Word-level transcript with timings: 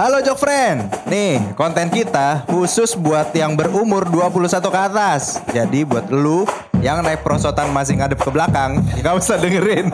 Halo 0.00 0.16
Jok 0.24 0.40
Friend. 0.40 0.88
Nih, 1.12 1.52
konten 1.60 1.92
kita 1.92 2.48
khusus 2.48 2.96
buat 2.96 3.36
yang 3.36 3.52
berumur 3.52 4.08
21 4.08 4.48
ke 4.72 4.80
atas. 4.80 5.44
Jadi 5.52 5.84
buat 5.84 6.08
lu 6.08 6.48
yang 6.80 7.04
naik 7.04 7.20
prosotan 7.20 7.68
masih 7.68 8.00
ngadep 8.00 8.16
ke 8.16 8.32
belakang, 8.32 8.80
nggak 9.04 9.14
usah 9.20 9.36
dengerin. 9.36 9.92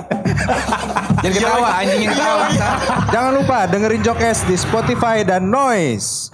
Jangan 1.27 1.34
ketawa 1.34 1.69
anjing 1.82 2.06
yang 2.06 2.14
ketawa. 2.14 2.46
Jangan 3.11 3.32
lupa 3.34 3.58
dengerin 3.66 4.03
Jokes 4.06 4.46
di 4.46 4.55
Spotify 4.55 5.27
dan 5.27 5.50
Noise. 5.50 6.30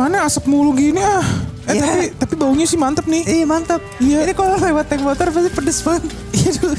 Gimana 0.00 0.24
asap 0.24 0.48
mulu 0.48 0.72
gini 0.72 0.96
ah. 0.96 1.20
Eh 1.68 1.76
Iya. 1.76 1.84
tapi 1.84 2.04
tapi 2.16 2.34
baunya 2.40 2.64
sih 2.64 2.80
mantep 2.80 3.04
nih. 3.04 3.20
Iya 3.20 3.44
mantap. 3.44 3.84
Iya. 4.00 4.24
Ini 4.24 4.32
kalau 4.32 4.56
lewat 4.56 4.88
tank 4.88 5.04
motor 5.04 5.28
pasti 5.28 5.52
pedes 5.52 5.84
banget. 5.84 6.08
Iya. 6.40 6.72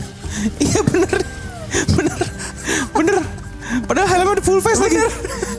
Iya 0.57 0.79
bener. 0.81 1.17
Bener. 1.93 2.19
Bener. 2.97 3.15
Padahal 3.85 4.09
helmnya 4.09 4.41
udah 4.41 4.45
full 4.49 4.57
face 4.57 4.81
lagi. 4.81 4.97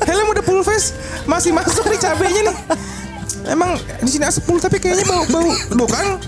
Helm 0.02 0.26
udah 0.34 0.42
full 0.42 0.66
face. 0.66 0.90
Masih 1.22 1.54
masuk 1.54 1.86
nih 1.86 2.02
cabenya 2.02 2.50
nih. 2.50 2.56
Emang 3.46 3.78
di 4.02 4.10
sini 4.10 4.26
asap 4.26 4.42
mulu 4.50 4.58
tapi 4.58 4.82
kayaknya 4.82 5.06
bau 5.06 5.22
bau 5.30 5.46
bau 5.78 5.86
kan 5.86 6.18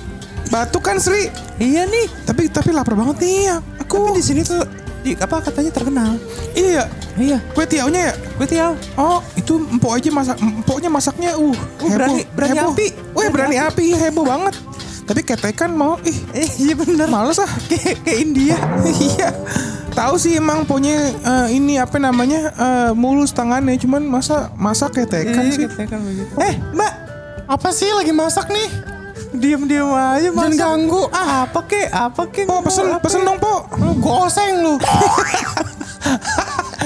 batuk 0.54 0.86
kan 0.86 1.02
Sri. 1.02 1.34
Iya 1.58 1.90
nih. 1.90 2.06
Tapi 2.30 2.46
tapi 2.46 2.70
lapar 2.70 2.94
banget 2.94 3.26
nih 3.26 3.50
ya. 3.50 3.56
Aku 3.82 4.06
Tapi 4.06 4.14
di 4.14 4.22
sini 4.22 4.46
tuh 4.46 4.62
di 5.02 5.18
apa 5.18 5.42
katanya 5.42 5.74
terkenal. 5.74 6.14
iya. 6.54 6.86
Iya. 7.14 7.38
Kue 7.50 7.62
tiaunya 7.64 8.10
ya? 8.10 8.12
Gue 8.34 8.46
tiaw. 8.46 8.72
Oh, 8.94 9.22
itu 9.34 9.54
empok 9.64 9.94
aja 9.94 10.10
masak, 10.10 10.36
empoknya 10.36 10.90
masaknya 10.90 11.30
uh, 11.32 11.54
Oh, 11.78 11.88
berani- 11.88 12.26
berani 12.28 12.58
api. 12.60 12.86
Wah, 13.12 13.28
berani 13.28 13.56
api, 13.56 13.94
heboh 13.94 14.24
banget. 14.24 14.54
Tapi 15.04 15.20
ketekan 15.20 15.70
mau, 15.70 16.00
ih, 16.00 16.16
Eh 16.32 16.48
iya 16.64 16.74
bener. 16.74 17.06
males 17.06 17.36
ah. 17.36 17.46
Kayak 17.68 18.02
kayak 18.02 18.18
India. 18.20 18.56
iya. 19.06 19.30
Tahu 19.90 20.16
sih 20.16 20.34
emang 20.34 20.64
punya 20.64 20.90
eh, 21.12 21.48
ini 21.52 21.78
apa 21.78 21.96
namanya 21.96 22.50
eh, 22.50 22.90
mulus 22.92 23.30
tangannya, 23.30 23.76
cuman 23.76 24.02
masa 24.02 24.50
masa 24.54 24.88
ketekan 24.88 25.44
sih. 25.48 25.68
Ketekan 25.68 26.02
begitu. 26.02 26.34
Eh, 26.36 26.58
Mbak, 26.72 26.92
apa 27.46 27.68
sih 27.70 27.92
lagi 27.92 28.10
masak 28.10 28.48
nih? 28.48 28.66
Diam-diam 29.30 29.90
aja 29.90 30.24
Jangan 30.24 30.34
masak. 30.46 30.58
ganggu. 30.58 31.02
Ah, 31.10 31.44
apa 31.44 31.60
kek? 31.62 31.86
Apa 31.90 32.22
kek? 32.26 32.46
Po, 32.46 32.58
pesen, 32.58 32.86
Apa 32.88 33.02
pesen 33.02 33.22
dong, 33.22 33.38
Po. 33.38 33.66
Lu 33.76 33.94
goseng 33.98 34.62
lu. 34.62 34.74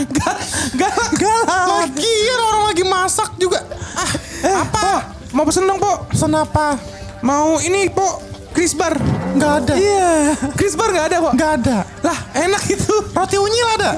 Galak, 0.07 1.11
galak. 1.17 1.67
Lagian 1.69 2.39
orang 2.41 2.63
lagi 2.67 2.85
masak 2.85 3.31
juga. 3.37 3.59
Ah, 3.93 4.11
Eh, 4.39 4.55
apa? 4.55 4.87
Mau 5.31 5.43
pesen 5.43 5.67
dong, 5.67 5.77
Po. 5.77 6.07
pesan 6.07 6.31
apa? 6.31 6.79
Mau 7.21 7.59
ini, 7.59 7.91
Po. 7.91 8.23
Krisbar. 8.49 8.95
Nggak 9.35 9.53
ada. 9.61 9.75
Iya. 9.75 10.11
Krisbar 10.59 10.89
nggak 10.89 11.07
ada, 11.09 11.17
Po. 11.21 11.31
Nggak 11.33 11.53
ada. 11.59 11.77
Lah, 12.01 12.19
enak 12.33 12.63
itu. 12.69 12.95
Roti 13.11 13.37
unyil 13.37 13.67
ada. 13.75 13.91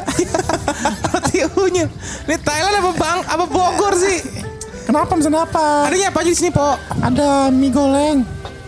Roti 1.12 1.38
unyil. 1.46 1.88
Ini 2.24 2.36
Thailand 2.38 2.74
apa 2.74 2.90
Bang? 2.94 3.18
Apa 3.22 3.44
Bogor 3.44 3.92
sih? 3.94 4.18
Kenapa 4.84 5.12
pesan 5.12 5.32
apa? 5.32 5.86
Adanya 5.86 6.08
apa 6.08 6.18
aja 6.18 6.28
di 6.28 6.36
sini, 6.36 6.50
Po? 6.50 6.74
Ada 6.98 7.46
mie 7.48 7.70
goleng 7.70 8.24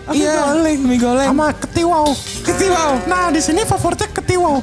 Iya, 0.08 0.54
mie 0.76 0.96
goleng. 0.96 1.26
sama 1.26 1.50
ketiwau. 1.52 2.12
Ketiwau. 2.42 2.92
Nah, 3.06 3.30
di 3.30 3.40
sini 3.40 3.62
favoritnya 3.62 4.12
ketiwau. 4.12 4.60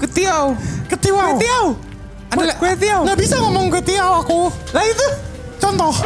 Ketiau. 0.00 0.56
Ketiwau. 0.88 1.38
Tiaw. 1.38 1.66
Ada 2.32 2.56
Kue 2.56 2.72
tiaw. 2.80 3.04
Nggak 3.04 3.18
bisa 3.20 3.36
ngomong 3.44 3.68
ketiwau 3.68 4.24
aku. 4.24 4.48
Lah 4.72 4.84
itu. 4.88 5.06
Contoh. 5.60 5.92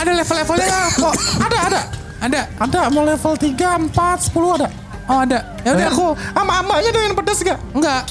ada 0.00 0.10
level-levelnya 0.14 0.66
nggak, 0.68 0.88
Po? 1.00 1.10
ada, 1.42 1.58
ada. 1.66 1.80
Ada. 2.20 2.40
Ada 2.60 2.80
mau 2.92 3.02
level 3.02 3.34
3, 3.34 3.90
4, 3.90 4.30
10 4.30 4.56
ada. 4.60 4.68
Oh, 5.10 5.26
ada. 5.26 5.42
Ya 5.66 5.74
udah 5.74 5.90
aku 5.90 6.14
Sama 6.14 6.62
amanya 6.62 6.90
doyan 6.94 7.18
pedas 7.18 7.42
gak? 7.42 7.58
enggak. 7.74 8.06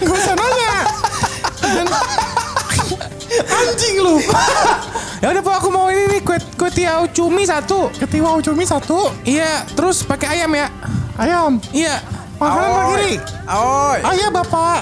Gak 0.00 0.16
usah 0.16 0.32
nanya. 0.32 0.72
Anjing 3.52 3.96
lu. 4.00 4.16
Ya 5.18 5.34
udah, 5.34 5.42
aku 5.58 5.74
mau 5.74 5.90
ini 5.90 6.06
nih 6.14 6.22
kue 6.22 6.38
kue 6.54 6.70
tiaw 6.70 7.02
cumi 7.10 7.42
satu. 7.42 7.90
Ketiwau 7.98 8.38
cumi 8.38 8.62
satu. 8.62 9.10
Iya, 9.26 9.66
terus 9.74 10.06
pakai 10.06 10.38
ayam 10.38 10.54
ya. 10.54 10.70
Ayam. 11.18 11.58
Iya. 11.74 11.98
Makanan 12.38 12.70
Pak 12.70 12.84
Giri. 12.94 13.12
Oi, 13.50 13.98
Ah 14.06 14.14
iya 14.14 14.28
bapak. 14.30 14.80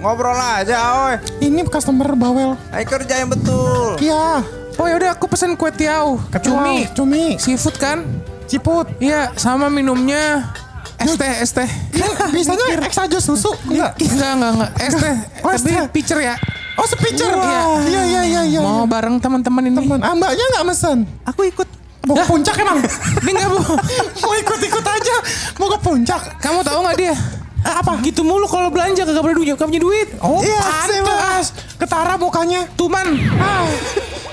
ngobrol 0.00 0.36
aja, 0.36 0.76
oi. 1.08 1.14
Ini 1.44 1.60
customer 1.68 2.12
bawel. 2.16 2.56
Ayo 2.72 2.84
kerja 2.88 3.20
yang 3.20 3.28
betul. 3.28 4.00
Iya. 4.00 4.40
Oh 4.80 4.86
ya 4.88 4.96
udah 4.96 5.10
aku 5.12 5.28
pesen 5.28 5.60
kue 5.60 5.68
tiaw 5.68 6.16
cumi 6.40 6.88
Cumi. 6.96 7.24
seafood 7.36 7.76
kan? 7.76 8.00
Ciput. 8.48 8.88
Iya, 8.96 9.28
sama 9.36 9.68
minumnya 9.68 10.48
es 10.96 11.16
teh, 11.16 11.32
es 11.40 11.52
teh. 11.52 11.68
Bisanya 12.32 12.80
X 12.88 12.96
aja 12.96 13.18
susu. 13.20 13.52
Enggak. 13.68 13.96
Enggak, 14.00 14.30
enggak, 14.36 14.50
enggak. 14.56 14.70
Es 14.80 14.94
teh. 14.96 15.14
Oh, 15.44 15.50
es 15.52 15.62
Tapi 15.64 15.88
pitcher 15.92 16.20
ya. 16.20 16.34
Oh 16.80 16.86
sepicture. 16.88 17.32
Iya. 17.36 17.60
Iya 17.84 18.02
iya 18.08 18.22
iya 18.24 18.42
iya. 18.56 18.60
Mau 18.64 18.88
bareng 18.88 19.20
teman-teman 19.20 19.68
ini. 19.68 19.76
Teman. 19.76 20.00
Ah, 20.00 20.16
mbaknya 20.16 20.44
nggak 20.56 20.64
mesen. 20.64 20.98
Aku 21.28 21.44
ikut. 21.44 21.68
Mau 22.08 22.16
ke 22.16 22.24
puncak 22.24 22.56
emang? 22.56 22.78
Ini 23.20 23.30
enggak, 23.36 23.48
Bu. 23.52 23.60
Mau 24.20 24.32
ikut-ikut 24.34 24.84
aja. 24.84 25.16
Mau 25.60 25.68
ke 25.68 25.78
puncak. 25.80 26.22
Kamu 26.40 26.64
tahu 26.64 26.78
nggak 26.80 26.96
dia? 26.96 27.14
Apa? 27.60 28.00
Gitu 28.00 28.24
mulu 28.24 28.48
kalau 28.48 28.72
belanja 28.72 29.04
kagak 29.04 29.20
punya 29.20 29.36
duit, 29.36 29.48
kagak 29.52 29.68
punya 29.68 29.82
duit. 29.84 30.08
Oh, 30.24 30.40
Iya, 30.40 30.60
pantas. 30.64 31.52
Ketara 31.76 32.16
mukanya. 32.16 32.64
Tuman. 32.72 33.04
Ah. 33.36 33.68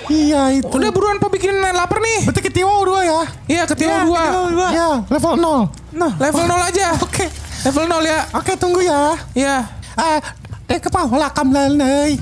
Iya 0.08 0.56
itu. 0.56 0.72
Udah 0.72 0.92
buruan 0.96 1.20
po 1.20 1.28
bikin 1.28 1.52
lapar 1.60 2.00
nih. 2.00 2.24
Berarti 2.24 2.40
ketiwau 2.40 2.88
dua 2.88 3.02
ya? 3.04 3.22
Iya, 3.52 3.64
ketiwa 3.68 3.96
dua. 4.08 4.24
Ya, 4.72 4.90
level 5.12 5.36
0. 5.36 5.68
Nah, 5.92 6.12
Level 6.16 6.46
0 6.48 6.70
aja. 6.72 6.88
Oke. 7.04 7.28
Level 7.68 7.86
0 7.92 8.08
ya. 8.08 8.20
Oke, 8.32 8.56
tunggu 8.56 8.80
ya. 8.80 9.20
Iya. 9.36 9.68
Ah, 10.00 10.24
eh 10.72 10.80
kepala 10.80 11.28
kam 11.36 11.52
lalai. 11.52 12.16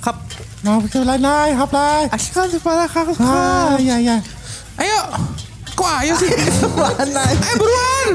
kap. 0.00 0.16
Nah, 0.64 0.80
betul 0.80 1.04
lalai, 1.04 1.52
hap 1.52 1.68
lai. 1.68 2.08
Asyik 2.08 2.56
kepala 2.56 2.88
kakak. 2.88 3.20
Ah, 3.20 3.76
iya 3.76 4.00
iya. 4.00 4.16
Ayo. 4.80 5.00
Kok 5.72 5.88
ayo 6.04 6.14
sih? 6.20 6.32
Mana? 6.76 7.22
Ayo 7.24 7.54
buruan. 7.56 8.08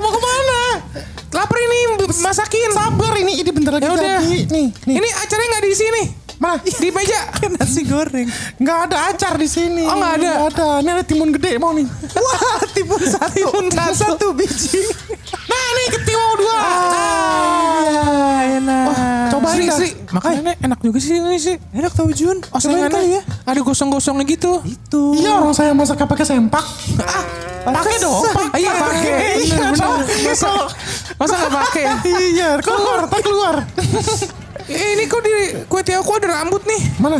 Mau 0.00 0.10
ke 0.10 0.20
mana? 0.20 0.60
Lapar 1.32 1.56
ini 1.56 1.78
masakin. 2.20 2.70
Sabar 2.72 3.14
ini, 3.16 3.32
ini 3.40 3.50
bentar 3.52 3.72
lagi 3.76 3.84
Ya 3.88 3.92
udah. 3.96 4.20
Nih, 4.20 4.44
nih. 4.48 4.96
Ini 5.00 5.08
acaranya 5.22 5.48
nggak 5.56 5.64
di 5.64 5.78
sini. 5.78 6.02
Mana? 6.42 6.58
Di 6.58 6.90
meja. 6.96 7.20
Nasi 7.54 7.86
goreng. 7.86 8.26
Nggak 8.58 8.78
ada 8.90 8.96
acar 9.14 9.38
di 9.38 9.46
sini. 9.46 9.86
Oh, 9.86 9.94
nggak 9.94 10.12
ada? 10.18 10.26
Nggak 10.26 10.50
ada. 10.50 10.68
Ini 10.82 10.90
ada 10.90 11.04
timun 11.06 11.30
gede 11.30 11.54
mau 11.62 11.70
nih. 11.70 11.86
Wah, 12.18 12.58
timun 12.74 12.98
satu. 13.14 13.30
Timun 13.38 13.66
satu. 13.70 13.94
satu 13.94 14.26
biji. 14.34 14.82
Nah, 15.46 15.66
nih 15.78 15.86
ketiwau 15.94 16.32
dua. 16.42 16.56
Ah, 16.58 18.40
enak. 18.58 18.86
cobain 19.30 19.54
Sri, 19.54 19.64
dah. 19.70 19.76
Sri. 19.78 19.90
Makanannya 20.10 20.54
enak 20.58 20.78
juga 20.82 20.98
sih 20.98 21.14
ini 21.14 21.38
sih. 21.38 21.56
Enak 21.70 21.94
tau 21.94 22.10
Jun. 22.10 22.42
Oh, 22.50 22.58
kali 22.58 23.14
ya. 23.14 23.22
Ada 23.46 23.62
gosong-gosongnya 23.62 24.26
gitu. 24.26 24.58
Itu. 24.66 25.14
Iya, 25.14 25.38
orang 25.38 25.54
saya 25.54 25.70
masaknya 25.70 26.10
pakai 26.10 26.26
sempak. 26.26 26.66
Pakai 27.62 27.96
dong. 28.02 28.26
Ah, 28.50 28.58
iya 28.58 28.74
pakai. 28.74 29.46
Iya, 29.46 29.70
dong. 29.78 30.02
bener. 30.02 30.26
Masa, 30.26 30.50
masa 31.14 31.34
nggak 31.38 31.52
pakai? 31.54 31.84
Iya, 32.34 32.58
keluar, 32.58 33.06
tak 33.06 33.22
keluar. 33.22 33.54
Eh, 34.64 34.88
ini 34.94 35.04
kok 35.04 35.20
di 35.20 35.32
kue 35.66 35.80
tiaw 35.80 36.00
kok 36.00 36.16
ada 36.18 36.28
rambut 36.36 36.62
nih. 36.62 36.82
Mana? 36.98 37.18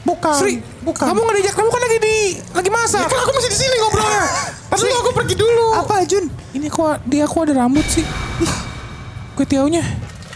Bukan. 0.00 0.32
Sri, 0.34 0.58
bukan. 0.80 1.06
Kamu 1.06 1.20
nggak 1.20 1.34
diajak? 1.36 1.54
Kamu 1.54 1.68
kan 1.68 1.80
lagi 1.80 1.98
di 1.98 2.16
lagi 2.50 2.66
Ya, 2.66 2.74
masak. 2.74 3.04
kan 3.04 3.18
aku 3.20 3.32
masih 3.32 3.50
di 3.50 3.58
sini 3.58 3.74
ngobrolnya. 3.76 4.22
Tapi 4.72 4.86
aku 4.88 5.10
pergi 5.12 5.34
dulu. 5.34 5.66
Apa 5.76 5.94
Jun? 6.04 6.24
Ini 6.50 6.66
kok 6.66 7.04
dia 7.04 7.24
kok 7.24 7.40
ada 7.42 7.54
rambut 7.58 7.84
sih? 7.84 8.02
Ih, 8.40 8.54
kue 9.34 9.44
tiaunya. 9.44 9.84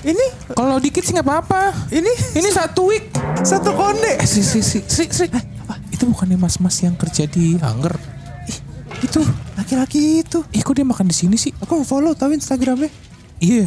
Ini 0.05 0.53
Kalau 0.53 0.77
dikit 0.77 1.01
sih 1.01 1.17
nggak 1.17 1.25
apa-apa. 1.25 1.73
ini 1.89 2.13
Ini 2.35 2.49
satu 2.51 2.93
week. 2.93 3.09
satu 3.41 3.73
konde. 3.73 4.21
Eh, 4.21 4.29
Sri, 4.29 4.45
Sri, 4.45 4.61
Sri, 4.61 4.81
Sri, 4.85 5.05
Sri. 5.09 5.27
Eh, 5.27 5.45
apa? 5.65 5.81
Itu 5.89 6.05
bukannya 6.05 6.37
mas-mas 6.37 6.77
yang 6.79 6.93
kerja 6.93 7.25
di 7.25 7.57
Hanger? 7.57 7.97
Ih, 8.45 8.59
itu. 9.01 9.25
Laki-laki 9.57 10.21
itu. 10.21 10.45
Eh, 10.53 10.61
kok 10.61 10.77
dia 10.77 10.85
makan 10.85 11.09
di 11.09 11.17
sini 11.17 11.41
sih? 11.41 11.57
Aku 11.57 11.81
mau 11.81 11.89
follow 11.89 12.13
tahu 12.13 12.37
Instagramnya. 12.37 12.93
Iya. 13.41 13.65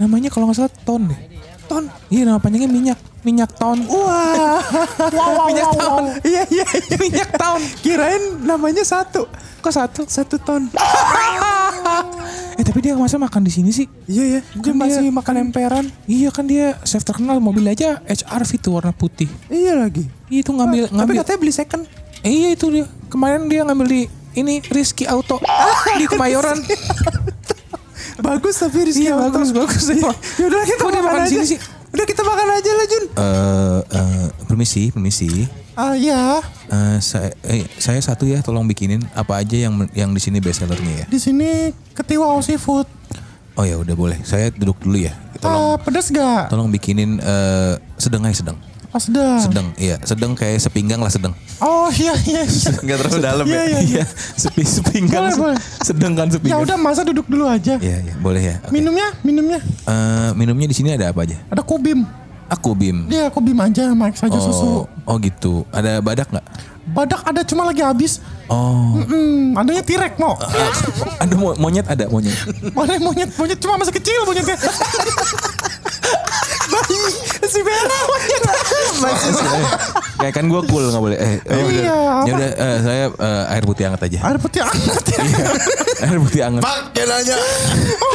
Namanya 0.00 0.32
kalau 0.32 0.48
nggak 0.48 0.56
salah 0.58 0.72
Ton 0.82 1.04
deh. 1.04 1.20
Ton. 1.68 1.84
Iya, 2.08 2.22
nama 2.24 2.38
panjangnya 2.38 2.66
minyak. 2.66 2.98
Minyak 3.20 3.50
Ton. 3.54 3.78
Wah. 3.84 4.58
minyak 5.48 5.70
Ton. 5.74 6.04
Iya 6.22 6.42
iya 6.48 6.64
iya. 6.64 6.96
minyak 6.96 7.30
Ton. 7.34 7.60
Kirain 7.78 8.22
namanya 8.40 8.82
satu. 8.82 9.28
Kok 9.58 9.70
satu? 9.70 10.02
Satu 10.04 10.36
ton. 10.38 10.66
Eh 12.58 12.66
tapi 12.66 12.82
dia 12.82 12.98
masa 12.98 13.14
makan 13.16 13.46
di 13.46 13.52
sini 13.52 13.70
sih? 13.70 13.86
Iya 14.04 14.24
ya, 14.28 14.40
dia 14.52 14.72
Kan 14.72 14.76
masih 14.76 14.98
dia- 15.00 15.14
makan 15.14 15.34
emperan. 15.46 15.84
Iya 16.04 16.28
kan 16.28 16.42
dia 16.42 16.74
chef 16.82 17.00
terkenal 17.00 17.38
mobil 17.38 17.62
aja 17.64 18.02
HRV 18.02 18.50
tuh 18.58 18.74
warna 18.74 18.90
putih. 18.90 19.30
Iya 19.46 19.78
lagi. 19.78 20.10
Itu 20.26 20.50
ngambil 20.50 20.86
Tapi 20.86 20.96
ngambil. 20.96 21.14
katanya 21.22 21.38
beli 21.38 21.54
second. 21.54 21.82
Eh, 22.20 22.32
iya 22.34 22.48
itu 22.50 22.66
dia. 22.68 22.90
Kemarin 23.06 23.46
dia 23.46 23.62
ngambil 23.62 23.86
di 23.86 24.00
ini 24.34 24.58
Rizky 24.64 25.06
Auto 25.06 25.38
di 25.94 26.04
Kemayoran. 26.04 26.58
Bagus 28.18 28.54
tapi 28.56 28.78
Rizky 28.84 29.04
iya 29.04 29.14
bagus 29.14 29.50
bagus. 29.50 29.84
Ya 29.88 30.44
udah 30.44 30.62
kita 30.62 30.80
Kok 30.80 30.90
makan 30.92 31.22
aja. 31.22 31.30
sini 31.30 31.46
sih? 31.46 31.58
Udah 31.88 32.04
kita 32.04 32.20
makan 32.20 32.48
aja 32.52 32.70
lah 32.70 32.86
Jun. 32.86 33.04
Eh, 33.08 33.80
eh, 33.92 34.26
permisi, 34.44 34.82
permisi. 34.90 35.30
Ah 35.72 35.94
iya, 35.94 36.42
Eh, 36.68 36.98
saya, 36.98 37.30
eh, 37.46 37.64
saya 37.76 37.96
satu 37.98 38.26
ya, 38.26 38.42
tolong 38.42 38.66
bikinin 38.66 39.00
apa 39.14 39.38
aja 39.38 39.56
yang 39.56 39.86
yang 39.92 40.10
di 40.10 40.18
sini 40.18 40.36
best 40.36 40.60
sellernya 40.60 40.92
ya. 40.92 41.06
di 41.06 41.16
sini 41.16 41.70
ketiwa 41.94 42.34
seafood. 42.38 42.84
Oh 43.54 43.62
ya 43.62 43.74
udah 43.74 43.94
boleh. 43.94 44.18
Saya 44.22 44.50
duduk 44.50 44.78
dulu 44.78 45.00
ya. 45.00 45.14
Tolong, 45.38 45.74
Ah, 45.74 45.76
pedas 45.78 46.10
gak? 46.10 46.50
tolong 46.50 46.66
bikinin 46.68 47.16
eh, 47.16 47.74
sedang 47.94 48.22
aja 48.22 48.42
sedang. 48.42 48.58
Pas 48.88 48.98
sedang. 48.98 49.36
Sedang, 49.38 49.66
iya. 49.76 50.00
Sedang 50.00 50.32
kayak 50.32 50.58
sepinggang 50.58 50.96
lah 50.96 51.08
sedang. 51.08 51.36
Oh 51.58 51.92
iya 51.92 52.16
iya. 52.24 52.42
iya. 52.42 52.72
Enggak 52.82 52.96
terlalu 53.02 53.20
dalam 53.20 53.44
Iya 53.44 53.52
ya. 53.52 53.64
iya 53.66 53.80
iya. 53.84 54.04
sepi 54.34 54.64
sepinggang. 54.64 55.28
Boleh, 55.28 55.36
boleh. 55.52 55.58
Sedang 55.78 56.12
kan 56.14 56.26
Ya 56.26 56.32
sepinggang. 56.32 56.60
udah 56.64 56.76
masa 56.76 57.04
duduk 57.04 57.24
dulu 57.24 57.44
aja. 57.44 57.76
Iya, 57.76 57.96
iya, 58.02 58.14
boleh 58.16 58.40
ya. 58.42 58.54
Oke. 58.60 58.72
Minumnya, 58.72 59.12
minumnya. 59.20 59.60
Eh, 59.60 60.30
minumnya 60.34 60.66
di 60.66 60.74
sini 60.74 60.88
ada 60.90 61.08
apa 61.08 61.20
aja? 61.22 61.36
Ada 61.46 61.60
kubim. 61.60 62.08
Aku 62.48 62.72
bim. 62.72 63.04
Dia 63.06 63.28
kubim 63.28 63.60
aja, 63.60 63.92
Mike 63.92 64.16
saja 64.16 64.40
susu. 64.40 64.88
Oh, 64.88 64.88
oh 65.04 65.16
gitu. 65.20 65.68
Ada 65.68 66.00
badak 66.00 66.32
nggak? 66.32 66.46
Badak 66.88 67.20
ada 67.22 67.44
cuma 67.44 67.68
lagi 67.68 67.84
habis. 67.84 68.24
Oh, 68.48 68.96
Hmm, 69.04 69.52
adanya 69.52 69.84
tirek 69.84 70.16
mau. 70.16 70.32
ada 71.22 71.34
mo- 71.36 71.52
monyet 71.60 71.84
ada 71.84 72.08
monyet. 72.08 72.32
Mana 72.72 72.96
monyet? 72.96 73.28
Monyet 73.36 73.60
cuma 73.60 73.76
masih 73.76 73.92
kecil 73.92 74.24
monyetnya. 74.24 74.56
Si 77.48 77.60
merah 77.64 78.02
monyet. 78.04 78.42
Kayak 80.18 80.34
kan 80.34 80.44
gue 80.44 80.60
cool 80.68 80.84
nggak 80.84 81.02
boleh. 81.02 81.18
Eh, 81.18 81.36
oh, 81.48 81.64
udah. 81.64 81.82
Iya, 81.82 81.94
apa? 81.96 82.26
Ya 82.26 82.32
udah, 82.34 82.50
eh, 82.50 82.76
saya 82.82 83.04
eh, 83.08 83.52
air 83.54 83.64
putih 83.64 83.82
hangat 83.88 84.02
aja. 84.04 84.18
Air 84.20 84.38
putih 84.38 84.60
hangat 84.60 85.04
ya. 85.12 85.18
air 86.04 86.18
putih 86.20 86.40
hangat. 86.42 86.62
Pak, 86.62 86.78
dia 86.92 87.04
nanya. 87.06 87.36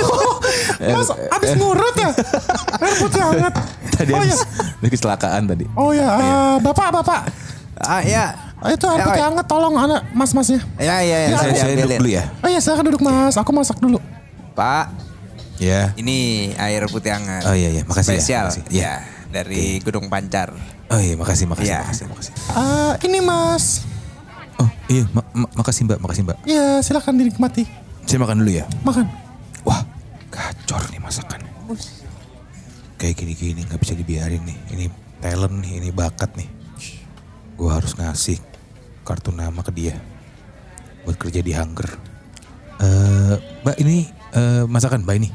Oh, 0.04 0.34
Mas, 0.78 1.10
abis 1.10 1.50
ngurut 1.56 1.96
ya? 1.96 2.10
Air 2.78 2.96
putih 3.00 3.22
hangat. 3.22 3.54
Tadi 3.94 4.12
oh 4.12 4.20
habis 4.20 4.42
ya, 4.82 4.88
kecelakaan 4.90 5.42
tadi. 5.46 5.66
oh 5.74 5.90
ya, 5.94 6.10
eh, 6.18 6.56
bapak, 6.62 6.88
bapak. 6.92 7.22
Ah 7.80 8.02
ya. 8.02 8.54
Ah, 8.58 8.72
Itu 8.72 8.86
air 8.88 9.00
Ya, 9.02 9.06
putih 9.08 9.24
hangat 9.24 9.46
tolong 9.48 9.76
anak 9.76 10.02
mas-masnya. 10.14 10.60
Ya 10.78 11.02
ya 11.02 11.18
ya. 11.28 11.36
saya, 11.36 11.54
saya 11.56 11.74
duduk 11.78 12.00
dulu 12.00 12.10
ya. 12.12 12.24
Oh 12.40 12.48
iya, 12.48 12.60
silakan 12.62 12.84
duduk 12.92 13.02
mas. 13.02 13.36
Aku 13.36 13.52
masak 13.52 13.78
dulu. 13.80 13.98
Pak, 14.54 14.94
Ya. 15.58 15.94
ini 15.96 16.52
air 16.58 16.84
putih 16.90 17.14
hangat. 17.14 17.46
Oh 17.48 17.56
iya 17.56 17.70
iya, 17.72 17.82
makasih 17.86 18.18
Spesial. 18.20 18.50
ya. 18.50 18.52
makasih. 18.52 18.64
Ya. 18.74 18.94
Ya, 19.34 19.42
dari 19.42 19.82
Gunung 19.82 20.14
Pancar. 20.14 20.54
Oh 20.94 21.02
iya, 21.02 21.18
makasih, 21.18 21.50
makasih, 21.50 21.74
Iya. 21.74 21.82
makasih, 21.82 22.06
makasih. 22.06 22.34
Ah, 22.54 22.94
ini 23.02 23.18
mas. 23.18 23.82
Oh 24.62 24.70
iya, 24.86 25.10
ma- 25.10 25.26
ma- 25.34 25.50
makasih 25.58 25.90
mbak, 25.90 25.98
makasih 25.98 26.22
mbak. 26.22 26.38
Ya, 26.46 26.78
silakan 26.86 27.18
dinikmati. 27.18 27.66
Saya 28.06 28.22
makan 28.22 28.46
dulu 28.46 28.54
ya. 28.54 28.70
Makan. 28.86 29.10
Wah, 29.66 29.82
gacor 30.30 30.86
nih 30.94 31.02
masakan. 31.02 31.42
Kayak 33.02 33.16
gini-gini 33.18 33.66
nggak 33.66 33.82
bisa 33.82 33.98
dibiarin 33.98 34.46
nih. 34.46 34.58
Ini 34.70 34.86
talent 35.18 35.66
nih, 35.66 35.82
ini 35.82 35.90
bakat 35.90 36.30
nih. 36.38 36.46
Gua 37.58 37.82
harus 37.82 37.98
ngasih 37.98 38.38
kartu 39.02 39.34
nama 39.34 39.66
ke 39.66 39.74
dia 39.74 39.98
buat 41.04 41.18
kerja 41.18 41.42
di 41.42 41.58
Hunger. 41.58 41.90
Eh, 42.78 43.36
mbak 43.66 43.82
ini 43.82 44.06
eh, 44.30 44.64
masakan 44.70 45.02
mbak 45.02 45.18
ini. 45.18 45.30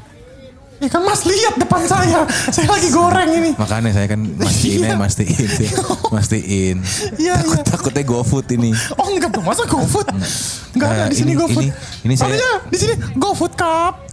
Ya 0.79 0.87
kan 0.87 1.03
mas 1.03 1.21
lihat 1.23 1.55
depan 1.55 1.83
saya. 1.83 2.23
Saya 2.47 2.67
lagi 2.67 2.87
goreng 2.87 3.29
ini. 3.29 3.51
Makanya 3.53 3.91
saya 3.91 4.07
kan 4.07 4.23
mastiin 4.23 4.79
aja, 4.81 4.95
mastiin, 4.95 5.47
sih. 5.49 5.69
mastiin. 6.09 6.77
Iya, 7.15 7.35
Takut 7.35 7.51
iya. 7.53 7.63
takutnya 7.67 8.03
GoFood 8.05 8.47
ini. 8.51 8.71
Oh 8.95 9.07
enggak 9.07 9.27
dong, 9.29 9.43
masa 9.43 9.63
GoFood? 9.63 10.07
Enggak 10.71 10.87
ada 10.89 11.03
di 11.07 11.15
sini 11.15 11.35
ini- 11.35 11.39
GoFood. 11.39 11.63
ini- 11.67 11.73
ini 12.03 12.13
saya- 12.15 12.31
Adanya 12.31 12.51
di 12.65 12.77
sini 12.77 12.93
GoFood 13.13 13.53
Cup. 13.53 13.93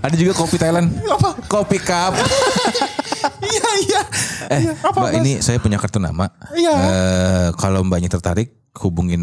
Ada 0.00 0.14
juga 0.14 0.32
kopi 0.32 0.56
Thailand. 0.56 0.88
Apa? 1.02 1.36
Kopi 1.46 1.76
cup. 1.78 2.14
Iya 3.40 3.68
iya. 3.80 4.02
Eh, 4.50 4.60
Iya, 4.60 4.72
apa, 4.78 4.98
Mbak 4.98 5.10
Mas? 5.10 5.18
ini 5.18 5.32
saya 5.40 5.56
punya 5.56 5.76
kartu 5.76 5.96
nama. 5.96 6.28
Iya. 6.52 6.74
Eh, 6.74 7.48
kalau 7.56 7.80
Mbaknya 7.80 8.08
tertarik, 8.08 8.52
hubungin 8.78 9.20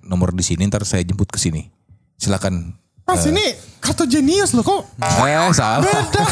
nomor 0.00 0.30
di 0.30 0.42
sini. 0.42 0.66
Ntar 0.66 0.82
saya 0.82 1.02
jemput 1.02 1.26
ke 1.26 1.38
sini. 1.38 1.70
Silakan. 2.16 2.74
Mas 3.10 3.26
ini 3.26 3.42
kartu 3.82 4.06
jenius 4.06 4.54
loh 4.54 4.62
kok. 4.62 4.86
Eh, 5.02 5.50
salah. 5.50 5.82
Beda. 5.82 6.22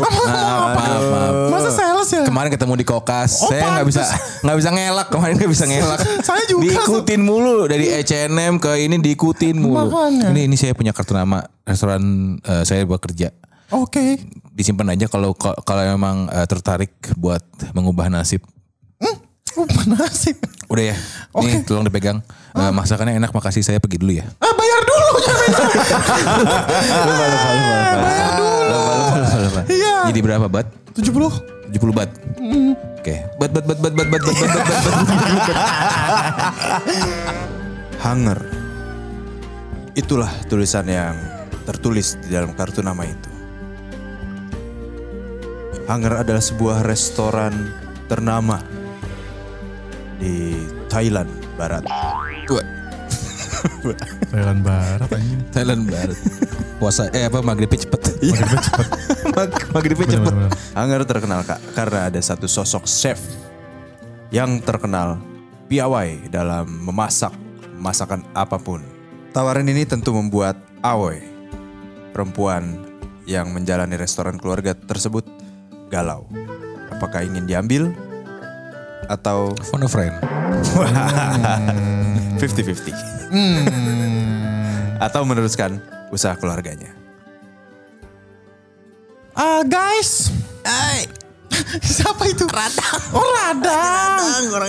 Maaf, 0.00 0.68
maaf, 0.72 1.02
maaf. 1.12 1.34
Masa 1.52 1.70
sales 1.76 2.08
ya? 2.08 2.22
Kemarin 2.24 2.48
ketemu 2.48 2.72
di 2.80 2.86
kokas, 2.88 3.44
Oh, 3.44 3.52
saya 3.52 3.68
nggak 3.76 3.86
bisa 3.90 4.02
nggak 4.46 4.56
bisa 4.56 4.70
ngelak 4.72 5.08
kemarin 5.12 5.34
nggak 5.36 5.52
bisa 5.52 5.64
ngelak. 5.68 6.00
Saya 6.26 6.42
juga. 6.48 6.62
Diikutin 6.64 7.20
mulu 7.20 7.68
dari 7.68 7.92
H&M 7.92 8.56
ke 8.56 8.72
ini 8.80 8.96
diikutin 8.96 9.60
mulu. 9.60 9.92
Makanya. 9.92 10.32
Ini 10.32 10.40
ini 10.48 10.56
saya 10.56 10.72
punya 10.72 10.96
kartu 10.96 11.12
nama 11.12 11.44
restoran 11.68 12.00
eh, 12.40 12.64
saya 12.64 12.88
buat 12.88 13.02
kerja. 13.04 13.28
Oke. 13.76 14.22
Disimpan 14.56 14.96
aja 14.96 15.04
kalau 15.10 15.36
kalau 15.36 15.82
memang 15.84 16.32
eh, 16.32 16.46
tertarik 16.48 16.96
buat 17.20 17.44
mengubah 17.76 18.08
nasib. 18.08 18.40
Oh, 19.56 19.64
nasib. 19.88 20.36
Udah 20.68 20.92
ya. 20.92 20.96
Nih 21.44 21.60
tolong 21.64 21.84
dipegang. 21.84 22.24
Eh, 22.56 22.72
masakannya 22.72 23.20
enak 23.20 23.36
makasih 23.36 23.60
saya 23.60 23.76
pergi 23.82 24.00
dulu 24.00 24.16
ya. 24.16 24.24
Ah 24.40 24.52
bayar 24.56 24.80
dulu 24.86 24.95
jangan. 25.24 25.50
Bayar 27.06 27.30
dulu. 27.56 27.72
Iya. 29.66 29.96
Jadi 30.10 30.20
berapa 30.22 30.46
bat? 30.46 30.66
70. 30.94 31.72
70 31.72 31.92
bat. 31.96 32.10
Oke. 33.00 33.22
Bat 33.38 33.50
bat 33.50 33.64
bat 33.66 33.78
bat 33.78 33.92
bat 33.94 34.06
bat 34.08 34.20
bat 34.22 34.22
bat 34.22 34.36
bat 34.36 34.58
bat. 34.62 34.74
bat. 34.76 34.94
Hanger. 38.02 38.40
Itulah 39.96 40.28
tulisan 40.46 40.86
yang 40.86 41.16
tertulis 41.64 42.20
di 42.22 42.30
dalam 42.30 42.52
kartu 42.54 42.84
nama 42.84 43.02
itu. 43.02 43.30
Hanger 45.86 46.26
adalah 46.26 46.42
sebuah 46.42 46.82
restoran 46.82 47.70
ternama 48.10 48.58
di 50.18 50.66
Thailand 50.90 51.30
Barat. 51.54 51.86
Dua. 53.86 53.94
Thailand 54.34 54.60
Barat 54.66 55.10
anjing. 55.14 55.40
Thailand 55.54 55.82
barat. 55.86 56.18
Puasa 56.82 57.06
eh 57.14 57.30
apa 57.30 57.38
maghribnya 57.38 57.78
cepet. 57.86 58.18
Maghribnya 58.18 58.60
cepet. 58.66 58.86
maghribnya 59.74 60.06
cepet. 60.10 60.32
Bener-bener. 60.34 60.50
Hanger 60.74 61.02
terkenal 61.06 61.40
kak 61.46 61.60
karena 61.78 62.10
ada 62.10 62.18
satu 62.18 62.50
sosok 62.50 62.82
chef 62.90 63.22
yang 64.34 64.58
terkenal 64.58 65.22
piawai 65.70 66.26
dalam 66.34 66.66
memasak 66.66 67.30
masakan 67.78 68.26
apa 68.34 68.58
pun. 68.58 68.82
Tawaran 69.30 69.70
ini 69.70 69.86
tentu 69.86 70.10
membuat 70.10 70.58
Aoi, 70.82 71.22
perempuan 72.10 72.82
yang 73.28 73.54
menjalani 73.54 73.94
restoran 73.94 74.40
keluarga 74.40 74.74
tersebut, 74.74 75.22
galau. 75.92 76.26
Apakah 76.90 77.22
ingin 77.22 77.44
diambil 77.44 77.94
atau 79.06 79.54
Phone 79.70 79.86
a 79.86 79.90
friend. 79.90 80.14
50-50? 82.40 82.94
atau 84.96 85.28
meneruskan 85.28 85.76
usaha 86.08 86.32
keluarganya? 86.36 86.92
Ah 89.36 89.60
guys. 89.66 90.32
Siapa 91.96 92.24
itu? 92.28 92.44
Radang. 92.48 93.00
Oh 93.12 93.24
Radang. 93.24 94.20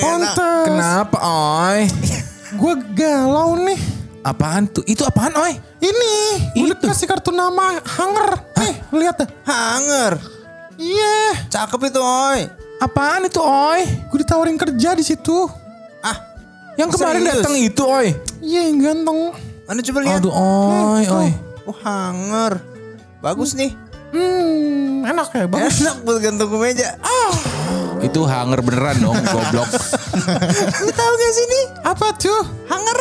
Pantes. 0.01 0.65
Kenapa, 0.67 1.17
Oi? 1.23 1.87
Gue 2.59 2.73
galau 2.95 3.55
nih. 3.59 3.79
Apaan 4.25 4.67
tuh? 4.67 4.83
Itu 4.83 5.07
apaan, 5.07 5.31
Oi? 5.35 5.55
Ini. 5.79 6.15
Gue 6.57 6.75
kasih 6.75 7.07
kartu 7.07 7.31
nama 7.31 7.79
Hanger. 7.79 8.29
Nih 8.59 8.75
lihat 8.91 9.15
dah. 9.23 9.29
Hanger, 9.47 10.19
Iya. 10.75 11.47
cakep 11.47 11.89
itu 11.89 12.01
oi. 12.01 12.41
Apaan 12.77 13.25
itu, 13.25 13.41
Oi? 13.41 13.81
Gue 14.07 14.21
ditawarin 14.21 14.55
kerja 14.55 14.93
di 14.93 15.01
situ. 15.01 15.49
Ah, 15.99 16.17
Yang 16.77 16.93
kemarin 16.93 17.21
Serius? 17.25 17.35
datang 17.41 17.55
itu, 17.57 17.83
Oi. 17.83 18.07
Iya 18.37 18.61
yang 18.69 18.77
ganteng. 18.79 19.19
mana 19.65 19.79
coba 19.81 19.99
lihat? 19.99 20.19
Aduh, 20.21 20.31
Oi, 20.31 21.03
Oi. 21.09 21.29
Oh 21.67 21.75
hanger, 21.75 22.61
bagus 23.19 23.51
nih. 23.51 23.73
Hmm, 24.07 25.03
enak 25.03 25.27
ya, 25.33 25.45
bagus. 25.45 25.83
Enak 25.83 25.97
buat 26.01 26.17
gantung 26.21 26.47
ke 26.47 26.57
meja. 26.57 26.95
Itu 27.99 28.23
hanger 28.23 28.61
beneran 28.61 29.03
dong, 29.03 29.17
goblok. 29.19 29.67
Lu 30.85 30.91
tahu 30.93 31.11
gak 31.13 31.31
sih 31.33 31.43
ini? 31.43 31.61
Apa 31.83 32.13
tuh? 32.15 32.39
Hanger. 32.65 32.99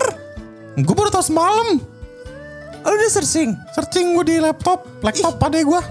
Gue 0.76 0.94
baru 0.96 1.12
tahu 1.12 1.22
semalam. 1.22 1.78
Oh, 2.82 2.90
udah 2.90 3.08
searching. 3.08 3.54
Searching 3.70 4.16
gue 4.16 4.24
di 4.24 4.36
laptop, 4.40 4.88
laptop 4.98 5.38
adek 5.38 5.62
gue. 5.62 5.82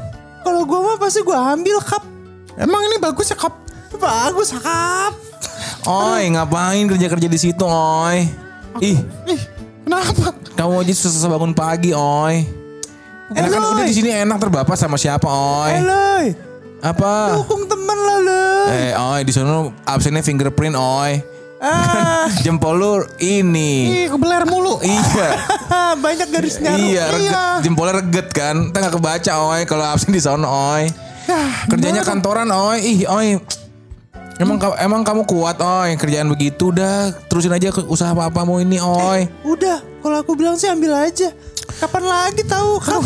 Kalau 0.42 0.62
gua 0.62 0.80
mah 0.84 0.98
pasti 0.98 1.22
gua 1.22 1.54
ambil 1.54 1.82
cup. 1.82 2.06
Emang 2.54 2.78
ini 2.86 3.02
bagus 3.02 3.28
ya 3.28 3.36
kap? 3.36 3.65
Bagus 3.96 4.52
cup. 4.54 5.14
Oi, 5.86 6.30
ngapain 6.30 6.84
kerja-kerja 6.86 7.28
di 7.28 7.40
situ, 7.40 7.64
Oi? 7.64 8.28
Ih, 8.78 9.00
Ih, 9.26 9.42
kenapa? 9.82 10.36
Kamu 10.54 10.82
aja 10.82 10.92
susah 10.92 11.30
bangun 11.30 11.54
pagi, 11.54 11.94
oi. 11.94 12.44
Enak 13.28 13.50
kan 13.50 13.62
udah 13.72 13.86
di 13.86 13.94
sini 13.94 14.12
enak 14.12 14.38
terbapak 14.38 14.76
sama 14.76 14.98
siapa, 14.98 15.26
oi? 15.26 15.72
Eloy, 15.80 16.26
Apa? 16.82 17.40
dukung 17.40 17.66
temen 17.66 17.98
lah 17.98 18.18
lo. 18.20 18.44
Eh, 18.68 18.92
oi, 18.94 19.20
di 19.24 19.32
sana 19.32 19.72
absennya 19.84 20.22
fingerprint, 20.22 20.76
oi. 20.76 21.24
Ah, 21.58 22.28
Jempol 22.46 22.76
lu 22.76 22.94
ini. 23.18 24.06
Ih, 24.06 24.08
kebeler 24.12 24.44
mulu. 24.44 24.84
Iya. 24.84 25.30
banyak 26.04 26.28
garisnya. 26.28 26.76
iya, 26.76 27.08
reget, 27.08 27.32
Iya. 27.32 27.44
jempolnya 27.64 28.04
reget 28.04 28.28
kan. 28.30 28.70
Kita 28.70 28.78
gak 28.84 28.94
kebaca, 28.94 29.32
oi. 29.48 29.62
Kalau 29.64 29.86
absen 29.88 30.12
di 30.12 30.20
sana, 30.20 30.46
oi. 30.46 30.92
Kerjanya 31.72 32.04
kantoran, 32.04 32.52
oi. 32.52 32.78
Ih, 32.84 33.00
oi. 33.08 33.40
Emang 34.36 34.60
ka- 34.60 34.76
emang 34.78 35.02
kamu 35.02 35.24
kuat, 35.24 35.56
oi. 35.58 35.96
Kerjaan 35.96 36.28
begitu 36.28 36.70
dah. 36.70 37.08
Terusin 37.26 37.50
aja 37.50 37.72
ke 37.72 37.82
usaha 37.86 38.12
apa-apamu 38.12 38.60
ini, 38.60 38.78
oi. 38.78 39.32
Udah, 39.42 39.80
kalau 40.02 40.20
aku 40.20 40.36
bilang 40.36 40.56
sih 40.56 40.68
ambil 40.68 40.92
aja. 40.94 41.32
Kapan 41.76 42.04
lagi 42.04 42.44
tahu 42.44 42.76
kap? 42.78 43.00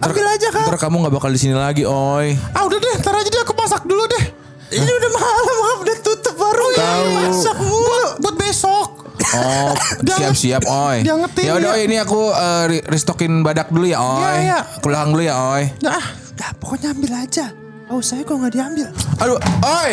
Ambil 0.00 0.24
aja 0.24 0.48
kap. 0.48 0.66
Ntar 0.66 0.78
kamu 0.80 1.04
gak 1.04 1.12
bakal 1.12 1.30
di 1.30 1.38
sini 1.38 1.52
lagi, 1.52 1.82
oi. 1.82 2.38
Ah 2.54 2.62
udah 2.62 2.78
deh, 2.78 2.94
ntar 2.96 3.12
aja 3.12 3.26
deh 3.26 3.40
aku 3.40 3.52
masak 3.52 3.82
dulu 3.82 4.06
deh. 4.08 4.24
Ini 4.70 4.86
udah 4.88 5.10
malam 5.10 5.44
kap, 5.58 5.78
udah 5.82 5.96
tutup 6.00 6.34
baru. 6.34 6.66
Tahu. 6.72 7.04
Masak 7.18 7.56
mulu. 7.58 8.06
Buat 8.20 8.36
besok. 8.38 8.88
Oh, 9.20 9.74
siap-siap, 10.00 10.62
oi. 10.64 11.02
diangetin, 11.02 11.44
Ya 11.44 11.52
udah, 11.54 11.74
ya. 11.76 11.84
ini 11.84 11.96
aku 11.98 12.30
eh, 12.30 12.64
re- 12.66 12.84
restockin 12.88 13.42
badak 13.42 13.68
dulu 13.68 13.86
ya, 13.86 13.98
oi. 13.98 14.18
Iya, 14.18 14.30
iya. 14.40 14.58
Aku 14.78 14.86
dulu 14.86 15.22
ya, 15.22 15.34
oi. 15.52 15.64
Nah, 15.82 16.02
Dah, 16.32 16.50
pokoknya 16.56 16.96
ambil 16.96 17.12
aja. 17.20 17.52
Oh, 17.90 17.98
saya 17.98 18.22
kok 18.22 18.38
nggak 18.38 18.54
diambil. 18.54 18.86
Aduh, 19.18 19.34
oi. 19.66 19.92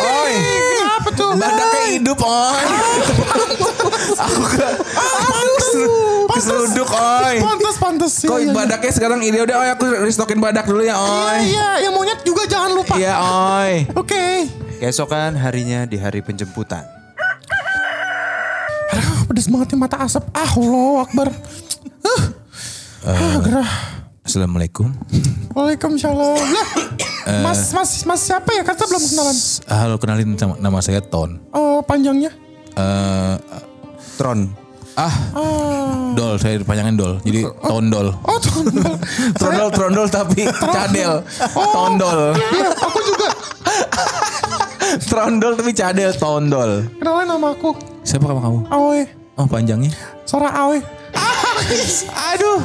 Oi. 0.00 0.32
kenapa 0.80 1.08
tuh? 1.12 1.30
Badaknya 1.36 1.82
hidup, 1.92 2.18
oi. 2.18 2.64
aku 4.24 4.42
ke 4.48 4.68
keseruduk, 6.32 6.88
oi. 6.88 7.36
Pantas, 7.44 7.76
pantas. 7.76 8.12
Iya, 8.24 8.28
Kok 8.32 8.38
iya, 8.40 8.48
iya. 8.48 8.52
badaknya 8.56 8.92
sekarang 8.96 9.20
ini 9.20 9.36
udah, 9.44 9.56
oi. 9.60 9.68
Aku 9.76 9.84
restockin 10.00 10.40
badak 10.40 10.64
dulu 10.64 10.80
ya, 10.80 10.96
Iya, 10.96 11.04
oi. 11.04 11.38
iya, 11.44 11.68
yang 11.84 11.92
monyet 11.92 12.24
juga 12.24 12.48
jangan 12.48 12.72
lupa. 12.72 12.96
Iya, 12.96 13.20
oi. 13.20 13.84
Oke. 13.92 14.48
Keesokan 14.80 15.36
harinya 15.36 15.84
di 15.84 16.00
hari 16.00 16.24
penjemputan. 16.24 16.88
Aduh, 18.96 19.28
pedes 19.28 19.52
banget 19.52 19.76
nih 19.76 19.80
mata 19.84 20.00
asap. 20.00 20.24
Ah, 20.32 20.48
Allah 20.48 20.96
Akbar. 21.04 21.28
Ah, 22.00 22.22
ah, 23.04 23.34
gerah. 23.44 23.70
Assalamualaikum. 24.36 24.92
Waalaikumsalam. 25.56 26.36
Lah, 26.36 26.68
mas, 27.40 27.72
mas, 27.72 28.04
mas 28.04 28.20
siapa 28.20 28.52
ya? 28.52 28.68
Kata 28.68 28.84
belum 28.84 29.00
kenalan. 29.00 29.36
Halo, 29.64 29.96
kenalin 29.96 30.36
nama 30.60 30.76
saya 30.84 31.00
Ton. 31.00 31.40
Oh, 31.56 31.80
panjangnya. 31.80 32.28
Eh, 32.76 33.34
Tron. 34.20 34.52
ah, 34.92 35.14
Dol, 36.12 36.36
saya 36.36 36.60
dipanjangin 36.60 37.00
Dol. 37.00 37.16
Jadi 37.24 37.48
Tondol. 37.64 38.12
Oh, 38.28 38.36
tondol. 38.36 38.92
Trondol, 39.40 39.68
trondol 39.80 40.06
tapi 40.12 40.44
cadel. 40.52 41.24
Tondol. 41.56 42.36
Iya, 42.36 42.68
aku 42.76 42.98
juga. 43.08 43.28
Trondol 45.00 45.52
tapi 45.56 45.72
cadel, 45.72 46.12
tondol. 46.12 46.84
Kenalan 47.00 47.24
nama 47.24 47.56
aku. 47.56 47.72
Siapa 48.04 48.28
kamu 48.28 48.40
kamu? 48.44 48.58
Awe. 48.68 49.00
Oh 49.40 49.48
panjangnya. 49.48 49.96
Sora 50.28 50.52
Awe. 50.52 50.76
Aduh. 52.34 52.60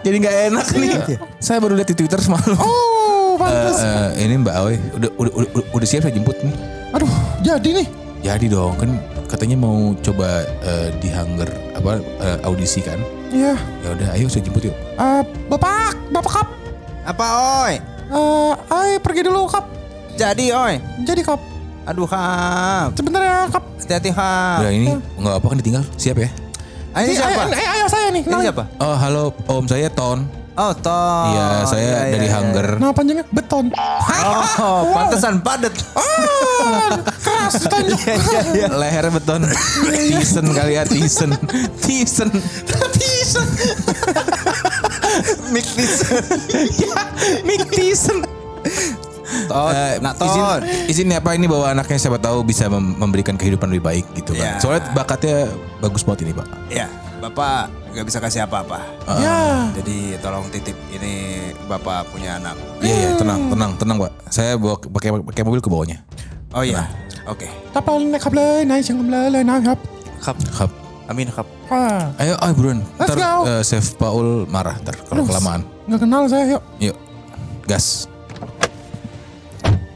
Jadi 0.00 0.16
nggak 0.16 0.36
enak 0.50 0.66
nih. 0.74 0.90
Saya 1.38 1.58
baru 1.58 1.76
lihat 1.76 1.88
di 1.88 1.96
Twitter 1.96 2.18
semalam. 2.18 2.56
Oh, 2.56 3.36
Eh, 3.36 3.36
pantas. 3.40 3.78
eh, 3.80 4.28
ini 4.28 4.36
Mbak 4.36 4.54
Awe, 4.54 4.74
udah, 4.94 5.10
udah, 5.16 5.32
udah, 5.32 5.48
udah, 5.48 5.64
udah 5.72 5.86
siap 5.88 6.04
saya 6.04 6.12
jemput 6.12 6.36
nih. 6.40 6.52
Aduh, 6.92 7.08
jadi 7.40 7.68
nih. 7.72 7.86
Jadi 8.20 8.46
dong, 8.48 8.76
kan 8.76 9.00
katanya 9.26 9.56
mau 9.56 9.96
coba 9.96 10.44
eh, 10.60 10.92
di 11.00 11.08
Hunger 11.08 11.48
apa 11.72 11.92
eh, 12.20 12.38
audisi 12.44 12.84
kan? 12.84 13.00
Iya. 13.32 13.56
Ya 13.80 13.88
udah, 13.90 14.08
ayo 14.12 14.28
saya 14.28 14.44
jemput 14.44 14.68
yuk. 14.68 14.76
Eh, 14.76 15.22
Bapak, 15.48 15.96
Bapak 16.10 16.32
Kap. 16.34 16.48
Apa 17.06 17.26
oi? 17.64 17.74
Eh, 18.10 18.52
Awe 18.68 19.00
pergi 19.00 19.24
dulu 19.24 19.48
Kap. 19.48 19.64
Jadi 20.14 20.52
oi. 20.52 20.76
Jadi 21.00 21.22
Kap. 21.22 21.40
Aduh 21.88 22.04
kap. 22.04 22.92
Sebentar 22.92 23.24
ya 23.24 23.48
Kap. 23.48 23.64
Hati-hati 23.80 24.12
kap. 24.12 24.60
Udah 24.60 24.70
ini 24.70 24.92
nggak 25.16 25.34
apa 25.34 25.46
kan 25.48 25.56
ditinggal, 25.56 25.82
siap 25.96 26.20
ya? 26.20 26.28
Ini 26.90 27.12
siapa? 27.14 27.42
Ayo 27.54 27.86
saya 27.86 28.08
nih. 28.10 28.22
Ini 28.26 28.42
siapa? 28.50 28.64
Oh 28.82 28.96
halo, 28.98 29.30
om 29.46 29.64
saya 29.66 29.86
Ton. 29.90 30.40
Oh, 30.60 30.74
Tom. 30.76 31.32
Iya, 31.32 31.64
saya 31.64 31.80
Iya, 31.80 32.00
iya, 32.04 32.12
dari 32.12 32.26
iya. 32.28 32.36
Hunger. 32.36 32.68
Nama 32.76 32.92
panjangnya 32.92 33.24
Beton. 33.32 33.72
Oh, 34.60 34.92
pantesan 34.92 35.40
padet. 35.40 35.72
Keras 37.24 37.54
ditonjok. 37.64 37.96
Lehernya 38.82 39.08
beton. 39.08 39.48
Tisen 39.88 40.46
kali 40.52 40.76
ya, 40.76 40.84
Tisen. 40.84 41.32
Tisen. 41.80 42.28
Tisen. 42.92 43.46
Mick 45.48 45.64
Tyson. 45.64 46.22
Mick 47.46 47.64
Tisen. 47.72 48.20
Ton. 49.50 49.74
Eh, 49.74 49.98
nah, 49.98 50.14
izin. 50.14 50.42
Izin, 50.86 51.06
izin 51.10 51.18
apa 51.18 51.34
ini 51.34 51.50
bahwa 51.50 51.66
anaknya 51.74 51.98
siapa 51.98 52.22
tahu 52.22 52.46
bisa 52.46 52.70
memberikan 52.70 53.34
kehidupan 53.34 53.66
lebih 53.74 53.84
baik 53.84 54.06
gitu 54.14 54.38
kan. 54.38 54.56
Yeah. 54.56 54.62
Soalnya 54.62 54.82
bakatnya 54.94 55.50
bagus 55.82 56.06
banget 56.06 56.30
ini, 56.30 56.32
Pak. 56.38 56.46
Iya. 56.70 56.86
Bapak 57.20 57.68
nggak 57.92 58.06
bisa 58.08 58.18
kasih 58.22 58.48
apa-apa. 58.48 58.80
Uh. 59.04 59.68
Jadi 59.76 60.16
tolong 60.24 60.48
titip 60.48 60.78
ini 60.88 61.44
Bapak 61.68 62.08
punya 62.08 62.40
anak. 62.40 62.56
Iya, 62.80 62.94
iya, 62.96 63.10
tenang, 63.20 63.52
tenang, 63.52 63.72
tenang, 63.76 63.96
Pak. 64.00 64.12
Saya 64.32 64.56
bawa 64.56 64.80
pakai 64.80 65.12
pakai 65.20 65.42
mobil 65.44 65.60
ke 65.60 65.68
bawahnya. 65.68 66.00
Oh 66.56 66.64
iya. 66.64 66.88
Oke. 67.28 67.46
Kapal 67.76 68.00
naik 68.08 68.24
kapal 68.24 68.64
naik 68.64 68.82
kapal 68.88 69.06
naik 69.06 69.62
kap. 69.68 69.80
Kap. 70.24 70.36
Kap. 70.56 70.70
Amin 71.06 71.28
kap. 71.30 71.46
Ah. 71.70 72.10
Ayo, 72.18 72.34
ayo 72.40 72.52
buruan. 72.56 72.80
Ntar 72.98 73.18
uh, 73.20 73.62
Chef 73.62 73.94
Paul 73.94 74.48
marah 74.50 74.80
ntar 74.82 74.98
kalau 75.06 75.22
kelamaan. 75.28 75.62
Nggak 75.86 76.00
kenal 76.02 76.22
saya, 76.26 76.58
yuk. 76.58 76.62
Yuk. 76.82 76.96
Gas. 77.70 78.09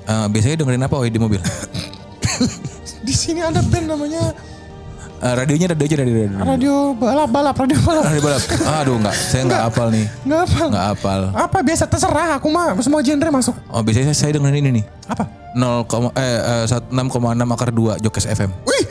Eh, 0.04 0.26
biasanya 0.28 0.60
dengerin 0.60 0.84
apa 0.84 0.96
Oi 1.00 1.08
di 1.08 1.20
mobil? 1.20 1.40
Di 3.06 3.14
sini 3.14 3.40
ada 3.40 3.60
band 3.64 3.88
namanya 3.88 4.32
Eh, 5.18 5.32
radionya 5.32 5.66
radio 5.70 5.84
aja 5.86 5.96
radio 6.02 6.14
radio. 6.18 6.36
Radio 6.42 6.74
Balap 6.92 7.28
Balap 7.30 7.56
Radio 7.56 7.78
Balap. 7.80 8.02
Radio 8.08 8.22
balap. 8.22 8.42
Aduh 8.82 8.94
enggak, 8.98 9.14
saya 9.14 9.42
enggak 9.42 9.62
hafal 9.64 9.88
nih. 9.88 10.06
Nggak 10.22 10.40
apa. 10.42 10.60
Enggak 10.66 10.84
hafal. 10.92 11.20
Apa 11.32 11.58
biasa 11.62 11.84
terserah 11.86 12.28
aku 12.36 12.46
mah 12.48 12.74
semua 12.80 13.00
genre 13.00 13.30
masuk. 13.30 13.54
Oh 13.68 13.80
biasanya 13.80 14.12
saya 14.12 14.36
dengerin 14.36 14.60
ini 14.60 14.70
nih. 14.80 14.84
Apa? 15.08 15.24
0, 15.54 15.86
eh, 16.18 16.66
eh, 16.66 16.66
6,6 16.66 16.98
akar 17.46 17.70
2 17.70 18.02
Jokes 18.02 18.26
FM. 18.26 18.50
Wih, 18.66 18.84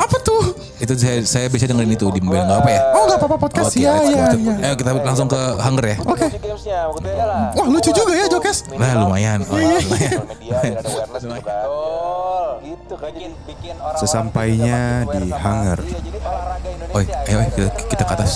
apa 0.00 0.16
tuh? 0.24 0.56
Itu 0.80 0.96
saya 0.96 1.20
saya 1.22 1.46
biasa 1.46 1.68
dengerin 1.68 1.92
itu 1.92 2.08
di 2.10 2.20
mobil 2.24 2.40
enggak 2.40 2.58
apa 2.58 2.70
ya? 2.72 2.80
Oh 2.96 3.02
nggak 3.04 3.18
apa-apa 3.20 3.36
podcast 3.36 3.68
Oke, 3.70 3.84
ya 3.84 3.92
let's 3.92 4.08
go. 4.08 4.16
ya 4.16 4.26
Kita- 4.26 4.40
ya. 4.40 4.54
Eh 4.64 4.74
kita 4.74 4.90
langsung 5.04 5.28
ke 5.28 5.40
Hunger 5.60 5.84
ya. 5.84 5.96
Oke. 6.00 6.26
Wah 7.54 7.66
lucu 7.68 7.90
juga 7.92 8.12
ya 8.16 8.26
Jokes. 8.26 8.58
Nah 8.72 9.04
lumayan. 9.04 9.44
Oh, 9.46 9.54
lumayan. 9.54 10.16
Sesampainya 13.96 15.04
di 15.04 15.28
hangar. 15.30 15.78
Oi, 16.90 17.04
ayo 17.28 17.36
ayo, 17.38 17.48
kita, 17.52 17.68
kita 17.88 18.02
ke 18.04 18.12
atas. 18.14 18.32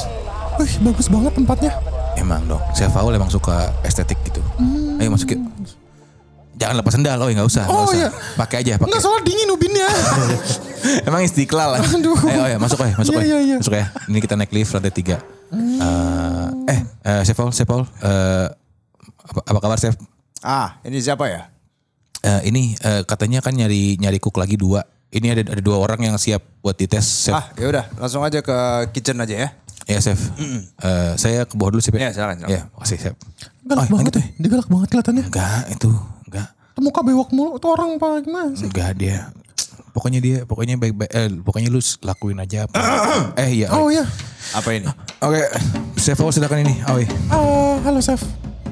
Wih 0.56 0.72
bagus 0.82 1.08
banget 1.08 1.32
tempatnya. 1.34 1.72
Emang 2.14 2.44
dong. 2.44 2.60
Saya 2.72 2.88
Faul 2.88 3.12
emang 3.12 3.28
suka 3.28 3.72
estetik 3.82 4.20
gitu. 4.22 4.40
Ayo 4.98 5.08
masuk 5.08 5.32
yuk. 5.32 5.42
Jangan 6.52 6.78
lepas 6.78 6.94
sendal, 6.94 7.18
oh 7.18 7.26
nggak 7.26 7.48
usah, 7.48 7.64
Oh, 7.66 7.88
usah. 7.88 7.96
iya. 7.96 8.08
Pakai 8.36 8.62
aja, 8.62 8.72
pakai. 8.76 8.86
Enggak 8.86 9.02
soalnya 9.02 9.24
dingin 9.24 9.48
ubinnya. 9.50 9.88
Emang 11.08 11.24
istiqlal 11.24 11.74
lah. 11.74 11.80
Aduh. 11.80 12.14
Ayo, 12.22 12.42
ayo, 12.44 12.56
masuk 12.60 12.78
ayo, 12.84 12.94
masuk 12.94 13.12
Iya, 13.14 13.18
ayo. 13.18 13.26
iya, 13.26 13.38
iya. 13.40 13.56
Masuk 13.58 13.74
ya. 13.74 13.86
Ini 14.06 14.18
kita 14.20 14.34
naik 14.36 14.52
lift 14.52 14.70
lantai 14.70 14.92
tiga. 14.92 15.16
Eh, 15.50 16.48
eh, 16.68 16.80
eh, 17.02 17.20
Chef 17.24 17.34
Paul, 17.34 17.50
Chef 17.50 17.66
Paul, 17.66 17.82
eh, 17.82 18.46
apa, 19.26 19.40
apa 19.42 19.58
kabar 19.58 19.78
Chef? 19.80 19.96
Ah, 20.38 20.78
ini 20.82 20.98
siapa 20.98 21.24
ya? 21.26 21.48
Eh, 22.22 22.40
ini 22.46 22.78
eh, 22.78 23.02
katanya 23.02 23.42
kan 23.42 23.50
nyari 23.50 23.98
nyari 23.98 24.22
cook 24.22 24.38
lagi 24.38 24.54
dua. 24.54 24.86
Ini 25.12 25.34
ada 25.34 25.42
ada 25.52 25.60
dua 25.60 25.76
orang 25.76 26.00
yang 26.06 26.16
siap 26.16 26.40
buat 26.62 26.78
dites 26.78 27.28
Chef. 27.28 27.34
Ah, 27.34 27.50
ya 27.58 27.66
udah, 27.68 27.84
langsung 27.98 28.22
aja 28.22 28.40
ke 28.40 28.56
kitchen 28.94 29.18
aja 29.18 29.34
ya. 29.34 29.48
Ya 29.90 29.98
Chef. 29.98 30.16
Eh, 30.38 31.12
saya 31.18 31.42
ke 31.44 31.58
bawah 31.58 31.74
dulu 31.74 31.82
Chef. 31.82 31.92
Ya, 31.98 32.14
silakan, 32.14 32.46
silakan. 32.46 32.54
Ya, 32.54 32.60
makasih 32.72 32.96
Chef. 32.96 33.14
Galak 33.66 33.90
Oh, 33.90 33.98
banget 33.98 34.14
lanjut, 34.14 34.14
ya. 34.14 34.24
Dia 34.38 34.48
galak 34.54 34.68
banget 34.70 34.88
kelihatannya. 34.94 35.24
Enggak, 35.28 35.62
itu 35.74 35.90
enggak. 36.30 36.48
Tuh 36.72 36.80
Muka 36.80 37.00
bewok 37.04 37.30
mulu 37.34 37.52
tuh 37.60 37.70
orang 37.74 37.98
apa 37.98 38.08
gimana 38.22 38.54
sih? 38.54 38.70
Enggak 38.70 38.90
dia. 38.96 39.18
Pokoknya 39.92 40.20
dia, 40.24 40.38
pokoknya 40.48 40.80
baik-baik. 40.80 41.10
Eh, 41.12 41.28
pokoknya 41.44 41.68
lu 41.68 41.82
lakuin 41.82 42.38
aja 42.40 42.64
apa. 42.64 42.74
eh 43.42 43.50
iya. 43.52 43.68
Oh 43.74 43.92
iya. 43.92 44.06
Apa 44.56 44.72
ini? 44.72 44.86
Oke, 45.20 45.42
Chef 45.98 46.16
Paul 46.16 46.32
silakan 46.32 46.64
ini. 46.64 46.80
Aoi. 46.86 47.04
Ah, 47.28 47.76
halo 47.84 48.00
chef. 48.00 48.22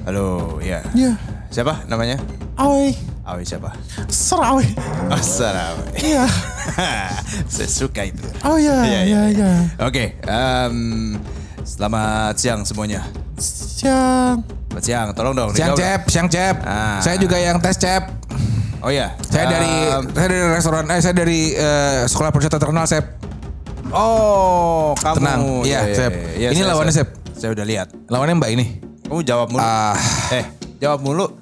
Halo, 0.09 0.57
ya. 0.65 0.81
Iya. 0.97 1.19
Siapa 1.53 1.85
namanya? 1.91 2.17
Aoi. 2.57 2.95
Awi 3.31 3.47
siapa? 3.47 3.71
Serah 4.11 4.51
Aoi. 4.51 4.67
Assalamualaikum. 5.07 6.03
Iya. 6.03 6.25
Saya 7.55 7.69
suka 7.71 8.03
itu. 8.03 8.27
Oh 8.43 8.59
iya, 8.59 8.83
Iya, 8.83 9.01
iya, 9.07 9.21
iya. 9.31 9.51
Oke, 9.79 10.19
em, 10.21 11.15
selamat 11.63 12.35
siang 12.35 12.67
semuanya. 12.67 13.07
Siang. 13.39 14.43
Selamat 14.67 14.83
siang, 14.83 15.07
tolong 15.15 15.35
dong. 15.37 15.51
Siang. 15.55 15.79
Cep, 15.79 16.11
siang 16.11 16.27
Cep. 16.27 16.59
Ah. 16.63 16.99
Saya 16.99 17.17
juga 17.17 17.39
yang 17.39 17.63
tes 17.63 17.79
Cep. 17.79 18.03
Oh 18.83 18.91
ya. 18.91 19.15
Saya 19.23 19.47
dari 19.47 19.73
saya 20.11 20.27
dari 20.27 20.39
restoran, 20.51 20.85
eh 20.89 20.99
saya 20.99 21.15
dari 21.15 21.41
eh, 21.53 22.03
sekolah 22.11 22.35
perwisata 22.35 22.59
terkenal 22.59 22.85
Cep. 22.85 23.05
Oh, 23.91 24.95
kamu. 24.97 25.17
Tenang. 25.19 25.41
Iya, 25.63 25.81
Sep. 25.89 26.13
Ini 26.35 26.51
saya- 26.53 26.67
lawannya, 26.69 26.91
saya- 26.91 27.07
Sep. 27.07 27.39
Saya 27.39 27.51
udah 27.55 27.63
lihat. 27.63 27.89
Lawannya 28.07 28.35
Mbak 28.37 28.51
ini. 28.53 28.67
Kamu 29.07 29.23
jawab 29.23 29.49
mulu. 29.49 29.63
Ah. 29.63 29.95
Eh, 30.31 30.45
jawab 30.79 30.99
mulu. 31.01 31.40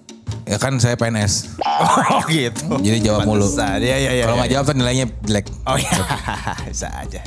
Ya 0.49 0.57
kan 0.57 0.81
saya 0.81 0.97
PNS. 0.97 1.45
Oh, 1.78 2.26
gitu. 2.26 2.75
Jadi 2.83 2.99
jawab 3.07 3.23
mulu. 3.23 3.47
Iya, 3.55 3.78
iya, 3.78 4.11
iya. 4.19 4.25
Kalau 4.26 4.35
iya. 4.35 4.40
nggak 4.43 4.50
jawab 4.50 4.64
tuh 4.67 4.75
nilainya 4.75 5.07
jelek. 5.23 5.47
Oh 5.62 5.78
iya, 5.78 5.95
bisa 6.67 6.90
aja. 6.90 7.23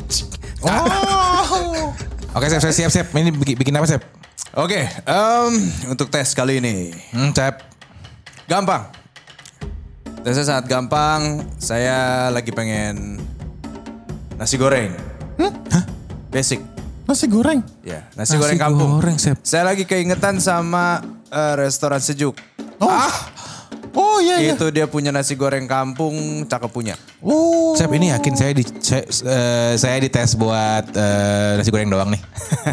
Oh. 0.67 1.95
Oke, 2.35 2.51
Sep, 2.51 2.59
saya 2.59 2.75
siap, 2.75 2.91
Sep. 2.91 3.07
Ini 3.15 3.31
bikin, 3.31 3.55
bikin 3.55 3.71
apa, 3.79 3.87
Sep? 3.87 4.03
Oke, 4.51 4.83
em, 4.83 5.53
untuk 5.87 6.11
tes 6.11 6.35
kali 6.35 6.59
ini 6.59 6.91
Hmm, 7.15 7.31
Sep. 7.31 7.63
gampang. 8.51 8.91
Tesnya 10.21 10.43
sangat 10.43 10.67
gampang. 10.67 11.47
Saya 11.55 12.27
lagi 12.27 12.51
pengen 12.51 13.23
nasi 14.35 14.59
goreng. 14.59 14.91
Hah? 15.71 15.83
Basic. 16.27 16.59
Nasi 17.07 17.25
goreng. 17.31 17.63
Ya, 17.87 18.03
nasi, 18.19 18.35
goreng 18.35 18.59
kampung. 18.59 18.99
goreng, 18.99 19.15
Sep. 19.15 19.39
Saya 19.47 19.71
lagi 19.71 19.87
keingetan 19.87 20.43
sama 20.43 20.99
eh, 21.31 21.53
restoran 21.55 22.03
sejuk. 22.03 22.35
Oh. 22.81 23.11
Oh 23.91 24.17
iya 24.23 24.39
iya. 24.39 24.53
Itu 24.55 24.71
dia 24.71 24.87
punya 24.87 25.11
nasi 25.11 25.35
goreng 25.35 25.67
kampung, 25.67 26.47
cakep 26.47 26.71
punya. 26.71 26.95
Oh. 27.19 27.75
Sep, 27.75 27.91
ini 27.91 28.09
yakin 28.09 28.33
saya 28.39 28.51
di 28.55 28.63
saya, 28.79 29.03
eh, 29.03 29.73
saya 29.75 29.95
dites 29.99 30.39
buat 30.39 30.89
eh, 30.95 31.59
nasi 31.59 31.69
goreng 31.69 31.91
doang 31.91 32.09
nih. 32.09 32.21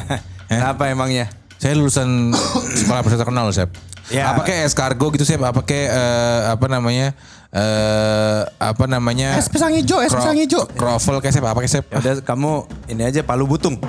Kenapa 0.48 0.88
emangnya? 0.88 1.26
Saya 1.58 1.74
lulusan 1.74 2.30
sekolah 2.78 3.02
peserta 3.02 3.26
terkenal, 3.26 3.50
Sep. 3.50 3.68
Ya. 4.08 4.32
Apa 4.32 4.46
kayak 4.46 4.70
escargot 4.70 5.10
gitu, 5.18 5.26
Sep? 5.26 5.42
Apa 5.42 5.60
kayak 5.66 5.90
eh, 5.90 6.40
apa 6.54 6.66
namanya? 6.70 7.12
Eh 7.48 8.40
apa 8.60 8.84
namanya? 8.84 9.40
Es 9.40 9.48
pisang 9.48 9.72
hijau, 9.72 10.04
es 10.04 10.12
pisang 10.12 10.36
hijau. 10.36 10.68
Kroffel 10.76 11.16
kayak 11.24 11.32
Sep, 11.32 11.44
apa 11.44 11.58
kayak 11.64 11.72
Sep? 11.72 11.84
Ya 11.88 11.98
udah 12.00 12.14
kamu 12.20 12.52
ini 12.92 13.02
aja 13.08 13.20
palu 13.24 13.48
butung. 13.48 13.80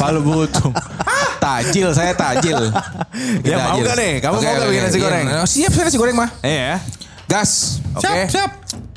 Palu 0.00 0.20
butung. 0.24 0.72
tajil, 1.40 1.88
saya 1.96 2.12
tajil. 2.12 2.56
Ya, 3.44 3.72
mau 3.72 3.80
nggak 3.80 3.96
nih? 3.96 4.12
Kamu 4.20 4.36
mau 4.38 4.44
nggak 4.44 4.68
bikin 4.70 4.82
nasi 4.86 4.98
goreng? 5.00 5.26
Iya, 5.28 5.44
siap, 5.44 5.72
saya 5.72 5.84
nasi 5.88 5.98
goreng 6.00 6.16
mah. 6.16 6.30
Iya. 6.44 6.80
Gas. 7.28 7.80
Oke. 7.96 8.06
Siap, 8.06 8.32
siap. 8.32 8.50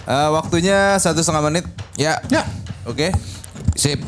Eh, 0.04 0.30
waktunya 0.32 1.00
satu 1.00 1.20
setengah 1.24 1.44
menit. 1.52 1.66
Ya. 1.96 2.20
Ya. 2.28 2.44
Oke. 2.84 3.12
Sip. 3.76 4.00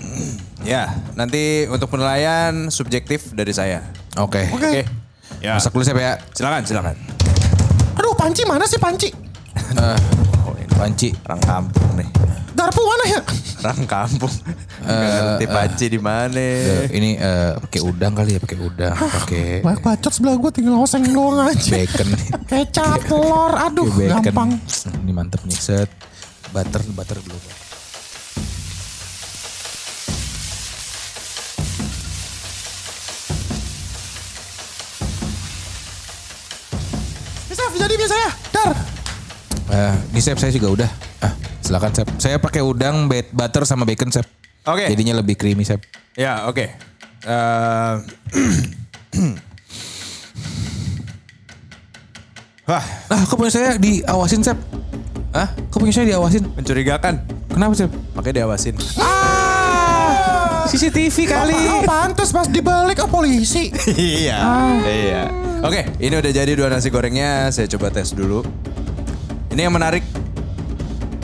Ya, 0.66 0.92
nanti 1.16 1.68
untuk 1.72 1.92
penilaian 1.92 2.68
subjektif 2.72 3.32
dari 3.32 3.52
saya. 3.56 3.86
Oke. 4.20 4.52
Oke. 4.52 4.68
Oke. 4.68 4.82
Ya. 5.44 5.56
Masak 5.60 5.72
dulu 5.72 5.84
Sep 5.84 5.98
ya. 6.00 6.20
Silakan, 6.36 6.64
silakan. 6.68 6.96
Panci 8.16 8.42
mana 8.48 8.64
sih 8.66 8.80
panci? 8.80 9.10
Eh, 9.76 10.00
panci. 10.76 11.12
Orang 11.28 11.42
kampung 11.44 11.90
nih. 12.00 12.10
Garpu 12.56 12.82
mana 12.82 13.04
ya? 13.12 13.22
Orang 13.62 13.84
kampung. 13.86 14.34
Ngerti 14.86 15.46
panci 15.52 15.86
di 15.92 16.00
mana. 16.00 16.48
Ini 16.88 17.10
eh, 17.20 17.52
pakai 17.60 17.82
udang 17.84 18.14
kali 18.16 18.36
ya, 18.36 18.40
pakai 18.40 18.58
udang, 18.60 18.96
pakai 18.96 19.48
Banyak 19.62 19.82
bacot 19.84 20.12
sebelah 20.14 20.36
gue 20.40 20.52
tinggal 20.56 20.80
oseng 20.80 21.04
doang 21.12 21.52
aja. 21.52 21.72
bacon. 21.76 22.08
Kecap, 22.48 23.00
telur, 23.10 23.54
aduh 23.54 23.88
gampang. 24.24 24.56
Ini 25.04 25.12
mantep 25.12 25.44
nih 25.44 25.58
set. 25.58 25.90
Butter, 26.56 26.82
butter 26.96 27.20
dulu. 27.20 27.65
Bisa, 37.56 37.72
jadi 37.72 37.96
biasa 37.96 38.16
ya. 38.20 38.30
Dar. 38.52 38.76
Eh, 39.72 39.96
ini 40.12 40.20
Sep 40.20 40.36
saya 40.36 40.52
juga 40.52 40.68
udah. 40.76 40.90
Ah, 41.24 41.32
silakan 41.64 41.96
Sep. 41.96 42.04
Saya 42.20 42.36
pakai 42.36 42.60
udang, 42.60 43.08
butter 43.08 43.64
sama 43.64 43.88
bacon 43.88 44.12
Sep. 44.12 44.28
Oke. 44.68 44.92
Jadinya 44.92 45.24
lebih 45.24 45.40
creamy 45.40 45.64
Sep. 45.64 45.80
Ya, 46.20 46.52
oke. 46.52 46.68
Eh, 47.24 47.94
Wah, 52.68 52.84
Ah, 53.08 53.24
kok 53.24 53.40
punya 53.40 53.56
saya 53.56 53.80
diawasin 53.80 54.44
Sep? 54.44 54.60
Hah? 55.32 55.48
Kok 55.72 55.80
punya 55.80 55.96
saya 55.96 56.12
diawasin? 56.12 56.44
mencurigakan. 56.60 57.24
Kenapa 57.48 57.72
Sep? 57.72 57.88
Makanya 58.20 58.44
diawasin. 58.44 58.76
Ah, 59.00 60.68
CCTV 60.76 61.24
kali. 61.24 61.56
Oh, 61.72 61.88
pantas 61.88 62.36
pas 62.36 62.52
dibalik 62.52 63.00
oh 63.00 63.08
polisi. 63.08 63.72
iya. 63.96 64.44
Iya. 64.84 65.45
Oke, 65.66 65.82
ini 65.98 66.14
udah 66.14 66.30
jadi 66.30 66.52
dua 66.54 66.70
nasi 66.70 66.94
gorengnya. 66.94 67.50
Saya 67.50 67.66
coba 67.66 67.90
tes 67.90 68.14
dulu. 68.14 68.46
Ini 69.50 69.66
yang 69.66 69.74
menarik. 69.74 70.06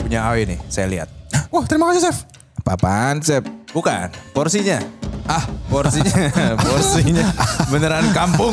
Punya 0.02 0.26
Awi 0.26 0.50
nih, 0.50 0.58
saya 0.66 0.90
lihat. 0.90 1.08
Wah, 1.54 1.62
terima 1.62 1.86
kasih, 1.94 2.10
Chef. 2.10 2.26
Apa-apaan 2.66 3.22
Sep? 3.22 3.46
Bukan, 3.70 4.10
porsinya. 4.34 4.82
Ah, 5.30 5.46
porsinya. 5.70 6.26
porsinya 6.66 7.26
beneran 7.70 8.10
kampung. 8.10 8.50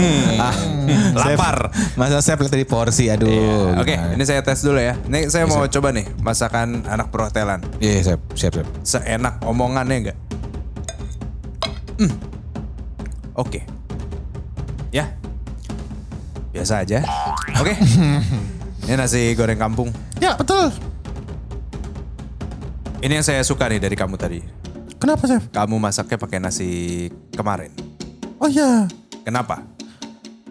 ah, 0.42 0.54
lapar. 1.22 1.70
Masa 1.94 2.18
Sep 2.18 2.42
lihat 2.42 2.58
tadi 2.58 2.66
porsi, 2.66 3.06
aduh. 3.06 3.30
Iya, 3.30 3.78
Oke, 3.78 3.94
gimana? 3.94 4.14
ini 4.18 4.24
saya 4.26 4.42
tes 4.42 4.58
dulu 4.58 4.82
ya. 4.82 4.98
Ini 5.06 5.30
saya 5.30 5.46
mau 5.46 5.62
coba 5.70 5.94
nih 5.94 6.06
masakan 6.18 6.82
anak 6.90 7.14
perhotelan. 7.14 7.62
Iya, 7.78 7.92
iya, 7.94 8.02
Sep. 8.02 8.20
Siap, 8.34 8.52
Sep. 8.58 8.66
Seenak 8.82 9.38
omongannya 9.46 9.96
enggak? 10.02 10.18
Hmm. 11.94 12.10
Oke. 13.38 13.62
Ya. 14.90 15.17
Biasa 16.58 16.82
aja. 16.82 16.98
Oke. 17.54 17.70
Ini 18.88 18.98
nasi 18.98 19.30
goreng 19.32 19.54
kampung. 19.54 19.94
Ya, 20.18 20.34
betul. 20.34 20.74
Ini 22.98 23.14
yang 23.14 23.22
saya 23.22 23.46
suka 23.46 23.70
nih 23.70 23.78
dari 23.78 23.94
kamu 23.94 24.18
tadi. 24.18 24.42
Kenapa, 24.98 25.30
Chef? 25.30 25.46
Kamu 25.54 25.78
masaknya 25.78 26.18
pakai 26.18 26.42
nasi 26.42 26.70
kemarin. 27.30 27.70
Oh 28.42 28.50
iya. 28.50 28.90
Kenapa? 29.22 29.62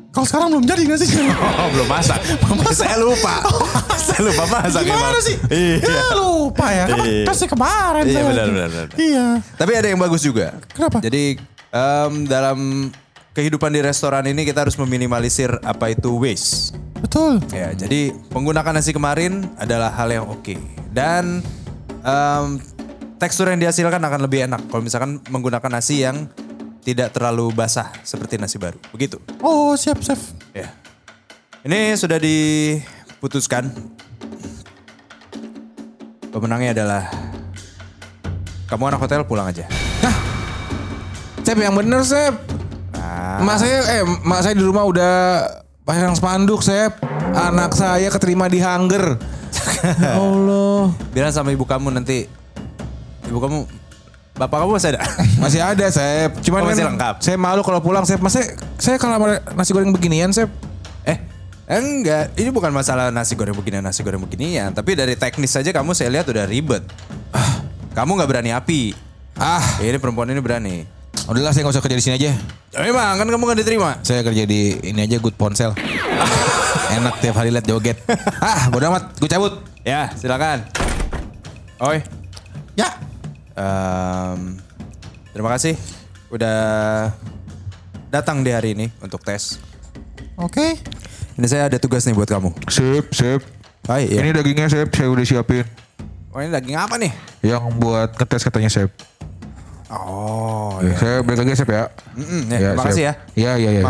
Kalau 0.09 0.23
sekarang 0.23 0.47
belum 0.49 0.63
jadi 0.63 0.81
nggak 0.87 0.99
sih? 1.03 1.09
Oh, 1.59 1.67
belum 1.75 1.91
masak. 1.91 2.23
saya 2.71 2.95
lupa. 2.97 3.43
saya 3.91 4.21
lupa 4.23 4.43
masak 4.47 4.87
Gimana 4.87 5.11
emang. 5.11 5.19
sih? 5.19 5.35
Iya. 5.51 5.75
Ya 5.83 6.07
lupa 6.15 6.67
ya. 6.71 6.83
Kan 6.87 6.97
Iya. 7.03 7.23
kasih 7.27 7.47
kemarin. 7.51 8.03
Iya, 8.07 8.21
benar, 8.23 8.45
benar, 8.47 8.67
benar. 8.71 8.87
Iya. 8.95 9.25
Tapi 9.59 9.71
ada 9.75 9.87
yang 9.91 9.99
bagus 9.99 10.23
juga. 10.23 10.55
Kenapa? 10.71 11.03
Jadi 11.03 11.35
em, 11.67 12.13
dalam 12.23 12.57
kehidupan 13.37 13.69
di 13.69 13.85
restoran 13.85 14.25
ini 14.25 14.41
kita 14.49 14.65
harus 14.65 14.73
meminimalisir 14.81 15.61
apa 15.61 15.93
itu 15.93 16.17
waste. 16.17 16.73
Betul. 16.97 17.37
Ya, 17.53 17.69
jadi 17.77 18.09
menggunakan 18.33 18.73
nasi 18.73 18.89
kemarin 18.89 19.45
adalah 19.61 19.93
hal 19.93 20.09
yang 20.09 20.25
oke. 20.25 20.57
Dan 20.89 21.45
em, 22.01 22.57
tekstur 23.21 23.45
yang 23.53 23.61
dihasilkan 23.61 24.01
akan 24.01 24.25
lebih 24.25 24.49
enak 24.49 24.65
kalau 24.73 24.81
misalkan 24.81 25.21
menggunakan 25.29 25.69
nasi 25.69 26.01
yang 26.01 26.25
tidak 26.81 27.13
terlalu 27.13 27.53
basah 27.53 27.93
seperti 28.01 28.41
nasi 28.41 28.57
baru. 28.57 28.81
Begitu. 28.89 29.21
Oh, 29.45 29.77
siap, 29.77 30.01
Chef. 30.01 30.33
Ya. 30.57 30.73
Ini 31.61 31.93
sudah 31.93 32.17
diputuskan. 32.17 33.69
Pemenangnya 36.33 36.73
adalah 36.73 37.05
kamu 38.65 38.97
anak 38.97 39.05
hotel 39.05 39.21
pulang 39.29 39.53
aja. 39.53 39.69
Sep 41.47 41.55
yang 41.63 41.77
bener 41.77 42.03
Sep. 42.03 42.56
Ah. 43.07 43.39
Mak 43.39 43.57
saya 43.57 43.77
eh 43.89 44.03
mak 44.21 44.41
saya 44.41 44.51
di 44.51 44.61
rumah 44.61 44.83
udah 44.83 45.13
pasang 45.81 46.13
spanduk 46.13 46.59
Sep. 46.59 46.99
Anak 47.29 47.71
saya 47.71 48.07
keterima 48.09 48.47
di 48.47 48.59
Hunger. 48.59 49.15
Ya 49.97 50.15
Allah. 50.15 50.91
Bilang 51.11 51.31
sama 51.31 51.49
ibu 51.49 51.63
kamu 51.63 51.93
nanti. 51.93 52.25
Ibu 53.23 53.37
kamu, 53.37 53.57
bapak 54.33 54.57
kamu 54.57 54.71
masih 54.73 54.89
ada? 54.91 55.01
Masih 55.43 55.61
ada 55.61 55.85
Sep. 55.87 56.31
Cuman 56.41 56.61
Oh, 56.61 56.67
masih 56.67 56.81
kan 56.81 56.91
lengkap. 56.91 57.15
saya 57.19 57.37
malu 57.37 57.61
kalau 57.61 57.79
pulang 57.79 58.03
Sep. 58.03 58.17
Masa 58.17 58.41
saya 58.75 58.97
kalau 58.97 59.19
nasi 59.53 59.71
goreng 59.71 59.91
beginian 59.91 60.31
Sep. 60.31 60.49
eh, 61.03 61.19
enggak. 61.69 62.33
Ini 62.33 62.49
bukan 62.49 62.71
masalah 62.71 63.07
nasi 63.07 63.35
goreng 63.35 63.53
beginian, 63.53 63.83
nasi 63.83 64.01
goreng 64.01 64.19
beginian. 64.19 64.71
Tapi 64.71 64.91
dari 64.93 65.13
teknis 65.13 65.51
saja 65.51 65.69
kamu 65.69 65.91
saya 65.91 66.09
lihat 66.09 66.25
udah 66.25 66.43
ribet. 66.43 66.81
Ah, 67.29 67.61
kamu 67.93 68.17
nggak 68.17 68.29
berani 68.29 68.51
api. 68.51 68.95
Ah, 69.35 69.61
Ini 69.77 69.95
perempuan 69.97 70.27
ini 70.27 70.41
berani. 70.41 70.96
Udahlah 71.25 71.49
saya 71.49 71.65
nggak 71.65 71.73
usah 71.73 71.83
kerja 71.83 71.97
di 71.97 72.03
sini 72.05 72.15
aja. 72.21 72.31
Ya, 72.75 72.79
memang 72.85 73.17
kan 73.17 73.25
kamu 73.25 73.43
nggak 73.49 73.59
diterima. 73.65 73.89
Saya 74.05 74.21
kerja 74.21 74.43
di 74.45 74.77
ini 74.85 74.99
aja 75.01 75.17
Good 75.17 75.33
Ponsel. 75.33 75.73
Enak 77.01 77.17
tiap 77.17 77.35
hari 77.41 77.49
lihat 77.49 77.65
joget. 77.65 77.97
Ah, 78.37 78.69
bodo 78.69 78.85
amat, 78.93 79.17
gue 79.17 79.25
cabut. 79.25 79.63
Ya, 79.81 80.13
silakan. 80.13 80.67
Oi. 81.81 82.05
Ya. 82.77 82.93
Em, 83.57 84.61
terima 85.33 85.49
kasih 85.57 85.73
udah 86.29 86.57
datang 88.13 88.45
di 88.45 88.53
hari 88.53 88.77
ini 88.77 88.93
untuk 89.01 89.25
tes. 89.25 89.57
Oke. 90.37 90.77
Ini 91.37 91.45
saya 91.45 91.69
ada 91.69 91.77
tugas 91.77 92.05
nih 92.05 92.13
buat 92.17 92.29
kamu. 92.29 92.53
Sip, 92.69 93.13
sip. 93.13 93.41
Hai, 93.85 94.09
ya. 94.09 94.25
Ini 94.25 94.33
dagingnya 94.33 94.67
Sep, 94.67 94.89
saya 94.91 95.07
udah 95.07 95.23
siapin. 95.23 95.63
Oh, 96.33 96.41
ini 96.41 96.51
daging 96.51 96.75
apa 96.75 96.99
nih? 96.99 97.13
Yang 97.45 97.63
buat 97.79 98.09
ngetes 98.17 98.43
katanya 98.43 98.69
Sep. 98.69 98.91
Oh, 99.87 100.83
Ya, 100.83 100.93
Saya 100.95 101.15
balik 101.23 101.47
lagi 101.47 101.55
Sep 101.55 101.69
ya. 101.69 101.87
Mm-mm, 102.13 102.41
ya, 102.49 102.75
terima 102.75 102.83
kasih 102.85 103.03
ya. 103.07 103.13
Iya, 103.33 103.51
iya, 103.55 103.69
iya. 103.71 103.83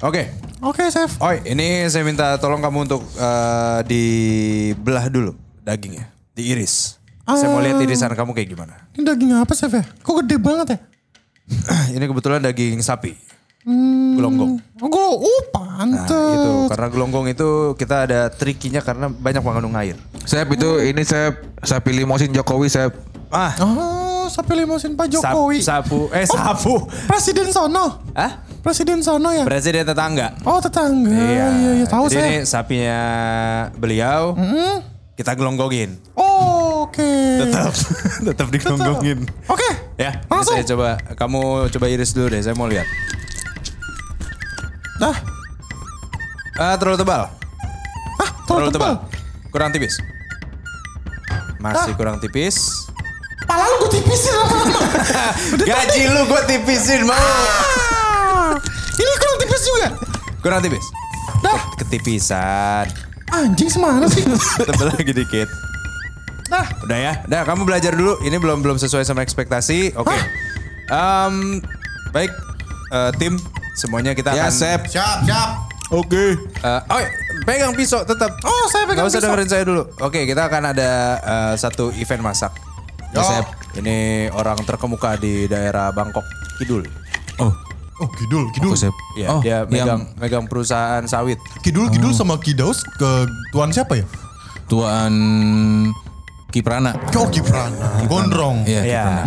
Oke. 0.00 0.32
Oke, 0.58 0.90
Chef. 0.90 1.20
Oi, 1.20 1.38
ini 1.44 1.86
saya 1.86 2.02
minta 2.02 2.34
tolong 2.36 2.58
kamu 2.58 2.88
untuk 2.88 3.02
eh, 3.14 3.78
dibelah 3.86 5.06
dulu 5.06 5.36
dagingnya, 5.60 6.10
diiris. 6.32 6.98
Saya 7.22 7.52
mau 7.52 7.60
lihat 7.60 7.78
irisan 7.78 8.10
kamu 8.10 8.32
kayak 8.32 8.48
gimana. 8.48 8.74
Ini 8.96 9.04
daging 9.04 9.36
apa 9.36 9.52
chef 9.52 9.68
ya? 9.68 9.84
Kok 10.00 10.24
gede 10.24 10.40
banget 10.40 10.66
ya? 10.72 10.78
Ini 11.94 12.04
kebetulan 12.08 12.40
daging 12.40 12.80
sapi. 12.80 13.12
Gelonggong. 14.16 14.56
Oh, 14.80 14.88
gue, 14.88 15.04
oh 15.20 15.20
Nah 15.20 15.44
pantes. 15.52 16.08
itu 16.08 16.50
karena 16.72 16.86
gelonggong 16.88 17.26
itu 17.28 17.48
kita 17.76 18.08
ada 18.08 18.32
trikinya 18.32 18.80
karena 18.80 19.12
banyak 19.12 19.44
mengandung 19.44 19.76
air. 19.76 19.92
Sep 20.24 20.48
itu 20.48 20.80
ini 20.80 21.04
saya 21.04 21.36
saya 21.60 21.78
pilih 21.78 22.08
Mosin 22.08 22.32
Jokowi 22.32 22.72
saya 22.72 22.88
Ah, 23.28 23.52
Oh, 23.60 24.07
sapi 24.28 24.52
limosin 24.54 24.92
Pak 24.92 25.08
sap- 25.10 25.32
Jokowi. 25.34 25.58
sapu, 25.58 26.00
eh 26.10 26.24
sapu. 26.24 26.74
Presiden 27.04 27.48
sono. 27.48 28.04
Hah? 28.12 28.44
Presiden 28.58 29.00
sono 29.00 29.30
ya? 29.30 29.42
Presiden 29.42 29.82
tetangga. 29.82 30.36
Oh 30.42 30.58
tetangga. 30.58 31.08
Iya, 31.08 31.46
iya, 31.50 31.70
iya. 31.74 31.86
Tahu 31.86 32.04
Jadi 32.06 32.14
saya. 32.14 32.28
ini 32.28 32.38
sapinya 32.42 32.98
beliau. 33.74 34.36
Kita 35.14 35.34
gelonggongin. 35.34 35.98
Oh, 36.14 36.86
oke. 36.86 37.02
Tetap, 37.42 37.74
tetap 38.22 38.46
digelonggongin. 38.48 39.26
Oke. 39.46 39.66
Ya, 39.96 40.14
ini 40.14 40.30
Langsung. 40.30 40.54
saya 40.54 40.66
coba. 40.68 40.88
Kamu 41.12 41.40
coba 41.68 41.86
iris 41.88 42.14
dulu 42.14 42.30
deh. 42.30 42.38
Saya 42.38 42.54
mau 42.54 42.66
lihat. 42.66 42.86
Dah. 44.96 45.16
Ah, 46.54 46.74
terlalu 46.74 46.98
tebal. 46.98 47.26
Ah, 48.16 48.30
terlalu 48.44 48.70
tebal. 48.70 48.94
Kurang 49.48 49.70
tipis. 49.70 49.98
Masih 51.58 51.94
kurang 51.94 52.18
tipis. 52.18 52.86
Pala 53.48 53.64
lu 53.64 53.74
gue 53.80 53.90
tipisin 53.96 54.32
lama-lama. 54.36 54.80
Gaji 55.68 56.02
lu 56.12 56.20
gue 56.28 56.40
tipisin 56.44 57.00
mau. 57.02 57.16
Ah, 57.16 58.52
Ini 58.94 59.12
kurang 59.16 59.36
tipis 59.40 59.62
juga. 59.64 59.88
Kurang 60.38 60.60
tipis. 60.60 60.84
Dah. 61.40 61.60
Ketipisan. 61.80 62.86
Anjing 63.28 63.70
semana 63.70 64.04
sih? 64.04 64.24
Tebel 64.68 64.92
lagi 64.92 65.12
dikit. 65.12 65.48
Dah. 66.48 66.66
Udah 66.84 66.98
ya. 66.98 67.12
Dah 67.24 67.42
kamu 67.44 67.64
belajar 67.64 67.96
dulu. 67.96 68.20
Ini 68.20 68.36
belum 68.36 68.60
belum 68.60 68.76
sesuai 68.76 69.04
sama 69.04 69.24
ekspektasi. 69.24 69.96
Oke. 69.96 70.16
Em, 70.88 71.64
baik. 72.12 72.32
Eh, 72.88 73.10
tim 73.16 73.36
semuanya 73.76 74.12
kita 74.12 74.32
Ya 74.32 74.48
akan 74.48 74.52
Sep. 74.52 74.80
Siap, 74.88 75.18
siap. 75.24 75.50
Oke. 75.88 76.36
Eh, 76.36 76.80
oh, 76.84 77.00
pegang 77.44 77.72
pisau 77.72 78.04
tetap. 78.04 78.32
Oh, 78.44 78.64
saya 78.68 78.84
pegang 78.84 79.04
Gak 79.04 79.12
usah 79.12 79.20
pisau. 79.20 79.28
dengerin 79.32 79.48
saya 79.48 79.64
dulu. 79.64 79.82
Oke, 80.04 80.24
kita 80.24 80.48
akan 80.48 80.72
ada 80.72 80.90
eh, 81.16 81.54
satu 81.56 81.92
event 81.96 82.20
masak. 82.24 82.52
Yo. 83.14 83.22
Sep. 83.22 83.46
Ini 83.78 84.28
orang 84.32 84.58
terkemuka 84.64 85.16
di 85.16 85.46
daerah 85.46 85.92
Bangkok 85.92 86.24
Kidul. 86.58 86.84
Oh, 87.38 87.52
Oh, 87.98 88.06
kidul, 88.14 88.46
kidul. 88.54 88.78
Sep. 88.78 88.94
Iya, 89.18 89.26
oh, 89.28 89.42
dia 89.42 89.66
yang 89.66 89.66
megang 89.66 90.02
megang 90.14 90.44
perusahaan 90.46 91.02
sawit. 91.02 91.34
Kidul, 91.66 91.90
kidul 91.90 92.14
sama 92.14 92.38
kidaus 92.38 92.86
ke 92.94 93.10
tuan 93.50 93.74
siapa 93.74 93.98
ya? 93.98 94.06
tuan 94.70 95.12
Kiprana. 96.48 96.94
Oh, 97.12 97.26
Kiprana. 97.28 98.06
Gondrong. 98.06 98.62
Iya, 98.64 98.80
Iya. 98.86 99.02
Kiprana. 99.02 99.22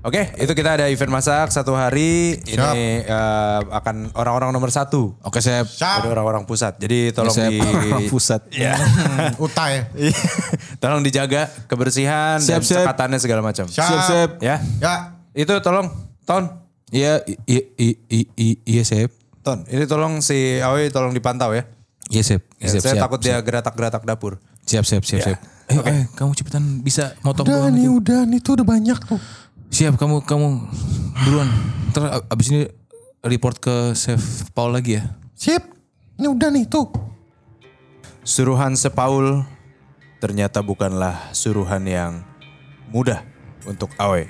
Oke, 0.00 0.32
itu 0.34 0.52
kita 0.56 0.80
ada 0.80 0.88
event 0.88 1.12
masak 1.12 1.52
satu 1.52 1.76
hari. 1.76 2.40
Siap. 2.40 2.72
Ini 2.72 3.04
eh, 3.04 3.60
akan 3.68 4.16
orang-orang 4.16 4.48
nomor 4.48 4.72
satu. 4.72 5.12
Oke. 5.20 5.44
Siap. 5.44 5.68
Jadi 5.76 6.08
orang-orang 6.08 6.48
pusat. 6.48 6.80
Jadi 6.80 7.12
tolong 7.12 7.30
Sep. 7.30 7.52
di 7.52 7.60
pusat. 8.12 8.48
Ya. 8.48 8.80
Hmm, 8.80 9.36
Utai. 9.44 9.84
tolong 10.76 11.04
dijaga 11.04 11.52
kebersihan 11.68 12.40
dan 12.40 12.60
Siap, 12.60 12.62
siap. 12.64 12.80
cekatannya 12.80 13.20
segala 13.20 13.44
macam. 13.44 13.68
Siap. 13.68 13.76
Siap, 13.84 14.00
Sep. 14.02 14.30
Ya. 14.40 14.56
Ya. 14.80 14.94
Itu 15.32 15.52
tolong 15.60 15.92
Ton. 16.24 16.48
Iya, 16.88 17.20
i- 17.22 17.38
i- 17.46 17.68
i- 17.76 17.98
i- 18.08 18.30
i- 18.34 18.60
iya, 18.66 18.82
Sep. 18.82 19.12
Ton, 19.40 19.62
ini 19.66 19.84
tolong 19.84 20.18
si 20.20 20.58
Aoi 20.58 20.88
tolong 20.88 21.12
dipantau 21.12 21.52
ya. 21.52 21.68
Iya, 22.08 22.22
Sep. 22.24 22.42
Ya, 22.56 22.66
Iya, 22.66 22.68
Sep. 22.72 22.80
saya 22.82 22.94
siap, 22.96 23.04
takut 23.04 23.20
dia 23.20 23.36
geratak-geratak 23.38 24.02
dapur. 24.02 24.40
Siap, 24.64 24.82
siap, 24.82 25.04
siap, 25.04 25.20
Ya. 25.20 25.26
siap. 25.28 25.40
Eh, 25.70 25.78
eh, 25.78 26.02
kamu 26.12 26.34
cepetan 26.34 26.82
bisa 26.82 27.14
motong 27.22 27.46
Udah 27.46 27.70
nih, 27.70 27.86
itu. 27.86 27.94
udah 27.94 28.20
nih 28.26 28.40
tuh 28.40 28.52
udah 28.58 28.66
banyak 28.66 28.98
tuh. 29.06 29.20
Siap, 29.70 29.94
kamu 29.94 30.26
kamu 30.26 30.66
duluan. 31.22 31.46
Ntar 31.94 32.26
abis 32.26 32.50
ini 32.50 32.66
report 33.22 33.62
ke 33.62 33.94
Chef 33.94 34.50
Paul 34.50 34.74
lagi 34.74 34.98
ya. 34.98 35.14
Sip. 35.38 35.62
Ini 36.18 36.26
udah 36.26 36.50
nih 36.50 36.66
tuh. 36.66 36.90
Suruhan 38.26 38.74
sepaul 38.74 39.46
ternyata 40.18 40.58
bukanlah 40.60 41.30
suruhan 41.30 41.86
yang 41.86 42.26
mudah 42.90 43.22
untuk 43.62 43.94
Awe. 43.94 44.26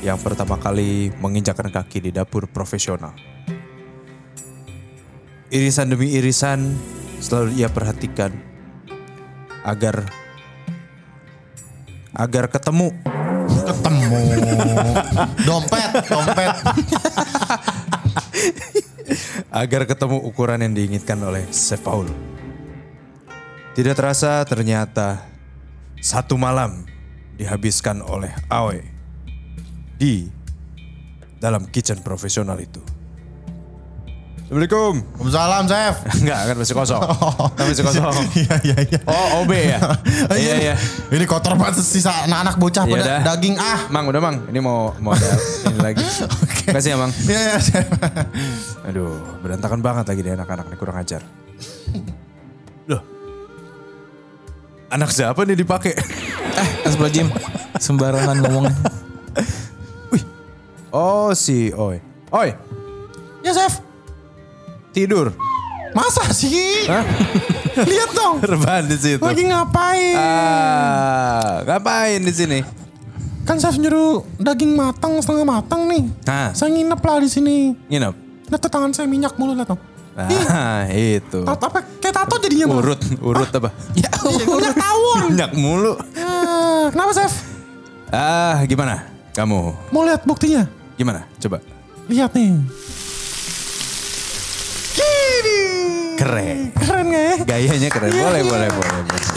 Yang 0.00 0.18
pertama 0.24 0.56
kali 0.56 1.12
menginjakkan 1.20 1.68
kaki 1.68 2.08
di 2.08 2.10
dapur 2.10 2.48
profesional. 2.48 3.12
Irisan 5.52 5.92
demi 5.92 6.16
irisan 6.16 6.72
selalu 7.20 7.60
ia 7.60 7.68
perhatikan 7.68 8.32
agar 9.60 10.08
agar 12.16 12.48
ketemu 12.48 12.96
Ketemu. 13.46 13.95
dompet, 15.48 15.90
dompet. 16.08 16.52
agar 19.52 19.82
ketemu 19.88 20.18
ukuran 20.24 20.60
yang 20.60 20.74
diinginkan 20.74 21.18
oleh 21.22 21.44
Chef 21.54 21.80
Paul. 21.80 22.10
Tidak 23.76 23.92
terasa 23.92 24.40
ternyata 24.48 25.20
satu 26.00 26.40
malam 26.40 26.88
dihabiskan 27.36 28.00
oleh 28.00 28.32
Awe 28.48 28.80
di 30.00 30.28
dalam 31.36 31.68
kitchen 31.68 32.00
profesional 32.00 32.56
itu. 32.56 32.95
Assalamualaikum. 34.46 35.02
Waalaikumsalam, 35.02 35.62
Chef. 35.66 35.94
Enggak, 36.22 36.38
kan 36.46 36.54
masih 36.54 36.74
kosong. 36.78 37.02
Kan 37.58 37.64
masih 37.66 37.82
kosong. 37.82 38.14
Iya, 38.38 38.54
iya, 38.62 38.76
iya. 38.78 38.98
Oh, 39.02 39.42
OB 39.42 39.50
ya? 39.50 39.78
iya, 40.38 40.54
iya. 40.62 40.74
Ini 41.10 41.26
kotor 41.26 41.58
banget 41.58 41.82
sisa 41.82 42.14
anak-anak 42.30 42.54
bocah 42.54 42.86
Iya 42.86 42.94
pada 42.94 43.14
daging 43.26 43.58
ah. 43.58 43.90
Mang, 43.90 44.06
udah 44.06 44.22
Mang. 44.22 44.46
Ini 44.46 44.62
mau 44.62 44.94
mau 45.02 45.18
ada 45.18 45.34
ini 45.66 45.82
lagi. 45.82 46.06
Kasih 46.70 46.94
ya, 46.94 46.96
Mang. 46.96 47.10
Iya, 47.26 47.40
iya, 47.42 47.56
Chef. 47.58 47.90
Aduh, 48.86 49.18
berantakan 49.42 49.82
banget 49.82 50.14
lagi 50.14 50.20
deh 50.22 50.38
anak-anak 50.38 50.70
nih 50.70 50.78
kurang 50.78 50.96
ajar. 51.02 51.26
Loh. 52.86 53.02
Anak 54.94 55.10
siapa 55.10 55.42
nih 55.42 55.58
dipakai? 55.58 55.90
Eh, 55.90 56.86
Astagfirullahaladzim. 56.86 57.34
Sembarangan 57.82 58.36
ngomongnya. 58.46 58.78
Oh, 60.94 61.34
si 61.34 61.74
Oi. 61.74 61.98
Oi, 62.30 62.50
Ya, 63.42 63.50
Chef. 63.50 63.85
Tidur. 64.96 65.28
Masa 65.92 66.24
sih? 66.32 66.88
Lihat 67.76 68.10
dong. 68.12 68.40
Rebahan 68.56 68.88
di 68.88 68.96
situ. 68.96 69.20
Lagi 69.20 69.44
ngapain? 69.44 70.16
Ah, 70.16 71.60
ngapain 71.62 72.20
di 72.20 72.32
sini? 72.32 72.60
Kan 73.44 73.60
Chef 73.60 73.76
nyuruh 73.76 74.24
daging 74.36 74.72
matang 74.72 75.20
setengah 75.20 75.44
matang 75.44 75.84
nih. 75.86 76.08
Nah, 76.24 76.50
Saya 76.52 76.72
nginep 76.72 76.98
lah 76.98 77.16
di 77.20 77.28
sini. 77.28 77.56
nginep. 77.86 78.14
Tuh 78.48 78.70
tangan 78.72 78.90
saya 78.90 79.04
minyak 79.04 79.36
mulu 79.36 79.52
lihat 79.52 79.68
tuh. 79.68 79.80
Ah, 80.16 80.88
itu. 80.88 81.44
Tato 81.44 81.64
apa? 81.66 81.84
Kayak 82.00 82.24
tato 82.24 82.34
jadinya. 82.40 82.72
Urut, 82.72 83.00
urut 83.20 83.50
apa? 83.52 83.68
Ya, 84.00 84.08
udah 84.24 84.72
tawon. 84.82 85.22
Minyak 85.30 85.52
mulu. 85.52 85.92
Ah, 86.16 86.88
kenapa 86.88 87.12
Chef? 87.12 87.32
Ah, 88.08 88.64
gimana? 88.64 89.04
Kamu 89.32 89.92
Mau 89.92 90.00
lihat 90.02 90.24
buktinya? 90.24 90.64
gimana? 90.96 91.28
Coba. 91.36 91.60
Lihat 92.08 92.32
nih. 92.32 92.56
Keren. 96.16 96.58
Keren 96.72 97.04
gak 97.12 97.22
ya? 97.22 97.34
Gayanya 97.44 97.88
keren. 97.92 98.10
Iya, 98.10 98.22
Boleh, 98.24 98.40
iya. 98.42 98.48
boleh, 98.48 98.68
boleh, 98.72 99.00
boleh. 99.04 99.28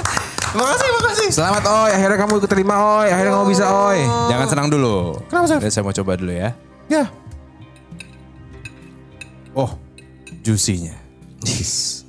Makasih, 0.58 0.88
makasih. 0.98 1.28
Selamat 1.30 1.62
Oi, 1.62 1.90
akhirnya 1.94 2.18
kamu 2.18 2.34
keterima 2.42 2.74
Oi, 2.98 3.08
akhirnya 3.08 3.32
kamu 3.38 3.46
bisa 3.48 3.64
Oi. 3.70 4.02
Jangan 4.28 4.46
senang 4.50 4.66
dulu. 4.66 5.14
Kenapa, 5.30 5.46
Chef? 5.46 5.62
Saya 5.70 5.82
mau 5.86 5.94
coba 5.94 6.12
dulu 6.18 6.32
ya. 6.34 6.50
Ya, 6.90 7.06
Oh, 9.50 9.70
juicy-nya. 10.42 10.94
Yes. 11.42 12.02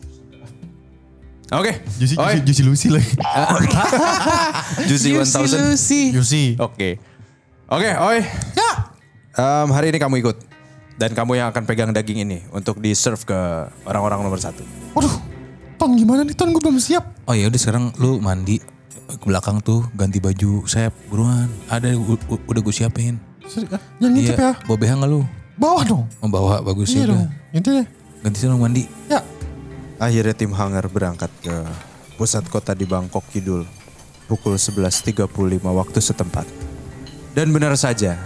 Oke. 1.51 1.83
Juicy, 1.99 2.15
Oi. 2.15 2.41
juicy, 2.41 2.63
juicy 2.63 2.63
Lucy 2.63 2.87
lagi. 2.89 3.11
Juicy 4.89 5.09
1000. 5.19 6.15
Juicy. 6.15 6.43
Oke. 6.57 6.95
Oke, 7.67 7.89
oi. 7.91 8.19
Ya. 8.55 8.71
Em, 9.35 9.67
hari 9.69 9.91
ini 9.91 9.99
kamu 9.99 10.23
ikut. 10.23 10.37
Dan 11.01 11.17
kamu 11.17 11.33
yang 11.33 11.49
akan 11.49 11.65
pegang 11.65 11.89
daging 11.89 12.21
ini 12.21 12.45
untuk 12.53 12.77
di-serve 12.77 13.25
ke 13.25 13.39
orang-orang 13.83 14.21
nomor 14.21 14.37
satu. 14.37 14.61
Waduh, 14.93 15.09
Ton 15.75 15.97
gimana 15.97 16.21
nih 16.21 16.37
Ton? 16.37 16.53
Gue 16.53 16.61
belum 16.61 16.77
siap. 16.77 17.25
Oh 17.25 17.33
ya 17.33 17.49
udah 17.49 17.57
sekarang 17.57 17.89
lu 17.97 18.21
mandi 18.21 18.61
ke 19.09 19.25
belakang 19.25 19.57
tuh 19.59 19.81
ganti 19.91 20.21
baju 20.21 20.61
Sep 20.63 20.93
buruan. 21.09 21.49
Ada 21.65 21.97
u- 21.97 22.21
u- 22.21 22.43
udah 22.45 22.61
gue 22.61 22.69
siapin. 22.71 23.17
Ah, 23.41 23.81
Jangan 23.97 24.13
ngicip 24.13 24.37
ya. 24.37 24.53
bawa 24.61 24.77
BH 24.77 24.91
nggak 24.93 25.09
lu? 25.09 25.21
Bawah 25.57 25.83
dong. 25.83 26.03
Membawa 26.21 26.61
bagus 26.61 26.93
Iya 26.93 26.95
ya 26.95 27.03
udah. 27.03 27.17
dong. 27.17 27.27
Itu 27.51 27.69
deh. 27.73 27.87
Ganti 28.21 28.37
sana 28.37 28.53
mandi. 28.55 28.85
Ya. 29.09 29.25
Akhirnya 29.97 30.31
tim 30.31 30.53
Hanger 30.53 30.85
berangkat 30.85 31.33
ke 31.41 31.55
pusat 32.13 32.45
kota 32.45 32.71
di 32.71 32.85
Bangkok 32.85 33.25
Kidul 33.27 33.65
pukul 34.25 34.53
11.35 34.55 35.17
waktu 35.65 35.97
setempat. 35.99 36.45
Dan 37.33 37.49
benar 37.49 37.73
saja, 37.73 38.21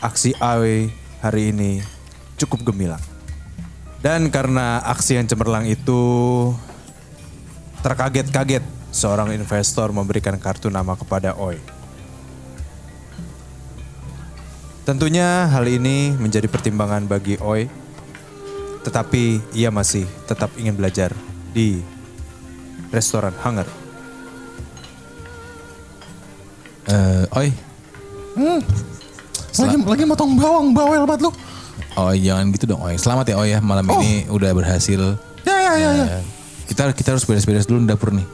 aksi 0.00 0.34
AW 0.36 0.90
hari 1.18 1.50
ini 1.50 1.82
cukup 2.38 2.70
gemilang. 2.70 3.02
Dan 3.98 4.30
karena 4.30 4.78
aksi 4.86 5.18
yang 5.18 5.26
cemerlang 5.26 5.66
itu 5.66 6.00
terkaget-kaget 7.82 8.62
seorang 8.94 9.34
investor 9.34 9.90
memberikan 9.90 10.38
kartu 10.38 10.70
nama 10.70 10.94
kepada 10.94 11.34
Oi. 11.34 11.58
Tentunya 14.86 15.50
hal 15.50 15.68
ini 15.68 16.16
menjadi 16.16 16.48
pertimbangan 16.48 17.04
bagi 17.04 17.36
Oi, 17.42 17.68
tetapi 18.86 19.42
ia 19.52 19.68
masih 19.68 20.08
tetap 20.24 20.48
ingin 20.56 20.78
belajar 20.78 21.12
di 21.52 21.82
restoran 22.88 23.34
Hanger. 23.36 23.68
Eh, 26.88 27.36
oi. 27.36 27.48
Lagi 29.58 29.76
lagi 29.82 30.04
motong 30.06 30.32
bawang 30.38 30.70
bawel 30.70 31.02
banget 31.02 31.26
lu. 31.26 31.30
Oh 31.98 32.14
jangan 32.14 32.54
gitu 32.54 32.64
dong 32.70 32.82
Oi. 32.82 32.94
Selamat 32.94 33.26
ya 33.26 33.36
Oi 33.38 33.54
ya 33.54 33.58
malam 33.58 33.82
ini 33.98 34.26
udah 34.30 34.50
berhasil. 34.54 35.18
Ya 35.42 35.56
ya 35.58 35.72
ya 35.74 35.90
ya. 35.94 36.06
Eh, 36.18 36.24
kita 36.70 36.94
kita 36.94 37.08
harus 37.16 37.26
beres-beres 37.26 37.66
dulu 37.66 37.82
di 37.82 37.88
dapur 37.90 38.14
nih. 38.14 38.26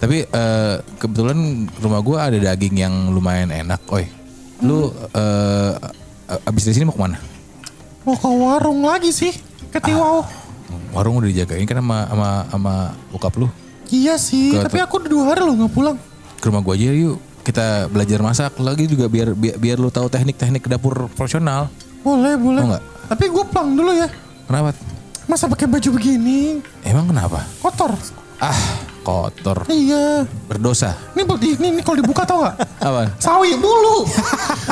Tapi 0.00 0.24
eh, 0.24 0.74
kebetulan 1.00 1.36
rumah 1.80 2.00
gua 2.00 2.28
ada 2.28 2.36
daging 2.36 2.76
yang 2.76 2.94
lumayan 3.08 3.48
enak 3.48 3.80
Oi. 3.88 4.04
Lu 4.60 4.92
eh, 4.92 5.72
abis 6.44 6.62
dari 6.68 6.74
sini 6.76 6.84
mau 6.84 6.96
ke 6.96 7.00
mana? 7.00 7.18
Mau 8.04 8.16
ke 8.16 8.28
warung 8.28 8.84
lagi 8.84 9.12
sih. 9.12 9.32
Ketiwau. 9.72 10.24
Warung 10.90 11.22
udah 11.22 11.30
dijagain 11.30 11.64
kan 11.64 11.78
sama 11.80 11.98
sama 12.10 12.28
sama 12.50 12.74
bokap 13.14 13.34
lu. 13.38 13.48
Iya 13.90 14.14
sih, 14.22 14.54
Ke- 14.54 14.70
tapi 14.70 14.78
aku 14.78 15.02
udah 15.02 15.10
dua 15.10 15.24
hari 15.34 15.42
loh 15.42 15.54
nggak 15.56 15.72
pulang. 15.74 15.96
Ke 16.38 16.46
rumah 16.46 16.62
gua 16.62 16.74
aja 16.78 16.94
yuk. 16.94 17.18
Kita 17.40 17.88
belajar 17.88 18.20
masak 18.20 18.52
lagi 18.60 18.84
juga 18.84 19.08
biar 19.08 19.32
biar, 19.32 19.56
biar 19.56 19.76
lu 19.80 19.88
tahu 19.88 20.12
teknik-teknik 20.12 20.68
dapur 20.68 21.08
profesional. 21.16 21.72
Boleh, 22.04 22.36
boleh. 22.36 22.62
Mau 22.64 22.70
nggak? 22.76 22.84
Tapi 23.10 23.24
gue 23.32 23.44
pulang 23.48 23.68
dulu 23.74 23.92
ya. 23.96 24.08
Kenapa? 24.44 24.70
Masa 25.24 25.46
pakai 25.46 25.66
baju 25.70 25.88
begini? 25.96 26.60
Emang 26.84 27.08
kenapa? 27.08 27.46
Kotor. 27.62 27.96
Ah, 28.40 28.56
kotor. 29.04 29.68
Iya. 29.68 30.24
Berdosa. 30.48 30.96
Ini, 31.16 31.22
ini, 31.24 31.48
ini, 31.56 31.66
ini 31.76 31.80
kalau 31.84 31.96
dibuka 32.00 32.24
tau 32.24 32.44
gak? 32.44 32.56
Apa? 32.88 33.14
Sawi 33.20 33.56
dulu. 33.56 34.08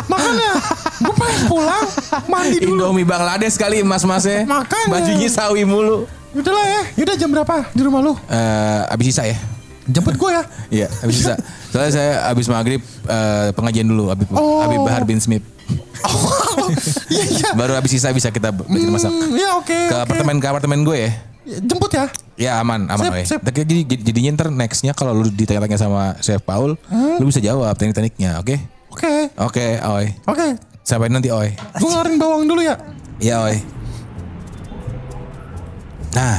Makanya 0.09 0.53
gue 0.99 1.15
pengen 1.15 1.41
pulang 1.47 1.85
mandi 2.27 2.57
dulu. 2.65 2.91
Indomie 2.91 3.07
Bangladesh 3.07 3.57
kali 3.61 3.85
mas-masnya. 3.85 4.45
Makanya. 4.49 4.89
Bajunya 4.93 5.29
sawi 5.29 5.63
mulu. 5.69 6.09
Udah 6.37 6.53
lah 6.53 6.67
ya. 6.69 6.83
Yaudah 7.01 7.17
jam 7.17 7.29
berapa 7.33 7.55
di 7.73 7.83
rumah 7.85 8.01
lu? 8.05 8.13
Eh, 8.29 8.93
abis 8.93 9.15
sisa 9.15 9.25
ya? 9.25 9.37
Jemput 9.89 10.15
gue 10.15 10.31
ya. 10.31 10.43
Iya, 10.69 10.87
abis 11.01 11.15
sisa. 11.19 11.35
Soalnya 11.69 11.93
saya 11.93 12.13
abis 12.29 12.47
maghrib 12.47 12.81
eh, 13.05 13.49
pengajian 13.53 13.85
dulu, 13.85 14.09
Habib, 14.09 14.29
Oh. 14.31 14.61
Habib 14.61 14.85
Bahar 14.85 15.03
bin 15.03 15.19
Smith. 15.19 15.43
Iya, 17.09 17.25
iya. 17.25 17.49
Baru 17.57 17.73
abis 17.73 17.97
sisa 17.97 18.13
bisa 18.13 18.29
kita 18.29 18.53
belajar 18.53 18.91
masak. 18.91 19.09
Hmm, 19.09 19.33
Iya 19.33 19.57
oke. 19.57 19.73
Ke 19.89 19.89
oke. 19.91 20.05
apartemen 20.05 20.37
ke 20.37 20.47
apartemen 20.47 20.79
gue 20.83 20.97
ya. 20.99 21.11
Jemput 21.59 21.89
ya. 21.91 22.05
Ya 22.37 22.53
aman, 22.57 22.85
aman 22.87 23.25
sip. 23.25 23.41
Tapi 23.41 23.65
jadi, 23.65 23.77
jadi- 23.83 24.05
jadinya 24.05 24.31
ntar 24.37 24.49
nextnya 24.51 24.93
kalau 24.93 25.17
lu 25.17 25.27
ditanya-tanya 25.27 25.75
sama 25.75 26.13
Chef 26.21 26.39
Paul, 26.39 26.77
lu 27.17 27.25
bisa 27.25 27.41
jawab 27.41 27.73
teknik-tekniknya, 27.75 28.37
oke? 28.39 28.55
Oke. 28.93 29.13
Oke, 29.39 29.67
Oi. 29.81 30.07
Oke. 30.25 30.47
Sampai 30.83 31.09
nanti, 31.09 31.29
Oi. 31.29 31.57
Gue 31.75 31.89
ngeluarin 31.89 32.17
bawang 32.17 32.45
dulu 32.45 32.61
ya. 32.61 32.77
Iya, 33.17 33.41
Oi. 33.43 33.57
Nah, 36.11 36.37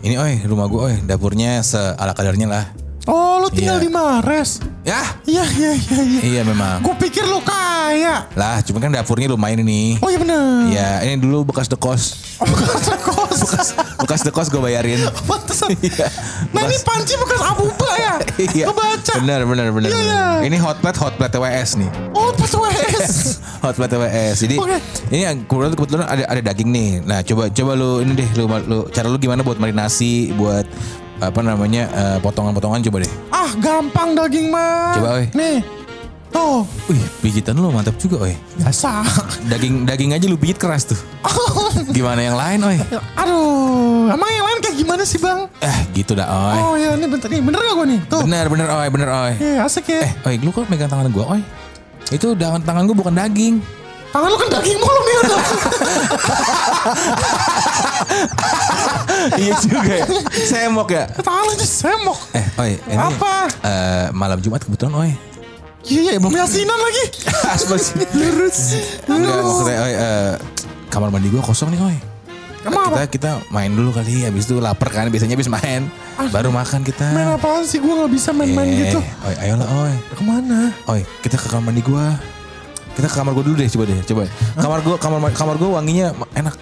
ini 0.00 0.14
Oi, 0.16 0.42
rumah 0.42 0.66
gue, 0.66 0.80
Oi. 0.80 0.94
Dapurnya 1.02 1.62
seala 1.62 2.12
kadarnya 2.12 2.46
lah. 2.46 2.64
Oh 3.08 3.40
lu 3.40 3.48
tinggal 3.48 3.80
Iya. 3.80 3.84
di 3.84 3.90
Mares. 3.90 4.60
Ya, 4.84 5.00
Iya 5.24 5.44
iya 5.48 5.70
iya. 5.74 6.00
iya. 6.00 6.20
iya 6.22 6.42
memang. 6.42 6.80
Gue 6.80 6.92
pikir 6.98 7.24
lu 7.24 7.40
kaya. 7.40 8.28
Lah, 8.32 8.60
cuma 8.60 8.78
kan 8.78 8.88
dapurnya 8.88 9.28
lumayan 9.28 9.60
ini. 9.60 9.96
Oh 9.98 10.08
iya 10.08 10.16
bener. 10.16 10.68
Ya, 10.68 10.90
ini 11.02 11.16
dulu 11.16 11.40
bekas 11.42 11.68
dekos. 11.68 12.36
Oh, 12.36 12.44
bekas 12.44 12.84
kos. 12.98 13.38
Bekas, 13.42 13.68
bekas 13.98 14.20
dekos 14.22 14.46
gue 14.48 14.60
bayarin. 14.62 15.00
Pantesan. 15.28 15.72
Iya. 15.74 16.08
Nah 16.52 16.64
ini 16.64 16.76
panci 16.80 17.16
bekas 17.16 17.40
abuba 17.42 17.90
ya. 17.96 18.14
Iya. 18.38 18.64
Kebaca. 18.68 19.12
Benar, 19.18 19.40
benar, 19.44 19.66
benar. 19.72 19.88
Iya, 19.88 20.00
iya. 20.04 20.24
Ini 20.44 20.56
hot 20.56 20.80
plate, 20.80 20.98
hot 20.98 21.14
plate 21.16 21.32
TWS 21.32 21.70
nih. 21.76 21.90
Oh 22.12 22.28
pas 22.32 22.48
WS. 22.48 23.40
hot 23.60 23.72
plate 23.72 23.92
TWS. 23.92 24.36
Jadi 24.40 24.56
Oke. 24.56 24.76
ini 25.08 25.22
yang 25.24 25.36
kebetulan 25.44 25.72
kebetulan 25.74 26.06
ada 26.06 26.24
ada 26.24 26.40
daging 26.42 26.70
nih. 26.70 26.90
Nah, 27.04 27.20
coba 27.20 27.48
coba 27.48 27.72
lu 27.72 28.00
ini 28.00 28.12
deh 28.14 28.28
lu, 28.36 28.44
lu 28.64 28.78
cara 28.88 29.08
lu 29.08 29.16
gimana 29.16 29.40
buat 29.40 29.56
marinasi, 29.56 30.32
buat 30.32 30.64
apa 31.18 31.40
namanya 31.42 31.82
eh, 31.90 32.18
potongan-potongan 32.22 32.80
coba 32.88 32.96
deh. 33.02 33.12
ah 33.30 33.50
gampang 33.58 34.14
daging 34.14 34.48
mah. 34.48 34.94
Coba, 34.94 35.08
oi. 35.18 35.26
Nih. 35.34 35.58
Tuh. 36.28 36.60
Wih, 36.86 37.00
pijitan 37.24 37.56
lu 37.56 37.72
mantap 37.72 37.96
juga, 37.96 38.28
oi. 38.28 38.36
Biasa. 38.60 39.00
Daging 39.50 39.88
daging 39.88 40.12
aja 40.12 40.28
lu 40.28 40.36
pijit 40.36 40.60
keras 40.60 40.84
tuh. 40.84 41.00
Gimana 41.96 42.20
yang 42.20 42.36
lain, 42.36 42.58
oi? 42.60 42.76
Aduh. 43.16 44.12
Emang 44.12 44.28
yang 44.28 44.44
lain 44.44 44.58
kayak 44.60 44.76
gimana 44.76 45.02
sih 45.08 45.16
bang? 45.16 45.48
Eh, 45.58 45.78
gitu 45.96 46.12
dah, 46.12 46.28
oi. 46.28 46.58
Oh 46.60 46.74
ya 46.76 46.92
ini 46.94 47.08
bentar 47.08 47.32
nih. 47.32 47.40
Bener 47.40 47.60
gak 47.60 47.74
gue 47.74 47.86
nih? 47.96 48.00
Tuh. 48.12 48.20
Bener, 48.28 48.44
bener, 48.46 48.66
oi, 48.68 48.88
bener, 48.92 49.08
oi. 49.08 49.32
Iya 49.40 49.64
asik 49.64 49.88
ya. 49.88 50.04
Eh, 50.04 50.12
oi, 50.28 50.34
lu 50.44 50.52
kok 50.52 50.68
megang 50.68 50.92
tangan 50.92 51.08
gua, 51.08 51.24
oi? 51.32 51.40
Itu 52.08 52.36
tangan 52.36 52.60
tangan 52.60 52.84
gua 52.84 52.96
bukan 52.96 53.14
daging. 53.16 53.64
Tangan 54.08 54.28
lu 54.28 54.36
kan 54.36 54.48
daging 54.50 54.78
mulu 54.78 55.00
nih 55.00 55.16
udah. 55.20 55.40
iya 59.36 59.52
juga 59.58 59.80
ya. 59.84 60.06
Semok 60.32 60.88
ya. 60.88 61.04
Tangan 61.12 61.42
lu 61.44 61.52
aja 61.52 61.66
semok. 61.66 62.18
Eh, 62.32 62.44
oi, 62.56 62.72
ini 62.80 62.96
Apa? 62.96 63.34
eh, 63.62 64.06
malam 64.12 64.38
Jumat 64.40 64.64
kebetulan, 64.64 64.94
oi. 64.96 65.12
Iya 65.84 66.00
iya 66.10 66.20
belum 66.20 66.34
yasinan 66.34 66.76
lagi. 66.76 67.04
Aspal 67.54 67.78
sih. 67.78 67.96
Lurus. 68.12 68.58
Enggak 69.04 69.40
maksudnya, 69.40 69.78
oi, 69.78 69.92
eh, 69.94 70.32
kamar 70.88 71.08
mandi 71.08 71.28
gua 71.28 71.40
kosong 71.40 71.72
nih, 71.72 71.80
oi. 71.82 71.96
Emang 72.58 72.90
kita 72.90 72.98
apa? 72.98 73.06
kita 73.06 73.30
main 73.54 73.70
dulu 73.70 73.94
kali, 73.94 74.26
habis 74.26 74.44
itu 74.44 74.58
lapar 74.58 74.90
kan, 74.90 75.06
biasanya 75.08 75.38
habis 75.38 75.46
main, 75.46 75.86
baru 76.28 76.50
makan 76.50 76.82
kita. 76.82 77.06
Main 77.14 77.30
apaan 77.30 77.62
sih? 77.62 77.78
Gue 77.78 77.94
gak 77.94 78.10
bisa 78.10 78.34
main-main 78.34 78.66
Eh, 78.66 78.76
gitu. 78.82 78.98
Oi, 78.98 79.34
ayolah, 79.38 79.68
oi. 79.86 79.94
Ke 80.10 80.22
mana? 80.26 80.74
Oi, 80.90 81.06
kita 81.22 81.38
ke 81.38 81.46
kamar 81.46 81.70
mandi 81.70 81.80
gua. 81.80 82.18
Kita 82.98 83.06
ke 83.06 83.14
kamar 83.14 83.30
gua 83.30 83.44
dulu 83.46 83.54
deh, 83.62 83.70
coba 83.70 83.84
deh, 83.86 83.98
coba. 84.02 84.22
Kamar 84.58 84.78
gua, 84.82 84.96
kamar 84.98 85.18
kamar 85.30 85.54
gua 85.54 85.78
wanginya 85.78 86.10
enak. 86.34 86.54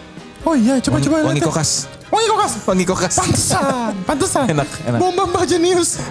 Oh 0.45 0.53
iya 0.53 0.77
coba 0.79 1.01
Wangi, 1.01 1.07
coba. 1.09 1.17
wangi 1.27 1.41
kokas. 1.43 1.71
Wangi 2.13 2.29
kokas. 2.29 2.53
Wangi 2.69 2.85
kokas. 2.85 3.15
Pantesan. 3.19 3.93
Pantesan. 4.05 4.45
Enak, 4.47 4.69
enak. 4.85 5.01
Bomba 5.01 5.25
Mbak 5.27 5.45
Jenius. 5.49 5.91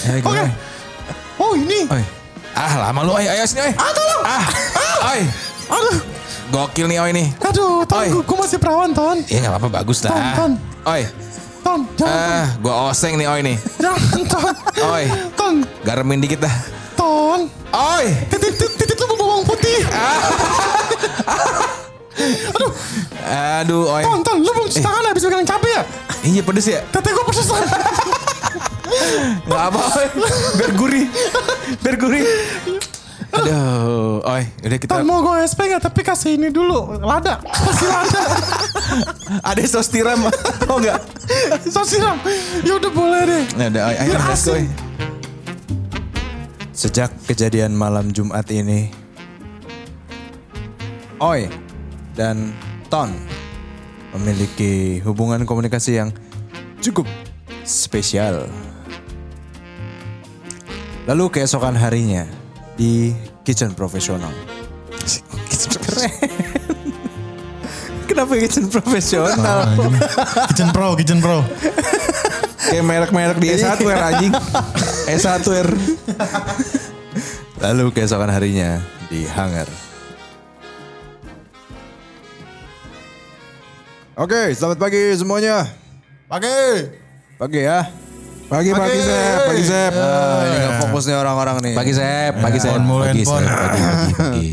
Eh, 0.00 0.22
Oke. 0.24 0.46
Oh 1.36 1.52
ini. 1.52 1.84
Oi. 1.90 2.04
Ah, 2.56 2.88
lama 2.88 3.04
lu, 3.04 3.12
oi. 3.12 3.26
Ayo 3.26 3.44
sini, 3.44 3.60
oi. 3.68 3.72
Ah 3.76 3.90
tolong. 3.92 4.22
Ah, 4.24 4.44
oi. 5.12 5.20
Aduh. 5.68 5.98
Gokil 6.48 6.86
nih, 6.88 6.98
oi 7.02 7.10
nih. 7.12 7.28
Aduh. 7.44 7.84
Ton. 7.84 8.24
Gue 8.24 8.36
masih 8.38 8.56
perawan 8.56 8.94
Ton. 8.96 9.20
Ya 9.28 9.44
nggak 9.44 9.58
apa-apa, 9.58 9.68
bagus 9.82 10.00
Ton, 10.00 10.14
lah. 10.14 10.34
Ton. 10.38 10.52
Oi. 10.88 11.02
Ton. 11.60 11.80
Jangan. 12.00 12.16
Ah, 12.16 12.46
gua 12.62 12.74
oseng 12.88 13.20
nih, 13.20 13.26
oi 13.28 13.40
nih. 13.44 13.56
Jangan 13.76 14.20
Ton. 14.24 14.54
Oi. 14.88 15.04
Ton. 15.36 15.54
Garemin 15.84 16.22
dikit 16.22 16.40
dah. 16.40 16.54
Ton. 17.00 17.48
Oi. 17.72 18.04
Titit, 18.28 18.60
titit, 18.60 18.84
titit 18.84 18.96
lu 19.00 19.16
bawang 19.16 19.40
putih. 19.48 19.88
Aduh. 22.52 22.72
Aduh, 23.24 23.82
oi. 23.88 24.04
Ton. 24.04 24.20
Ton. 24.20 24.36
Lu 24.44 24.52
belum 24.52 24.68
cuci 24.68 24.84
tangan 24.84 25.08
habis 25.08 25.24
pegang 25.24 25.48
cabai 25.48 25.80
ya? 25.80 25.82
Iya 26.20 26.44
pedes 26.44 26.68
ya? 26.68 26.84
Tete 26.92 27.08
gue 27.16 27.24
pedes 27.24 27.48
Gak 29.48 29.62
apa, 29.72 29.80
oi. 29.80 30.08
Biar 30.60 30.72
gurih. 30.76 31.08
Biar 31.80 31.96
gurih. 31.96 32.20
Aduh, 33.32 34.20
oi. 34.20 34.44
Udah 34.60 34.76
kita 34.76 34.92
Ton 35.00 35.08
mau 35.08 35.24
gue 35.24 35.40
SP 35.48 35.72
gak? 35.72 35.80
Tapi 35.80 36.04
kasih 36.04 36.36
ini 36.36 36.52
dulu. 36.52 37.00
Lada. 37.00 37.40
Kasih 37.40 37.88
lada. 37.88 38.20
ada 39.48 39.60
sos 39.64 39.88
tiram. 39.88 40.20
Mau 40.68 40.76
nggak? 40.76 41.00
So 41.64 41.80
siram. 41.88 42.20
Ya 42.60 42.76
udah 42.76 42.92
boleh 42.92 43.24
deh. 43.24 43.42
Nah, 43.56 43.72
udah, 43.72 43.82
oi. 43.88 43.96
Ayo, 44.04 44.12
Biar 44.20 44.22
Sejak 46.80 47.12
kejadian 47.28 47.76
malam 47.76 48.08
Jumat 48.08 48.48
ini, 48.48 48.88
Oi 51.20 51.44
dan 52.16 52.56
Ton 52.88 53.12
memiliki 54.16 54.96
hubungan 55.04 55.44
komunikasi 55.44 56.00
yang 56.00 56.08
cukup 56.80 57.04
spesial. 57.68 58.48
Lalu 61.04 61.28
keesokan 61.28 61.76
harinya 61.76 62.24
di 62.80 63.12
kitchen 63.44 63.76
profesional. 63.76 64.32
Keren. 65.84 66.12
Kenapa 68.08 68.32
kitchen 68.40 68.72
profesional? 68.72 69.68
Kitchen 70.48 70.72
Pro, 70.72 70.96
Kitchen 70.96 71.20
Pro. 71.20 71.44
Kayak 72.72 72.84
merek-merek 72.88 73.36
di 73.36 73.52
S1R 73.52 74.00
anjing. 74.00 74.32
S1R. 75.12 75.68
Lalu 77.64 77.84
keesokan 77.92 78.30
harinya 78.32 78.80
di 79.08 79.24
hangar. 79.28 79.68
Oke, 84.20 84.52
selamat 84.52 84.76
pagi 84.76 85.16
semuanya. 85.16 85.64
Pagi. 86.28 86.60
Pagi 87.40 87.60
ya. 87.64 87.88
Pagi, 88.50 88.74
pagi, 88.74 88.98
Sep. 88.98 89.40
Pagi, 89.46 89.64
Sep. 89.64 89.92
Ah, 89.94 90.42
ini 90.44 90.56
nggak 90.58 90.76
fokus 90.82 91.06
nih 91.06 91.16
orang-orang 91.16 91.56
nih. 91.62 91.74
Pagi, 91.78 91.92
Sep. 91.94 92.32
Pagi, 92.36 92.58
Sep. 92.58 92.74
handphone 92.74 92.86
mulu, 92.86 93.04
Pagi. 93.06 93.22
Sep. 93.22 93.32
Pagi, 93.32 93.80
pagi, 93.80 94.12
pagi. 94.18 94.48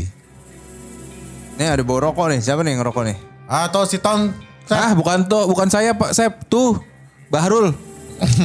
Nih 1.58 1.66
ada 1.66 1.82
bawa 1.82 1.98
rokok 2.08 2.26
nih. 2.30 2.40
Siapa 2.40 2.62
nih 2.62 2.78
yang 2.78 2.80
ngerokok 2.86 3.04
nih? 3.10 3.16
Atau 3.50 3.82
si 3.84 3.98
Ton. 3.98 4.30
Ah, 4.70 4.94
bukan 4.94 5.26
tuh, 5.26 5.50
bukan 5.50 5.66
saya, 5.68 5.92
Pak 5.98 6.14
Sep. 6.14 6.46
Tuh, 6.46 6.78
Bahrul. 7.28 7.74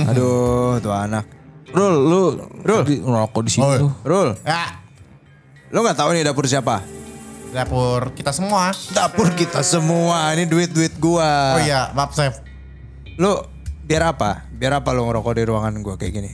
Aduh, 0.10 0.82
tuh 0.82 0.92
anak. 0.92 1.43
Rul, 1.74 1.96
lu 2.00 2.22
Rul 2.62 2.82
ngerokok 2.86 3.42
di 3.44 3.52
sini 3.52 3.66
Oh. 3.66 3.74
lu. 3.76 3.90
Rul, 4.04 4.30
Ya, 4.42 4.78
lu 5.70 5.82
nggak 5.82 5.98
tahu 5.98 6.14
nih 6.14 6.24
dapur 6.24 6.46
siapa? 6.46 6.86
dapur 7.50 8.10
kita 8.14 8.30
semua. 8.30 8.74
Dapur 8.90 9.30
kita 9.34 9.62
semua. 9.62 10.34
Ini 10.34 10.46
duit-duit 10.46 10.98
gua. 10.98 11.54
Oh 11.54 11.62
iya, 11.62 11.94
maaf 11.94 12.10
Chef. 12.12 12.42
Lu 13.16 13.46
biar 13.84 14.10
apa? 14.10 14.50
Biar 14.50 14.74
apa 14.76 14.90
lu 14.90 15.06
ngerokok 15.06 15.34
di 15.34 15.44
ruangan 15.46 15.74
gua 15.80 15.94
kayak 15.94 16.14
gini? 16.14 16.32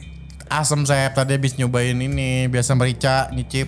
Asem 0.48 0.84
Chef, 0.84 1.12
tadi 1.12 1.36
habis 1.36 1.56
nyobain 1.56 1.96
ini. 1.96 2.48
Biasa 2.48 2.72
merica, 2.74 3.28
nyicip. 3.30 3.68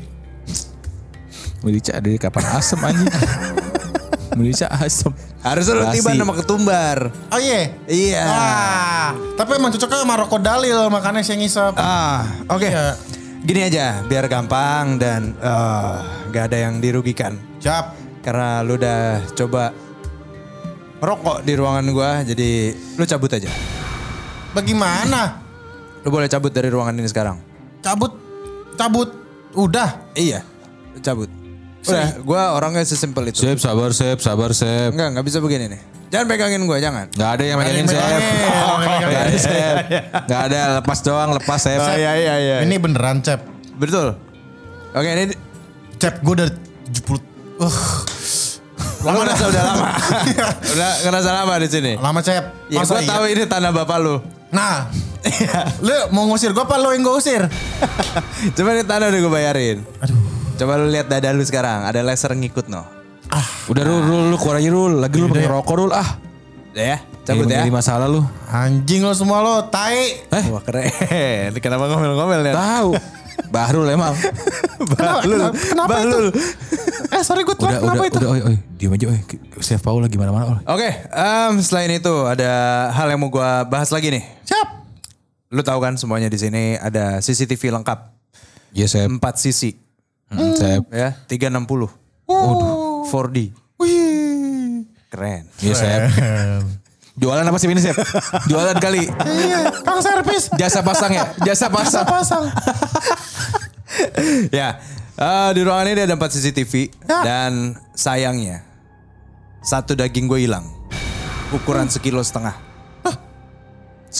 Merica 1.62 2.00
dari 2.00 2.16
kapan 2.16 2.56
asem 2.56 2.80
anjing? 2.80 3.12
Merica 4.38 4.68
asem. 4.72 5.12
Harus 5.44 5.68
lu 5.68 5.84
tiba 5.92 6.16
sama 6.16 6.34
ketumbar. 6.38 7.12
Oh 7.34 7.40
iya? 7.42 7.76
Iya. 7.90 8.24
Ah, 8.24 9.10
tapi 9.36 9.60
emang 9.60 9.74
cocoknya 9.76 10.00
sama 10.06 10.16
rokok 10.16 10.40
dalil, 10.40 10.88
makanya 10.88 11.20
saya 11.26 11.38
ngisep. 11.42 11.74
Ah, 11.76 12.24
oke. 12.48 12.68
Iya. 12.68 12.96
Gini 13.42 13.62
aja, 13.66 14.06
biar 14.06 14.30
gampang 14.30 15.02
dan 15.02 15.34
eh, 15.36 15.96
nggak 16.30 16.44
ada 16.48 16.58
yang 16.58 16.80
dirugikan. 16.80 17.36
Siap. 17.60 17.98
Karena 18.22 18.62
lu 18.62 18.78
udah 18.78 19.26
coba 19.34 19.74
merokok 21.02 21.42
di 21.42 21.54
ruangan 21.58 21.86
gua, 21.90 22.22
jadi 22.22 22.78
lu 22.96 23.04
cabut 23.10 23.34
aja. 23.34 23.50
Bagaimana? 24.54 25.42
Lu 26.06 26.14
boleh 26.14 26.30
cabut 26.30 26.54
dari 26.54 26.70
ruangan 26.70 26.94
ini 27.02 27.10
sekarang. 27.10 27.42
Cabut, 27.82 28.14
cabut. 28.78 29.10
Udah. 29.58 30.14
Iya, 30.14 30.46
cabut. 31.02 31.41
Udah, 31.82 32.08
gua 32.22 32.42
orangnya 32.54 32.86
sesimpel 32.86 33.34
itu. 33.34 33.42
Sep, 33.42 33.58
sabar 33.58 33.90
Sep, 33.96 34.22
sabar 34.22 34.54
Sep. 34.54 34.94
Enggak, 34.94 35.18
enggak 35.18 35.26
bisa 35.26 35.38
begini 35.42 35.66
nih. 35.74 35.82
Jangan 36.12 36.26
pegangin 36.28 36.62
gua, 36.68 36.78
jangan. 36.78 37.08
Gak 37.16 37.30
ada 37.40 37.44
yang 37.48 37.58
megangin 37.58 37.88
Sep. 37.90 37.98
Gak 37.98 39.24
ada 39.26 39.38
Sep. 39.40 39.76
Gak 40.30 40.42
ada, 40.52 40.60
lepas 40.84 41.00
doang, 41.02 41.30
lepas 41.34 41.60
Sep. 41.62 41.80
iya 41.98 42.12
iya 42.18 42.56
Ini 42.62 42.76
beneran 42.78 43.26
Cep. 43.26 43.42
Betul. 43.82 44.14
Oke, 44.92 45.08
ini 45.08 45.34
Cep 46.02 46.20
gue 46.26 46.34
udah 46.34 46.50
70. 46.92 47.22
Uh, 47.62 47.78
lu 49.02 49.18
ngerasa 49.22 49.44
udah 49.50 49.64
lama. 49.66 49.88
udah 50.74 50.92
ngerasa 51.06 51.30
lama 51.34 51.54
di 51.62 51.68
sini. 51.70 51.94
lama 51.98 52.20
Cep. 52.22 52.44
Ya, 52.70 52.82
iya? 52.82 53.06
tahu 53.06 53.24
ini 53.30 53.44
tanah 53.46 53.72
bapak 53.74 53.98
lu. 54.02 54.18
Nah, 54.52 54.90
lu 55.86 55.94
mau 56.12 56.26
ngusir 56.28 56.52
gue 56.52 56.64
apa 56.66 56.76
lu 56.82 56.92
yang 56.92 57.06
gue 57.06 57.16
usir? 57.16 57.42
Coba 58.58 58.70
ini 58.74 58.84
tanah 58.84 59.14
udah 59.14 59.20
gue 59.22 59.32
bayarin. 59.32 59.78
Coba 60.62 60.78
lu 60.78 60.94
lihat 60.94 61.10
dada 61.10 61.34
lu 61.34 61.42
sekarang, 61.42 61.90
ada 61.90 62.06
laser 62.06 62.38
ngikut 62.38 62.70
no. 62.70 62.86
Udah 63.66 63.82
Rul, 63.82 64.06
Rul, 64.06 64.24
lu 64.30 64.38
keluar 64.38 64.62
aja 64.62 64.70
Rul. 64.70 64.94
Lagi 65.02 65.18
lu 65.18 65.26
pakai 65.26 65.50
rokok 65.50 65.74
Rul. 65.74 65.90
Ah, 65.90 66.22
Udah 66.70 66.86
ya, 66.86 66.98
cabut 67.26 67.50
ya. 67.50 67.66
Jadi 67.66 67.74
masalah 67.74 68.06
lu. 68.06 68.22
Anjing 68.46 69.02
lo 69.02 69.10
semua 69.18 69.42
lo, 69.42 69.66
tai. 69.74 70.22
Eh, 70.22 70.44
Wah 70.54 70.62
keren. 70.62 70.86
Kenapa 71.66 71.90
ngomel-ngomel 71.90 72.46
ya? 72.46 72.54
tahu. 72.54 72.94
Bahrul 73.50 73.90
emang. 73.90 74.14
Bahlul. 74.86 75.50
Kenapa 75.74 75.90
Bahlul. 75.98 76.26
Eh 77.10 77.24
sorry 77.26 77.42
gue 77.42 77.58
Udah, 77.58 77.82
udah, 77.82 78.06
udah, 78.14 78.30
oi, 78.30 78.42
oi. 78.54 78.58
Diam 78.78 78.94
aja, 78.94 79.10
oi. 79.10 79.18
Chef 79.66 79.82
Paul 79.82 80.06
lagi 80.06 80.22
mana-mana, 80.22 80.62
oi. 80.62 80.64
Oke, 80.70 80.90
em, 81.10 81.54
selain 81.66 81.90
itu 81.90 82.14
ada 82.30 82.86
hal 82.94 83.10
yang 83.10 83.18
mau 83.18 83.34
gua 83.34 83.66
bahas 83.66 83.90
lagi 83.90 84.14
nih. 84.14 84.24
Siap. 84.46 84.68
Lu 85.58 85.66
tahu 85.66 85.82
kan 85.82 85.98
semuanya 85.98 86.30
di 86.30 86.38
sini 86.38 86.78
ada 86.78 87.18
CCTV 87.18 87.82
lengkap. 87.82 88.14
Sep. 88.78 89.10
Empat 89.10 89.42
sisi 89.42 89.91
Hmm, 90.32 90.56
Sep. 90.56 90.84
ya, 90.90 91.12
360. 91.28 91.92
Oh. 92.26 93.04
4D. 93.04 93.52
Wih. 93.76 94.88
Keren. 95.12 95.44
Iya, 95.60 95.74
Sep. 95.76 96.02
Jualan 97.20 97.44
apa 97.44 97.58
sih 97.60 97.68
ini, 97.68 97.78
Sep? 97.78 98.00
Jualan 98.48 98.80
kali. 98.80 99.12
Iya, 99.12 99.84
Kang 99.84 100.00
servis. 100.00 100.48
Jasa 100.56 100.80
pasang 100.80 101.12
ya? 101.12 101.28
Jasa 101.46 101.68
pasang. 101.68 102.08
Pasang. 102.08 102.44
ya, 104.58 104.80
eh, 105.14 105.50
di 105.52 105.62
ruangan 105.62 105.92
ini 105.92 106.02
ada 106.02 106.16
empat 106.16 106.32
CCTV 106.32 106.88
Ya. 107.04 107.20
dan 107.22 107.52
sayangnya 107.92 108.64
satu 109.60 109.94
daging 109.94 110.26
gue 110.26 110.48
hilang. 110.48 110.64
Ukuran 111.52 111.92
sekilo 111.92 112.24
setengah. 112.24 112.56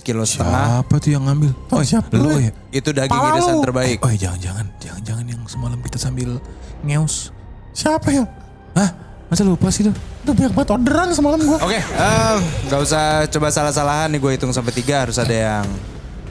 Sekilo 0.02 0.26
setengah. 0.26 0.82
Apa 0.82 0.98
tuh 0.98 1.14
yang 1.14 1.30
ngambil? 1.30 1.54
Oh, 1.70 1.86
siapa 1.86 2.10
lu, 2.18 2.26
lu? 2.26 2.42
oi. 2.42 2.50
Itu 2.74 2.90
daging 2.90 3.14
Pala 3.14 3.38
irisan 3.38 3.54
lu. 3.54 3.62
terbaik. 3.62 4.02
Oh, 4.02 4.10
jangan-jangan. 4.10 4.66
Jangan-jangan 4.82 5.26
yang 5.30 5.42
semalam 5.46 5.78
kita 5.78 6.02
sambil 6.02 6.42
ngeus. 6.82 7.30
Siapa 7.70 8.10
ya? 8.10 8.26
Hah? 8.74 8.90
Masa 9.30 9.46
lupa 9.46 9.70
sih 9.70 9.86
lu? 9.86 9.94
Udah 10.26 10.34
banyak 10.34 10.54
banget 10.58 10.70
orderan 10.74 11.08
semalam 11.14 11.38
gue. 11.38 11.54
Oke, 11.56 11.78
em, 11.80 12.40
nggak 12.66 12.82
usah 12.82 13.04
coba 13.30 13.48
salah-salahan 13.48 14.10
nih 14.10 14.20
gue 14.20 14.32
hitung 14.34 14.50
sampai 14.50 14.74
tiga 14.74 15.06
harus 15.06 15.16
ada 15.16 15.32
yang 15.32 15.66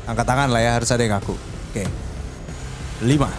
angkat 0.04 0.26
tangan 0.26 0.50
lah 0.50 0.60
ya 0.60 0.70
harus 0.74 0.90
ada 0.90 1.00
yang 1.00 1.14
ngaku. 1.14 1.32
Oke, 1.70 1.86
lima. 3.00 3.30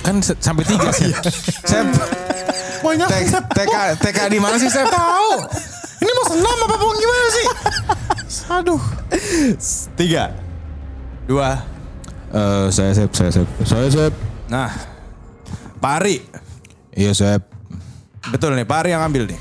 Kan 0.00 0.20
sampai 0.20 0.64
tiga, 0.64 0.88
Sep. 0.92 1.16
Sep, 1.64 1.86
Banyak 2.80 3.08
T- 3.08 3.24
Sep. 3.26 3.44
TK, 3.52 3.74
TK 4.00 4.18
di 4.28 4.38
mana 4.38 4.56
sih, 4.56 4.68
Sep? 4.68 4.84
Tahu. 4.86 5.32
Ini 6.00 6.10
mau 6.10 6.24
senam 6.28 6.56
apa 6.62 6.76
mau 6.76 6.92
gimana 6.94 7.28
sih? 7.30 7.46
Aduh. 8.50 8.82
Tiga, 9.94 10.34
dua. 11.24 11.62
Eh, 12.30 12.66
saya 12.70 12.90
Sep, 12.92 13.10
saya 13.10 13.30
Sep. 13.30 13.48
Saya 13.62 13.86
Sep. 13.86 14.12
Nah, 14.46 14.70
Pari. 15.78 16.18
Iya, 16.90 17.14
Sep. 17.14 17.42
Betul 18.28 18.54
nih, 18.54 18.66
Pari 18.66 18.90
yang 18.90 19.02
ambil 19.02 19.30
nih. 19.30 19.38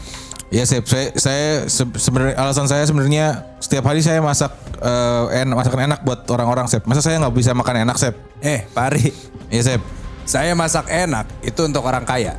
Iya 0.50 0.66
Sep, 0.66 0.86
saya, 0.86 1.14
saya 1.14 1.46
se- 1.66 1.98
sebenarnya 1.98 2.34
alasan 2.34 2.66
saya 2.66 2.82
sebenarnya 2.82 3.46
setiap 3.62 3.86
hari 3.86 4.02
saya 4.02 4.18
masak 4.18 4.50
eh, 4.82 5.46
enak, 5.46 5.54
masakan 5.54 5.82
enak 5.86 6.00
buat 6.02 6.26
orang-orang 6.30 6.66
Sep. 6.66 6.86
Masa 6.86 7.02
saya 7.02 7.22
nggak 7.22 7.34
bisa 7.34 7.54
makan 7.54 7.86
enak 7.86 7.98
Sep? 7.98 8.14
Eh, 8.42 8.66
Pari. 8.70 9.10
Iya 9.50 9.74
Sep. 9.74 9.82
Saya 10.26 10.54
masak 10.54 10.86
enak 10.86 11.26
itu 11.42 11.62
untuk 11.62 11.82
orang 11.82 12.02
kaya. 12.02 12.38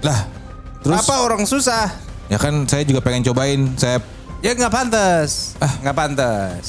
Lah, 0.00 0.24
terus 0.80 1.04
Apa 1.04 1.20
orang 1.20 1.44
susah? 1.44 1.88
ya 2.28 2.36
kan 2.36 2.68
saya 2.68 2.84
juga 2.84 3.00
pengen 3.00 3.24
cobain 3.24 3.72
Sep. 3.76 4.04
Ya 4.38 4.54
nggak 4.54 4.70
pantas. 4.70 5.58
Ah, 5.58 5.72
nggak 5.82 5.96
pantas. 5.96 6.66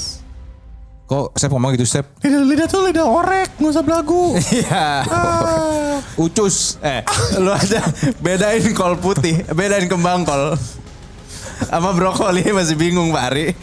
Kok 1.06 1.34
Sep 1.34 1.50
ngomong 1.50 1.74
gitu 1.74 1.86
Sep? 1.86 2.06
Lidah, 2.22 2.42
lidah 2.44 2.68
tuh 2.68 2.82
lidah 2.86 3.06
orek, 3.06 3.50
nggak 3.58 3.72
usah 3.72 3.84
belagu. 3.84 4.38
Iya. 4.54 5.06
Ah. 5.06 5.98
Ucus. 6.16 6.78
Eh, 6.82 7.02
lu 7.38 7.50
aja 7.50 7.82
bedain 8.20 8.62
kol 8.74 8.94
putih, 8.96 9.46
bedain 9.52 9.86
kembang 9.86 10.22
kol. 10.22 10.54
Sama 11.60 11.92
brokoli 11.92 12.46
masih 12.50 12.74
bingung 12.74 13.10
Pak 13.10 13.24
Ari. 13.28 13.54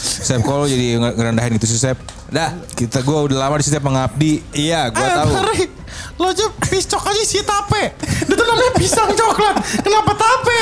Sep 0.00 0.40
kok 0.40 0.64
jadi 0.64 0.96
nge- 0.96 1.14
ngerendahin 1.14 1.54
itu 1.54 1.66
sih 1.66 1.78
Sep? 1.80 1.98
Dah, 2.26 2.50
Kita 2.72 2.98
gue 2.98 3.18
udah 3.24 3.38
lama 3.40 3.58
di 3.58 3.64
sini 3.64 3.74
Sep 3.74 3.84
mengabdi. 3.84 4.32
iya 4.52 4.90
gua 4.90 5.02
eh, 5.02 5.12
tahu. 5.12 5.30
Lo 6.16 6.26
aja 6.28 6.46
piscok 6.60 7.02
aja 7.04 7.22
si 7.22 7.42
tape. 7.42 7.94
Itu 8.24 8.38
namanya 8.38 8.72
pisang 8.74 9.10
coklat. 9.10 9.54
Kenapa 9.82 10.12
tape? 10.14 10.60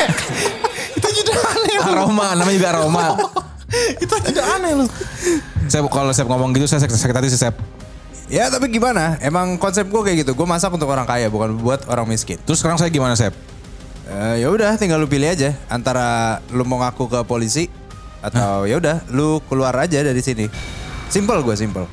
Itu 1.02 1.26
juga 1.26 1.34
aneh. 1.42 1.76
Aroma, 1.82 2.26
namanya 2.38 2.54
juga 2.54 2.68
aroma. 2.70 3.04
Itu 4.04 4.14
juga 4.22 4.42
aneh 4.54 4.72
lo. 4.78 4.84
Sep 5.66 5.84
kalau 5.90 6.12
Sep 6.14 6.28
ngomong 6.30 6.54
gitu 6.54 6.70
saya 6.70 6.86
sakit, 6.86 6.94
sakit 6.94 7.16
hati 7.18 7.28
sih 7.32 7.40
Sep. 7.40 7.56
Ya 8.30 8.48
tapi 8.48 8.70
gimana? 8.70 9.18
Emang 9.20 9.58
konsep 9.58 9.84
gue 9.90 10.00
kayak 10.00 10.24
gitu. 10.24 10.32
Gue 10.38 10.46
masak 10.46 10.70
untuk 10.72 10.88
orang 10.88 11.04
kaya, 11.04 11.26
bukan 11.28 11.58
buat 11.58 11.84
orang 11.90 12.06
miskin. 12.06 12.38
Terus 12.46 12.62
sekarang 12.62 12.78
saya 12.78 12.88
gimana 12.88 13.18
Sep? 13.18 13.34
Eh, 14.08 14.44
ya 14.44 14.48
udah, 14.48 14.76
tinggal 14.76 15.00
lu 15.00 15.08
pilih 15.08 15.30
aja 15.30 15.56
antara 15.72 16.38
lu 16.52 16.62
mau 16.68 16.80
ngaku 16.84 17.08
ke 17.08 17.20
polisi 17.24 17.70
atau 18.22 18.68
ya 18.68 18.78
udah, 18.78 19.02
lu 19.10 19.40
keluar 19.50 19.74
aja 19.76 20.04
dari 20.04 20.20
sini. 20.22 20.46
Simple 21.08 21.42
gue 21.44 21.56
simple. 21.56 21.86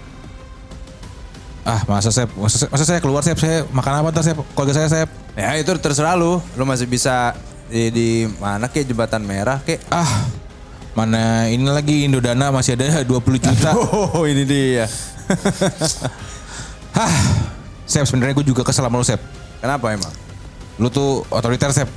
Ah 1.68 1.84
masa 1.86 2.10
Sep, 2.10 2.32
masa, 2.40 2.66
masa 2.72 2.84
saya 2.88 3.00
keluar 3.04 3.24
Sep, 3.24 3.38
saya 3.40 3.68
makan 3.72 4.04
apa 4.04 4.10
ntar 4.16 4.24
Sep? 4.24 4.40
Keluarga 4.56 4.74
saya 4.74 4.88
Sep. 4.88 5.10
Ya 5.36 5.56
itu 5.56 5.72
terserah 5.80 6.16
lu. 6.20 6.44
Lu 6.60 6.64
masih 6.68 6.88
bisa 6.88 7.36
di, 7.70 7.84
di 7.90 8.08
mana 8.42 8.66
kek 8.66 8.84
jembatan 8.84 9.22
merah 9.22 9.62
kek. 9.62 9.80
Ah, 9.88 10.26
mana 10.94 11.46
ini 11.46 11.64
lagi 11.64 12.04
Indodana 12.04 12.50
masih 12.50 12.74
ada 12.74 13.02
20 13.08 13.16
juta. 13.40 13.72
Oh 14.14 14.26
ini 14.26 14.44
dia. 14.44 14.90
Hah, 16.98 17.14
Sep 17.86 18.04
sebenarnya 18.04 18.34
gue 18.36 18.46
juga 18.46 18.66
kesel 18.66 18.82
sama 18.82 18.98
lu 18.98 19.06
Sep. 19.06 19.22
Kenapa 19.62 19.94
emang? 19.94 20.12
Lu 20.78 20.90
tuh 20.90 21.22
otoriter 21.30 21.70
Sep. 21.70 21.88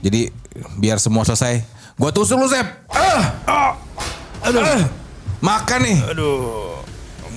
Jadi 0.00 0.30
biar 0.78 0.96
semua 0.96 1.22
selesai, 1.22 1.62
gue 1.94 2.10
tusuk 2.10 2.38
lu 2.38 2.48
Sep. 2.48 2.64
Ah, 2.88 3.22
ah, 3.44 3.70
aduh, 4.42 4.62
Ah, 4.62 4.82
makan 5.38 5.80
nih. 5.84 5.98
Aduh. 6.08 6.80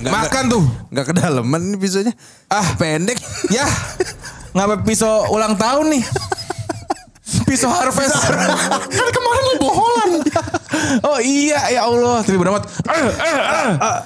makan 0.02 0.44
tuh. 0.50 0.64
Nggak 0.90 1.06
kedalaman 1.08 1.78
pisaunya. 1.78 2.10
Ah 2.48 2.74
pendek. 2.74 3.14
Ya, 3.48 3.62
nggak 4.50 4.82
pisau 4.82 5.30
ulang 5.30 5.54
tahun 5.54 5.94
nih. 5.94 6.02
Pisau 7.52 7.68
harvest. 7.68 8.16
Kan 8.96 9.08
kemarin 9.12 9.42
lo 9.44 9.54
boholan. 9.60 10.10
oh 11.12 11.20
iya, 11.20 11.68
ya 11.68 11.84
Allah. 11.84 12.24
Tapi 12.24 12.40
benar 12.40 12.56
amat. 12.56 12.64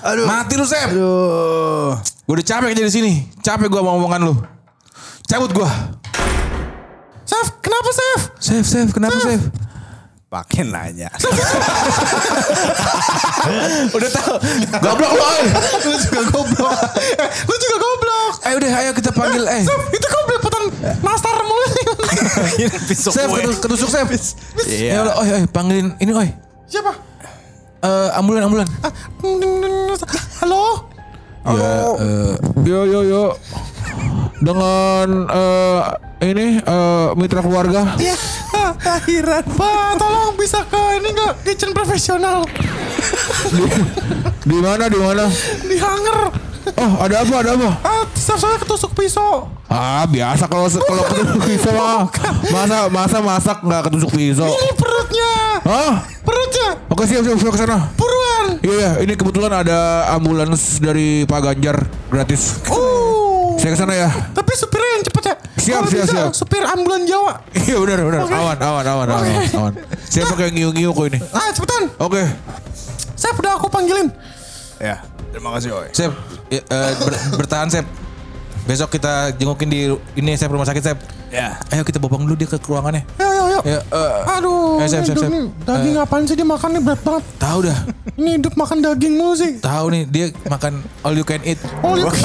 Aduh. 0.03 0.27
Mati 0.27 0.59
lu 0.59 0.67
Sep. 0.67 0.91
Aduh. 0.91 1.95
Gue 2.27 2.35
udah 2.35 2.43
capek 2.43 2.75
kerja 2.75 2.83
di 2.83 2.91
sini. 2.91 3.13
Capek 3.39 3.71
gue 3.71 3.79
mau 3.79 3.95
omongan 4.03 4.19
lu. 4.27 4.35
Cabut 5.31 5.55
gue. 5.55 5.71
Sef, 7.23 7.63
kenapa 7.63 7.91
Sef? 7.95 8.21
Sef, 8.43 8.65
Sef, 8.67 8.91
kenapa 8.91 9.15
Sef? 9.23 9.39
Pakai 10.27 10.67
nanya. 10.67 11.07
Udah 13.95 14.11
tahu. 14.11 14.35
Goblok 14.83 15.13
lo. 15.15 15.27
eh. 15.39 15.47
Lu 15.87 15.95
juga 16.03 16.21
goblok. 16.35 16.79
Lu 17.47 17.55
juga 17.55 17.77
goblok. 17.79 18.33
Eh 18.43 18.53
udah 18.59 18.71
ayo 18.83 18.91
kita 18.91 19.15
panggil 19.15 19.47
eh. 19.47 19.63
Sep, 19.63 19.81
itu 19.95 20.03
kau 20.03 20.23
belepotan 20.27 20.63
nastar 20.99 21.39
mulu 21.47 21.67
nih. 21.71 21.87
Kue. 23.31 23.41
ketus- 23.43 23.61
ketusuk 23.61 23.89
Sep. 23.89 24.09
Iya. 24.67 24.89
Ya 24.89 24.99
Allah, 25.03 25.15
oi, 25.21 25.29
oi, 25.33 25.45
panggilin 25.49 25.93
ini 25.99 26.13
oi. 26.13 26.29
Siapa? 26.67 26.93
Eh 27.81 28.09
ambulan 28.17 28.49
ambulan. 28.49 28.67
Ah. 28.81 28.93
Halo? 30.41 30.89
Ya, 31.47 31.71
eh, 31.95 32.33
yo 32.67 32.81
yo 32.85 33.01
yo. 33.07 33.25
Dengan 34.37 35.07
eh, 35.31 35.81
ini 36.27 36.59
eh, 36.59 37.09
mitra 37.15 37.41
keluarga. 37.41 37.95
Iya. 37.97 38.17
Akhiran. 38.97 39.45
Pak, 39.47 39.91
tolong 39.97 40.35
bisa 40.35 40.65
ke 40.65 40.81
ini 40.99 41.13
enggak 41.13 41.33
kitchen 41.45 41.71
profesional 41.71 42.43
Di 44.49 44.59
mana 44.59 44.87
di 44.87 44.99
mana? 44.99 45.27
di 45.63 45.77
hanger. 45.77 46.19
Oh 46.75 46.93
ada 46.99 47.23
apa 47.23 47.35
ada 47.47 47.51
apa? 47.55 47.71
Ah, 47.87 48.03
staff 48.19 48.43
saya 48.43 48.59
ketusuk 48.59 48.91
pisau. 48.99 49.47
Ah 49.71 50.03
biasa 50.11 50.51
kalau 50.51 50.67
kalau 50.67 51.03
ketusuk 51.07 51.41
pisau 51.47 51.73
mah. 51.79 52.11
Masa 52.51 52.79
masa 52.91 53.19
masak 53.23 53.59
nggak 53.63 53.87
ketusuk 53.87 54.11
pisau? 54.11 54.51
Ini 54.51 54.71
perutnya. 54.75 55.33
Hah? 55.63 55.95
Perutnya. 56.27 56.69
Oke 56.91 57.07
siap 57.07 57.23
siap 57.23 57.39
siap 57.39 57.53
ke 57.55 57.61
sana. 57.63 57.79
Buruan. 57.95 58.59
Iya 58.67 58.75
iya 58.75 58.91
ini 59.07 59.15
kebetulan 59.15 59.63
ada 59.63 60.11
ambulans 60.11 60.83
dari 60.83 61.23
Pak 61.23 61.41
Ganjar 61.41 61.87
gratis. 62.11 62.59
Uh. 62.67 63.55
Saya 63.57 63.73
ke 63.73 63.79
sana 63.79 63.95
ya. 63.95 64.11
Tapi 64.35 64.53
supirnya 64.59 64.91
yang 65.01 65.05
cepet 65.07 65.23
ya. 65.23 65.37
Siap, 65.57 65.83
Kalau 65.83 65.91
siap, 65.91 66.05
bisa, 66.07 66.13
siap. 66.13 66.31
Supir 66.37 66.63
ambulan 66.67 67.03
Jawa. 67.09 67.33
Iya 67.57 67.77
benar 67.81 67.99
benar. 68.05 68.21
Awan 68.27 68.59
awan 68.59 68.59
awan 68.61 68.85
awan 68.87 69.09
awan. 69.11 69.51
awan. 69.55 69.73
Saya 70.07 70.29
pakai 70.29 70.53
ngiu 70.53 70.71
ngiu 70.75 70.91
kok 70.93 71.07
ini. 71.15 71.19
Ah, 71.31 71.51
cepetan. 71.55 71.91
Oke. 72.03 72.23
Saya 73.17 73.33
udah 73.33 73.57
aku 73.57 73.67
panggilin. 73.73 74.13
Ya, 74.77 75.01
terima 75.29 75.51
kasih 75.53 75.71
Oi. 75.73 75.89
Sep, 75.91 76.13
ya, 76.49 76.61
eh, 76.61 76.93
ber- 76.97 77.25
bertahan 77.37 77.69
Sep. 77.69 77.87
Besok 78.65 78.91
kita 78.93 79.31
jengukin 79.33 79.67
di 79.67 79.87
ini 80.15 80.35
Sep 80.35 80.49
rumah 80.49 80.65
sakit 80.65 80.83
Sep. 80.85 80.99
Ya. 81.29 81.55
Ayo 81.69 81.83
kita 81.83 81.97
bopong 81.97 82.23
dulu 82.23 82.35
dia 82.35 82.47
ke 82.47 82.59
ruangannya. 82.61 83.07
Yuk, 83.15 83.47
yuk. 83.53 83.63
Ya, 83.65 83.79
eh, 83.81 84.15
Aduh, 84.33 84.79
Eh, 84.79 84.87
siap, 84.87 85.01
ini 85.01 85.07
siap, 85.07 85.17
hidup 85.17 85.23
siap. 85.23 85.33
nih. 85.33 85.45
Daging 85.63 85.95
apaan 85.97 86.23
sih 86.25 86.35
dia 86.35 86.45
makan 86.45 86.69
nih 86.71 86.83
berat 86.83 87.01
banget. 87.01 87.25
tahu 87.37 87.59
dah. 87.63 87.79
Ini 88.15 88.31
hidup 88.37 88.55
makan 88.55 88.77
daging 88.81 89.15
mulu 89.15 89.35
sih. 89.35 89.53
Tahu 89.59 89.87
nih 89.89 90.03
dia 90.05 90.25
makan 90.47 90.73
all 91.01 91.15
you 91.15 91.23
can 91.23 91.43
eat. 91.43 91.59
Oh, 91.81 91.95
yuk. 91.95 92.11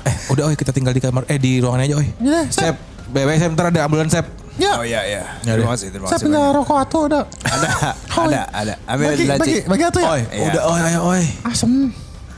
Eh, 0.00 0.14
udah 0.30 0.48
oi 0.48 0.56
kita 0.56 0.72
tinggal 0.72 0.90
di 0.90 0.98
kamar 0.98 1.22
eh 1.26 1.36
di 1.36 1.60
ruangannya 1.60 1.86
aja 1.86 1.96
oi. 1.96 2.08
Ya, 2.20 2.40
Sep, 2.48 2.74
bebe 3.06 3.36
Sep 3.36 3.52
ntar 3.52 3.68
ada 3.68 3.84
ambulans 3.84 4.10
Sep. 4.10 4.26
Ya, 4.58 4.72
Oh 4.74 4.82
iya 4.82 5.00
iya. 5.02 5.22
Ya, 5.40 5.54
Terima 5.54 5.70
deh. 5.70 5.72
kasih, 5.72 5.86
terima 5.88 6.06
saya 6.06 6.18
kasih. 6.18 6.26
punya 6.26 6.42
rokok 6.50 6.76
atuh 6.76 7.00
ada. 7.08 7.20
Ada, 7.46 7.68
ada, 8.10 8.40
ada. 8.52 8.74
Ambil 8.84 9.06
Bagi, 9.08 9.24
bagi, 9.30 9.56
bagi 9.64 9.84
atuh 9.86 10.00
ya. 10.02 10.08
Oi, 10.10 10.22
Iya. 10.28 10.46
udah 10.50 10.62
oi 10.66 10.80
ayo 10.84 11.00
oi. 11.06 11.22
Asem. 11.44 11.72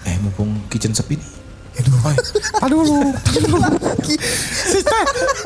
Eh 0.02 0.16
mumpung 0.20 0.52
kitchen 0.68 0.92
sepi 0.92 1.16
nih. 1.16 1.28
Aduh, 1.80 1.96
oi. 2.04 2.16
Aduh 2.68 2.78
lu. 2.82 2.96
Sista, 4.44 4.98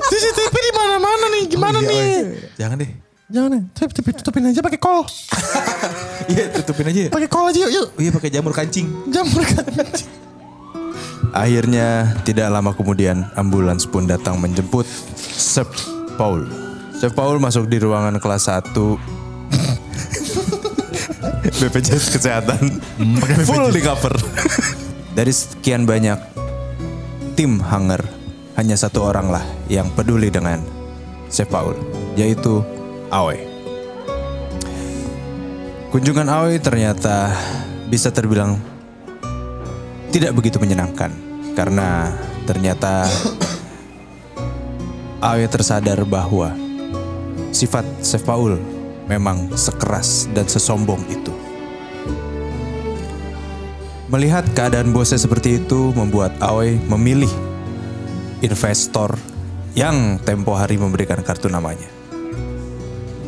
CCTV 0.05 0.51
di 0.53 0.72
mana-mana 0.72 1.27
nih. 1.31 1.45
Gimana 1.47 1.79
nih? 1.79 2.11
Jangan 2.57 2.77
deh. 2.77 2.91
Jangan 3.25 3.49
nih. 3.51 3.62
Saya 3.72 3.87
tutupin, 3.89 4.12
tutupin 4.16 4.43
aja 4.45 4.61
pakai 4.61 4.79
kol. 4.79 5.07
Iya, 6.25 6.49
tutupin 6.57 6.89
aja. 6.89 7.01
ya. 7.07 7.11
Pakai 7.12 7.29
kol 7.29 7.45
aja 7.47 7.59
yuk. 7.61 7.70
yuk. 7.70 7.87
Oh 7.93 8.01
iya 8.01 8.11
pakai 8.11 8.33
jamur 8.33 8.51
kancing. 8.51 8.89
Jamur 9.07 9.45
kan. 9.45 9.62
Akhirnya 11.31 11.87
tidak 12.22 12.49
lama 12.49 12.72
kemudian 12.72 13.29
ambulans 13.35 13.85
pun 13.85 14.07
datang 14.07 14.39
menjemput 14.39 14.89
Sep 15.29 15.68
Paul. 16.16 16.47
Sep 17.05 17.12
Paul 17.12 17.36
masuk 17.36 17.68
di 17.68 17.76
ruangan 17.76 18.16
kelas 18.16 18.48
1 18.48 18.72
BPJS 21.61 22.16
Kesehatan. 22.16 22.80
Full 23.44 23.76
di 23.76 23.84
cover. 23.84 24.16
Dari 25.12 25.28
sekian 25.28 25.84
banyak 25.84 26.16
tim 27.36 27.61
hanger, 27.61 28.00
hanya 28.57 28.80
satu 28.80 29.05
orang 29.05 29.28
lah 29.28 29.44
yang 29.68 29.92
peduli 29.92 30.32
dengan 30.32 30.64
Sep 31.28 31.52
Paul, 31.52 31.76
yaitu 32.16 32.64
Awe. 33.12 33.36
Kunjungan 35.92 36.32
Awe 36.32 36.57
ternyata 36.57 37.36
bisa 37.92 38.09
terbilang 38.16 38.57
tidak 40.09 40.32
begitu 40.32 40.57
menyenangkan 40.57 41.12
karena 41.52 42.16
ternyata 42.48 43.05
Awe 45.20 45.44
tersadar 45.52 46.00
bahwa 46.09 46.63
sifat 47.55 47.86
Chef 48.02 48.26
Paul 48.26 48.59
memang 49.07 49.55
sekeras 49.55 50.26
dan 50.34 50.50
sesombong 50.50 50.98
itu. 51.07 51.30
Melihat 54.11 54.44
keadaan 54.52 54.90
bosnya 54.90 55.18
seperti 55.18 55.62
itu 55.62 55.94
membuat 55.94 56.34
Awe 56.42 56.76
memilih 56.90 57.30
investor 58.42 59.16
yang 59.74 60.18
tempo 60.22 60.55
hari 60.55 60.78
memberikan 60.78 61.18
kartu 61.22 61.46
namanya. 61.50 61.88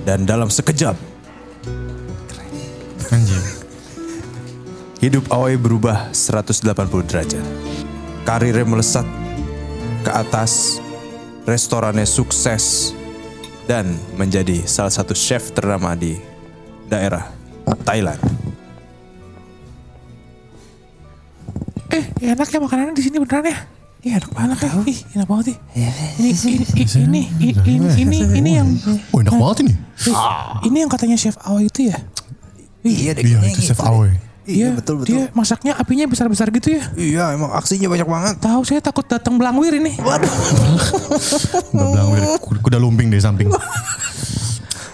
Dan 0.07 0.27
dalam 0.27 0.51
sekejap. 0.51 0.95
Hidup 4.97 5.29
Aoi 5.29 5.61
berubah 5.61 6.11
180 6.15 6.67
derajat. 7.11 7.45
Karirnya 8.27 8.67
melesat 8.67 9.07
ke 10.03 10.11
atas, 10.11 10.83
restorannya 11.47 12.07
sukses, 12.07 12.95
dan 13.67 13.99
menjadi 14.15 14.63
salah 14.65 14.91
satu 14.95 15.13
chef 15.13 15.51
ternama 15.51 15.93
di 15.99 16.15
daerah 16.87 17.31
Thailand. 17.83 18.19
Eh, 21.91 22.05
enak 22.23 22.47
ya 22.51 22.59
makanannya 22.63 22.95
di 22.95 23.03
sini 23.03 23.19
beneran 23.19 23.47
ya? 23.51 23.59
Iya 24.07 24.23
enak 24.23 24.31
banget 24.31 24.59
ya. 24.63 24.71
Ih, 24.87 24.99
enak 25.19 25.27
banget 25.27 25.45
sih. 25.51 25.57
Ini 25.75 26.31
ini 26.31 26.41
ini 27.03 27.19
ini 27.19 27.21
ini 27.67 27.87
ini, 27.99 28.19
ini 28.39 28.51
yang 28.55 28.69
Oh 29.11 29.19
enak 29.19 29.35
banget 29.35 29.57
ini. 29.67 29.75
ini 30.71 30.77
yang 30.87 30.91
katanya 30.91 31.19
chef 31.19 31.35
Aoi 31.43 31.67
itu 31.67 31.91
ya? 31.91 31.99
Iya, 32.87 33.19
Iya 33.19 33.39
itu 33.51 33.61
Chef 33.67 33.83
Awe. 33.83 34.15
Iya, 34.47 34.79
betul 34.79 35.03
Dia 35.03 35.27
masaknya 35.35 35.75
apinya 35.75 36.07
besar-besar 36.07 36.55
gitu 36.55 36.79
ya? 36.79 36.83
Iya, 36.95 37.35
emang 37.35 37.51
aksinya 37.51 37.91
banyak 37.91 38.07
banget. 38.07 38.35
Tahu 38.39 38.63
saya 38.63 38.79
takut 38.79 39.03
datang 39.03 39.35
belangwir 39.35 39.75
ini. 39.83 39.99
Udah 41.75 41.87
bilang 41.91 42.09
wir, 42.15 42.39
kuda 42.39 42.79
lumping 42.79 43.11
di 43.11 43.19
samping. 43.19 43.51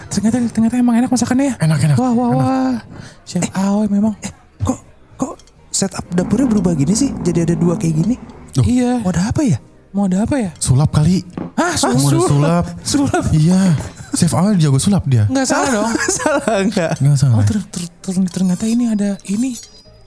Ternyata 0.09 0.37
ternyata 0.49 0.75
emang 0.77 0.95
enak 0.97 1.09
masakannya 1.09 1.53
ya. 1.53 1.55
Enak, 1.61 1.79
enak, 1.85 1.97
Wah 1.97 2.13
wah 2.13 2.29
wah. 2.33 2.73
Chef 3.25 3.45
Aoi 3.53 3.89
memang. 3.89 4.13
Kok 4.61 4.79
kok 5.17 5.33
setup 5.73 6.05
dapurnya 6.13 6.49
berubah 6.49 6.73
gini 6.77 6.93
sih? 6.93 7.09
Jadi 7.21 7.45
ada 7.49 7.55
dua 7.57 7.77
kayak 7.77 7.93
gini. 7.93 8.15
Duh. 8.53 8.65
Iya. 8.65 9.01
Mau 9.01 9.09
ada 9.09 9.33
apa 9.33 9.41
ya? 9.41 9.57
Mau 9.93 10.05
ada 10.09 10.25
apa 10.25 10.35
ya? 10.37 10.49
Sulap 10.57 10.89
kali. 10.93 11.21
Ah, 11.57 11.73
Mau 11.97 12.09
ada 12.09 12.19
sulap. 12.25 12.65
Sulap. 12.81 13.23
Iya. 13.33 13.77
Chef 14.13 14.31
Awe 14.31 14.53
jago 14.55 14.77
sulap 14.77 15.03
dia. 15.05 15.25
Enggak 15.25 15.47
salah 15.47 15.69
dong. 15.75 15.89
Salah 16.07 16.57
enggak? 16.59 16.91
Enggak 16.97 17.17
salah. 17.17 17.35
Oh, 17.35 17.43
ter- 17.43 17.65
ter- 17.65 17.89
ter- 17.99 18.31
ternyata 18.31 18.65
ini 18.65 18.87
ada 18.87 19.17
ini 19.25 19.57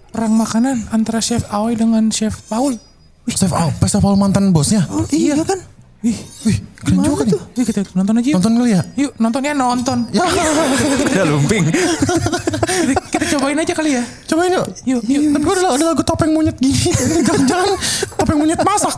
perang 0.08 0.32
makanan 0.32 0.90
antara 0.90 1.18
Chef 1.18 1.42
Aoi 1.48 1.74
dengan 1.74 2.06
Chef 2.08 2.32
Paul. 2.46 2.78
Chef 3.26 3.50
Awe, 3.50 3.74
pesta 3.76 3.98
Paul 3.98 4.14
mantan 4.14 4.50
bosnya. 4.50 4.86
iya 5.10 5.34
kan? 5.40 5.58
Ih, 6.06 6.14
Wih, 6.46 6.56
keren 6.78 7.02
juga 7.02 7.26
nih. 7.26 7.34
Yuk 7.58 7.64
kita 7.66 7.80
nonton 7.92 8.14
aja 8.14 8.28
yuk. 8.30 8.36
Nonton 8.38 8.52
kali 8.54 8.70
ya? 8.70 8.82
Yuk 8.94 9.12
nontonnya 9.18 9.52
nonton. 9.52 9.98
Udah 11.10 11.26
lumping. 11.26 11.64
kita, 11.66 13.00
kita 13.10 13.24
cobain 13.34 13.58
aja 13.58 13.74
kali 13.74 13.98
ya. 13.98 14.02
Cobain 14.30 14.54
yuk. 14.54 14.66
Yuk, 14.86 15.02
yuk. 15.02 15.22
Tapi 15.34 15.42
gue 15.42 15.54
ada, 15.58 15.74
ada 15.74 15.84
lagu 15.90 16.04
topeng 16.06 16.30
monyet 16.30 16.54
gini. 16.56 16.78
Jangan-jangan 17.26 17.68
topeng 18.14 18.38
monyet 18.38 18.60
masak. 18.62 18.94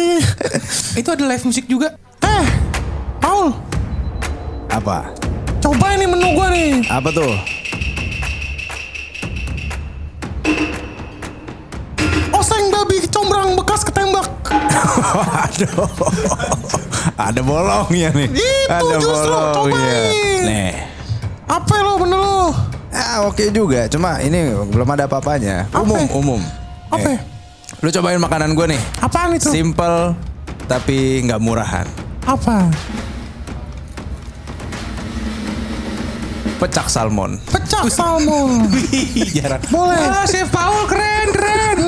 Ih. 0.00 0.24
Itu 0.96 1.08
ada 1.12 1.24
live 1.28 1.44
musik 1.44 1.68
juga. 1.68 1.92
eh. 2.24 2.46
Apa? 4.80 5.12
Coba 5.60 5.92
ini 5.92 6.08
menu 6.08 6.32
gue 6.32 6.48
nih. 6.48 6.72
Apa 6.88 7.12
tuh? 7.12 7.36
Oseng 12.32 12.72
babi 12.72 12.96
combrang 13.12 13.52
bekas 13.60 13.84
ketembak. 13.84 14.24
Aduh. 15.44 15.84
Ada 17.20 17.40
bolongnya 17.44 18.08
nih. 18.16 18.28
Itu 18.32 18.72
Ada 18.72 18.96
justru, 18.96 19.28
bolongnya. 19.28 19.52
cobain. 19.52 20.40
Nih. 20.48 20.72
Apa 21.44 21.74
lo 21.84 21.92
menu 22.00 22.16
lo? 22.16 22.40
Ah, 22.90 23.28
oke 23.28 23.52
juga. 23.52 23.84
Cuma 23.84 24.24
ini 24.24 24.48
belum 24.72 24.88
ada 24.88 25.04
apa-apanya. 25.04 25.68
Umum, 25.76 26.08
umum. 26.16 26.40
Apa? 26.88 27.04
Eh, 27.04 27.18
lu 27.84 27.92
cobain 27.92 28.16
makanan 28.16 28.56
gue 28.56 28.66
nih. 28.72 28.82
Apaan 28.98 29.36
itu? 29.36 29.52
Simple 29.52 30.16
tapi 30.64 31.20
nggak 31.28 31.40
murahan. 31.42 31.84
Apa? 32.24 32.70
Pecak 36.60 36.86
salmon. 36.86 37.40
Pecah 37.46 37.88
salmon. 37.88 38.68
Jarang. 39.32 39.64
Boleh. 39.66 39.96
Ah, 39.98 40.24
Chef 40.24 40.44
Paul 40.46 40.84
keren 40.84 41.28
keren. 41.32 41.78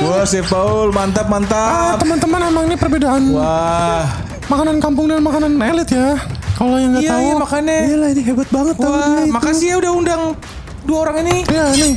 Wah, 0.00 0.22
Chef 0.22 0.46
Paul, 0.46 0.88
mantap 0.90 1.26
Ah, 1.26 1.28
mantap. 1.28 1.94
teman-teman 1.98 2.40
emang 2.44 2.64
ini 2.64 2.76
perbedaan 2.76 3.22
Wah, 3.30 4.06
makanan 4.46 4.78
kampung 4.78 5.06
dan 5.06 5.18
makanan 5.18 5.58
elit 5.60 5.90
ya. 5.90 6.14
Kalau 6.54 6.76
yang 6.76 6.92
nggak 6.92 7.02
Iya, 7.02 7.10
tahu. 7.10 7.20
iya 7.20 7.34
makanya. 7.36 7.76
Iyalah 7.82 8.08
ini 8.10 8.22
hebat 8.22 8.48
banget 8.48 8.74
tahu 8.76 8.86
Wah, 8.88 9.00
dia 9.00 9.20
itu. 9.20 9.32
makasih 9.32 9.66
ya 9.66 9.76
udah 9.78 9.92
undang 9.92 10.22
dua 10.82 10.98
orang 11.02 11.16
ini. 11.20 11.36
Iya 11.44 11.64
nih. 11.74 11.92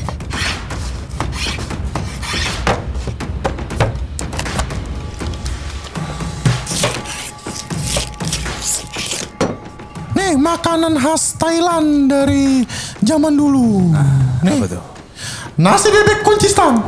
Makanan 10.43 10.99
khas 10.99 11.39
Thailand 11.39 12.11
dari 12.11 12.67
zaman 12.99 13.31
dulu. 13.31 13.95
Nih, 14.43 14.59
Apa 14.59 14.67
tuh? 14.67 14.83
nasi 15.53 15.87
bebek 15.93 16.25
kunci 16.25 16.49
stang. 16.49 16.81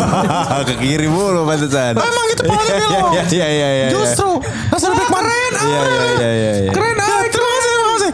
Ke 0.68 0.74
kiri 0.80 1.10
mulu 1.10 1.44
pantesan. 1.44 1.98
Emang 1.98 2.26
itu 2.32 2.42
paling 2.46 2.74
belok. 2.80 3.10
Iya 3.14 3.24
iya 3.28 3.46
iya 3.50 3.68
iya. 3.68 3.88
Justru 3.92 4.40
nasi 4.72 4.86
bebek 4.88 5.08
Madura. 5.12 5.60
Iya 5.60 5.80
iya 5.84 6.04
iya 6.08 6.30
iya. 6.32 6.52
iya. 6.64 6.72
Keren 6.72 6.96
ah, 6.96 7.22
terima 7.28 7.50
kasih, 7.52 7.70
terima 7.70 7.90
kasih. 7.92 8.10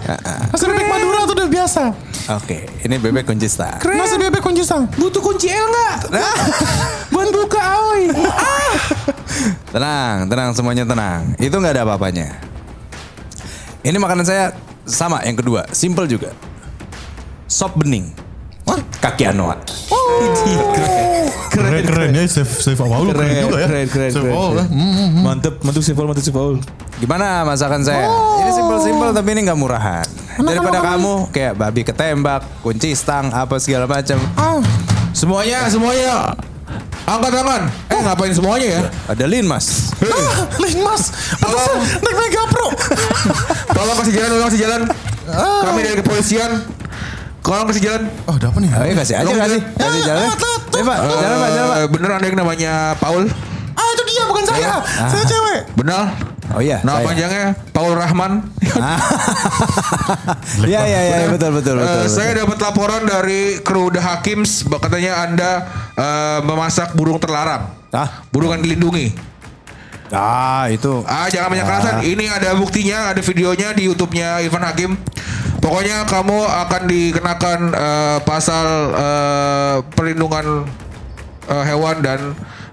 Nasi 0.50 0.64
bebek 0.66 0.88
Madura 0.90 1.18
tuh 1.22 1.34
udah 1.38 1.48
biasa. 1.48 1.82
Oke, 2.30 2.58
ini 2.86 2.94
bebek 2.98 3.24
kunci 3.26 3.46
star. 3.46 3.78
Nasi 3.84 4.14
bebek 4.18 4.42
kunci 4.42 4.62
stang. 4.66 4.88
Butuh 4.98 5.22
kunci 5.22 5.46
L 5.52 5.66
nggak? 5.68 5.96
Buat 7.12 7.28
buka 7.30 7.62
oi. 7.94 8.02
Tenang, 9.70 10.26
tenang 10.26 10.50
semuanya 10.56 10.84
tenang. 10.88 11.36
Itu 11.38 11.60
nggak 11.60 11.74
ada 11.78 11.82
apa-apanya. 11.86 12.40
Ini 13.80 13.96
makanan 13.96 14.24
saya 14.28 14.52
sama 14.90 15.22
yang 15.22 15.38
kedua, 15.38 15.64
simple 15.70 16.04
juga. 16.04 16.34
Sop 17.46 17.74
bening. 17.74 18.10
Kaki 19.00 19.24
Anoa. 19.26 19.56
Keren 21.50 21.82
keren 21.82 22.10
ya 22.14 22.22
Chef 22.30 22.46
Chef 22.62 22.78
Paul 22.78 23.10
keren, 23.10 23.26
juga 23.42 23.58
ya. 23.58 23.66
keren, 23.66 23.86
keren, 23.90 24.10
keren, 24.12 24.30
Paul 24.30 24.52
ya. 24.54 24.64
keren. 24.64 25.24
Mantep, 25.24 25.54
mantep 25.64 25.82
si 25.82 25.92
Paul, 25.92 26.06
mantep 26.06 26.22
si 26.22 26.30
Paul. 26.30 26.54
Gimana 27.00 27.42
masakan 27.42 27.80
saya? 27.82 28.06
Ini 28.44 28.50
simple-simple 28.52 29.10
tapi 29.10 29.28
ini 29.34 29.40
nggak 29.48 29.58
murahan. 29.58 30.06
Daripada 30.36 30.78
kamu 30.78 31.32
kayak 31.32 31.54
babi 31.56 31.82
ketembak, 31.82 32.44
kunci 32.62 32.92
stang, 32.94 33.32
apa 33.32 33.56
segala 33.58 33.88
macam. 33.88 34.20
Ah, 34.36 34.60
Semuanya, 35.10 35.66
semuanya. 35.66 36.36
Angkat 37.10 37.30
tangan. 37.34 37.62
Eh 37.90 38.00
ngapain 38.00 38.30
semuanya 38.30 38.66
ya? 38.68 38.80
Ada 39.08 39.24
lin 39.26 39.42
mas. 39.42 39.90
ah, 39.98 40.46
Lin 40.56 40.78
Mas. 40.78 41.10
Pantesan 41.36 41.76
naik 41.98 42.16
Mega 42.16 42.42
Pro. 42.46 42.68
Tolong 43.68 43.96
kasih 43.98 44.12
jalan, 44.14 44.28
tolong 44.30 44.46
kasih 44.46 44.60
jalan. 44.60 44.80
Kami 45.60 45.78
dari 45.82 45.96
kepolisian. 45.98 46.50
Tolong 47.42 47.66
kasih 47.66 47.82
jalan. 47.82 48.02
Oh, 48.24 48.34
ada 48.34 48.46
apa 48.46 48.58
nih? 48.58 48.70
Ayo 48.70 48.92
kasih 48.94 49.14
aja 49.16 49.26
Tolong 49.26 49.42
kasih. 49.42 49.58
jalan. 49.58 49.76
Kasih 49.76 49.98
Ya, 49.98 50.06
jalan. 50.06 50.22
lewat, 50.22 50.38
lewat, 50.38 50.60
Eh 50.70 50.84
pak, 50.86 50.96
jalan 51.02 51.36
pak, 51.36 51.50
jalan 51.50 51.68
pak. 51.68 51.78
Eh, 51.80 51.88
Bener 51.90 52.10
ada 52.12 52.24
yang 52.24 52.38
namanya 52.38 52.72
Paul? 52.96 53.24
Ah, 53.74 53.88
itu 53.90 54.02
dia 54.06 54.22
bukan 54.24 54.44
saya. 54.46 54.68
Saya 54.86 55.24
cewek. 55.26 55.60
Benar. 55.74 56.04
Oh 56.50 56.58
iya. 56.58 56.82
Nama 56.82 56.98
saya. 56.98 57.06
panjangnya 57.06 57.46
Paul 57.70 57.92
Rahman. 57.94 58.32
Iya 60.60 60.80
iya 60.82 61.00
iya 61.04 61.16
betul 61.28 61.50
betul 61.54 61.74
Eh, 61.76 61.82
betul. 61.82 62.06
saya 62.10 62.30
dapat 62.36 62.56
laporan 62.58 63.02
dari 63.04 63.58
kru 63.60 63.88
The 63.88 63.98
Hakims 63.98 64.64
katanya 64.66 65.24
Anda 65.24 65.50
eh, 65.94 66.38
memasak 66.42 66.92
burung 66.92 67.18
terlarang. 67.18 67.70
Ah, 67.90 68.22
Burung 68.30 68.50
yang 68.50 68.62
dilindungi. 68.62 69.10
ah 70.10 70.66
itu. 70.66 71.02
Ah, 71.06 71.26
jangan 71.26 71.48
banyak 71.50 71.64
alasan. 71.64 71.94
Ini 72.02 72.24
ada 72.28 72.48
buktinya, 72.54 73.10
ada 73.10 73.20
videonya 73.20 73.70
di 73.70 73.86
YouTube-nya 73.86 74.40
Irfan 74.40 74.62
Hakim. 74.62 74.94
Pokoknya 75.58 76.02
kamu 76.04 76.36
akan 76.66 76.80
dikenakan 76.84 77.58
eh, 77.70 78.16
pasal 78.24 78.66
eh, 78.90 79.74
perlindungan 79.88 80.66
eh, 81.46 81.62
hewan 81.64 81.96
dan 82.00 82.18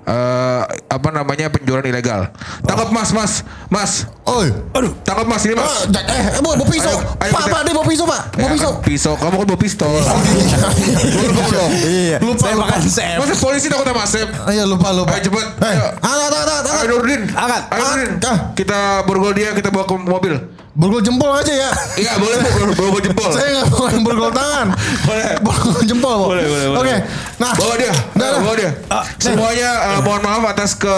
eh, 0.08 0.62
apa 0.88 1.10
namanya 1.12 1.52
penjualan 1.52 1.84
ilegal. 1.84 2.32
Tangkap 2.64 2.90
Mas, 2.90 3.12
Mas, 3.12 3.34
Mas. 3.68 3.92
Oi. 4.24 4.48
Aduh, 4.72 4.96
tangkap 5.04 5.28
Mas 5.28 5.44
ini 5.44 5.54
Mas. 5.54 5.68
Ah, 5.68 5.84
ja- 5.86 6.08
eh, 6.08 6.40
bawa 6.40 6.56
bawa 6.56 6.68
pisau. 6.68 6.96
Ayo, 6.96 7.00
ayo 7.20 7.32
Pak, 7.32 7.42
kita- 7.44 7.52
Pak, 7.52 7.62
dia 7.62 7.74
bawa 7.76 7.86
pisau, 7.86 8.06
Pak. 8.08 8.22
Bawa 8.32 8.40
Eh, 8.40 8.52
pisau. 8.56 8.72
pisau. 8.82 9.14
Kamu 9.16 9.36
kan 9.36 9.46
bawa 9.46 9.60
pistol. 9.60 9.92
Lupa 9.92 11.44
dong. 11.50 11.72
Iya. 11.84 12.18
Lupa, 12.20 12.40
saya 12.42 12.56
lupa. 12.56 12.66
makan 12.66 12.80
chef. 12.82 13.18
Masa 13.20 13.34
polisi 13.38 13.68
takut 13.68 13.86
sama? 13.86 14.04
Ah, 14.04 14.52
Iya, 14.52 14.64
lupa, 14.64 14.88
lupa. 14.92 15.12
Ayo 15.12 15.22
cepet. 15.22 15.48
Eh, 15.60 15.68
Ayo. 15.68 15.86
angkat, 16.00 16.32
angkat, 16.32 16.48
angkat. 16.48 16.74
Ayo 16.74 16.88
Nurdin. 16.90 17.22
Angkat. 17.30 17.62
Ayo 17.68 17.84
Nurdin. 17.84 18.12
Kita 18.56 18.78
borgol 19.04 19.34
dia, 19.34 19.50
kita 19.52 19.70
bawa 19.70 19.84
ke 19.84 19.94
mobil. 19.98 20.34
Borgol 20.78 21.02
jempol 21.02 21.34
aja 21.34 21.50
ya. 21.50 21.72
Iya 21.98 22.12
boleh 22.16 22.38
bu, 22.38 22.50
borgol- 22.78 23.02
jempol. 23.02 23.34
Saya 23.34 23.50
nggak 23.52 23.68
bukan 23.68 23.94
borgol 24.00 24.30
tangan. 24.30 24.68
Boleh. 25.02 25.34
Borgol 25.42 25.82
jempol, 25.82 26.14
Bu. 26.16 26.26
Boleh, 26.30 26.46
boleh, 26.46 26.66
boleh. 26.70 26.80
Oke. 26.80 26.96
Nah, 27.38 27.52
Bawa 27.52 27.74
dia, 27.76 27.94
dah. 28.14 28.38
bawa 28.40 28.54
dia. 28.54 28.72
Semuanya 29.18 29.70
eh, 29.88 30.00
mohon 30.00 30.22
maaf 30.22 30.44
atas 30.48 30.74
ke 30.74 30.96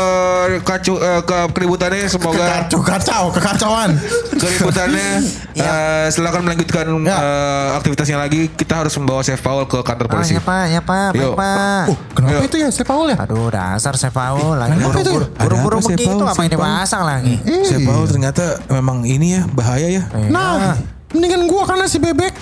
kacu 0.62 0.96
eh, 0.96 1.22
ke 1.22 1.38
keributannya. 1.50 2.08
Semoga 2.08 2.44
Kacau, 2.60 2.80
kacau, 2.82 3.24
kekacauan. 3.32 3.96
keributannya 4.34 5.08
eh, 5.54 6.06
silakan 6.10 6.44
melanjutkan 6.44 6.86
Ya. 7.02 7.16
eh, 7.16 7.68
aktivitasnya 7.76 8.18
lagi. 8.18 8.52
Kita 8.52 8.84
harus 8.84 8.92
membawa 8.94 9.20
Chef 9.22 9.40
Paul 9.40 9.64
ke 9.64 9.80
kantor 9.80 10.08
polisi. 10.10 10.36
ya 10.36 10.42
pak, 10.42 10.64
ya 10.70 10.82
pak, 10.82 11.08
Yuk. 11.12 11.16
baik 11.16 11.32
pak. 11.36 11.84
Oh, 11.88 11.98
kenapa 12.14 12.32
Ayo. 12.34 12.40
itu 12.46 12.56
ya, 12.58 12.68
saya 12.68 12.84
Paul 12.86 13.06
ya? 13.08 13.18
Aduh 13.18 13.48
dasar 13.48 13.94
saya 13.96 14.12
Paul 14.12 14.56
lagi 14.56 14.76
kenapa 14.76 14.98
itu? 14.98 15.12
buru-buru 15.12 15.26
buru-buru 15.40 15.76
apa, 15.78 15.84
Chef 15.86 15.96
begitu 15.96 16.16
ngapain 16.18 16.36
Chef 16.46 16.60
Paul? 16.60 16.68
dipasang 16.68 17.04
lagi? 17.06 17.36
Chef 17.64 17.80
Paul 17.82 18.04
ternyata 18.06 18.46
memang 18.70 18.98
ini 19.04 19.28
ya 19.36 19.42
bahaya 19.70 20.02
ya. 20.02 20.04
Nah, 20.34 20.74
mendingan 21.14 21.46
gua 21.46 21.70
karena 21.70 21.86
si 21.86 22.02
bebek 22.02 22.34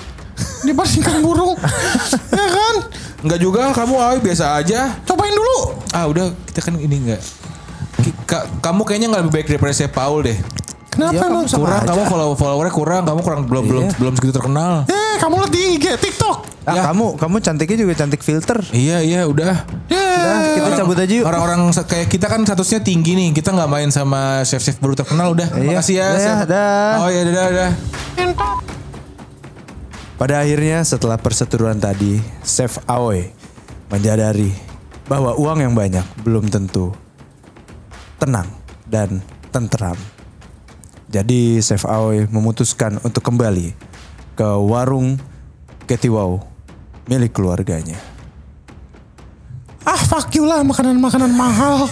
dibandingkan 0.63 1.19
burung. 1.19 1.59
ya 2.39 2.47
kan? 2.47 2.75
Enggak 3.19 3.39
juga, 3.43 3.75
kamu 3.75 3.95
ah, 3.99 4.15
biasa 4.15 4.55
aja. 4.55 4.95
Cobain 5.03 5.35
dulu. 5.35 5.75
Ah 5.91 6.07
udah 6.07 6.31
kita 6.47 6.63
kan 6.63 6.79
ini 6.79 6.95
enggak. 7.03 7.21
Ka- 8.23 8.47
kamu 8.63 8.87
kayaknya 8.87 9.07
nggak 9.11 9.21
lebih 9.27 9.33
baik 9.35 9.47
daripada 9.51 9.73
Chef 9.75 9.91
Paul 9.91 10.23
deh. 10.23 10.39
Kenapa 10.97 11.23
emang? 11.29 11.45
Kurang 11.45 11.81
kamu 11.85 12.03
follow 12.09 12.29
followernya 12.33 12.73
kurang, 12.73 13.01
kamu 13.05 13.19
kurang 13.21 13.41
belum 13.45 13.63
belum 13.69 13.83
belum 14.01 14.13
segitu 14.17 14.33
terkenal. 14.33 14.89
Eh, 14.89 15.15
kamu 15.21 15.33
lihat 15.45 15.51
di 15.53 15.61
IG, 15.77 15.85
TikTok. 16.01 16.37
Ah, 16.65 16.91
kamu 16.91 17.15
kamu 17.15 17.35
cantiknya 17.39 17.77
juga 17.85 17.93
cantik 17.95 18.21
filter. 18.25 18.57
Iya 18.73 18.99
iya 19.05 19.21
udah. 19.29 19.63
Ya, 19.87 20.57
Kita 20.57 20.83
cabut 20.83 20.97
aja 20.97 21.13
yuk. 21.13 21.23
Orang-orang 21.23 21.69
kayak 21.71 22.09
kita 22.09 22.25
kan 22.27 22.43
statusnya 22.43 22.81
tinggi 22.81 23.13
nih. 23.13 23.29
Kita 23.31 23.53
nggak 23.53 23.69
main 23.69 23.87
sama 23.93 24.41
chef-chef 24.43 24.81
baru 24.81 24.97
terkenal 24.97 25.31
udah. 25.31 25.47
Iya. 25.53 25.69
Makasih 25.69 25.95
ya. 25.95 26.07
Iya, 26.17 26.33
dah. 26.43 26.91
Oh 27.05 27.09
iya 27.13 27.21
dadah 27.23 27.43
dadah. 27.47 27.71
Pada 30.17 30.41
akhirnya 30.41 30.81
setelah 30.81 31.13
perseteruan 31.21 31.77
tadi, 31.77 32.17
Chef 32.41 32.81
Aoi 32.89 33.29
menyadari 33.93 34.49
bahwa 35.05 35.37
uang 35.37 35.61
yang 35.61 35.77
banyak 35.77 36.03
belum 36.25 36.49
tentu 36.49 36.89
tenang 38.17 38.49
dan 38.89 39.21
tenteram. 39.53 40.16
Jadi 41.07 41.63
Chef 41.63 41.87
Aoi 41.87 42.27
memutuskan 42.27 42.99
untuk 42.99 43.23
kembali 43.23 43.71
ke 44.35 44.47
warung 44.59 45.15
Ketiwau 45.87 46.43
milik 47.07 47.31
keluarganya. 47.31 47.95
Ah, 49.87 49.95
fuck 49.95 50.27
you 50.35 50.43
lah 50.43 50.67
makanan-makanan 50.67 51.31
mahal. 51.31 51.87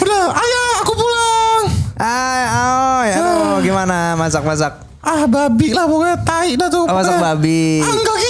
Udah, 0.00 0.24
ayo 0.32 0.62
aku 0.80 0.92
pulang. 0.96 1.64
Ay, 2.00 2.42
Aoi, 2.48 3.08
aduh 3.12 3.60
gimana 3.60 4.16
masak-masak? 4.16 4.88
Ah, 5.04 5.28
babi 5.28 5.76
lah 5.76 5.84
pokoknya 5.84 6.16
tai 6.24 6.56
dah 6.56 6.72
tuh. 6.72 6.88
Oh, 6.88 6.96
masak 6.96 7.20
babi. 7.20 7.84
Ah, 7.84 7.92
enggak. 7.92 8.21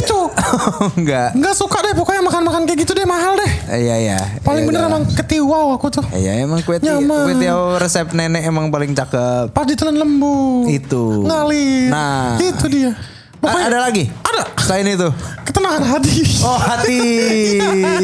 Enggak. 0.98 1.28
Enggak 1.32 1.54
suka 1.54 1.78
deh 1.80 1.92
pokoknya 1.92 2.22
makan-makan 2.22 2.62
kayak 2.64 2.78
gitu 2.82 2.92
deh 2.92 3.04
mahal 3.04 3.32
deh. 3.34 3.52
Iya 3.68 3.96
iya. 3.98 4.18
Paling 4.40 4.64
Iya, 4.64 4.68
bener 4.68 4.80
dah. 4.80 4.90
emang 4.90 5.02
ketiwau 5.08 5.66
aku 5.74 5.86
tuh. 5.88 6.04
Iya 6.10 6.32
emang 6.40 6.60
kue 6.60 6.76
tiaw, 6.76 6.98
kue 7.00 7.34
tiaw 7.36 7.76
resep 7.76 8.08
nenek 8.12 8.44
emang 8.44 8.68
paling 8.68 8.92
cakep. 8.92 9.50
Pas 9.50 9.64
ditelan 9.64 9.96
lembu. 9.96 10.66
Itu. 10.66 11.24
Ngalir. 11.24 11.88
Nah. 11.88 12.36
Itu 12.36 12.66
dia. 12.66 12.92
Pokoknya 13.38 13.66
ada 13.68 13.78
lagi? 13.82 14.04
Ada. 14.22 14.42
Selain 14.62 14.86
itu. 14.86 15.08
ketenangan 15.42 15.82
hati. 15.82 16.14
Oh 16.40 16.54
hati. 16.54 17.02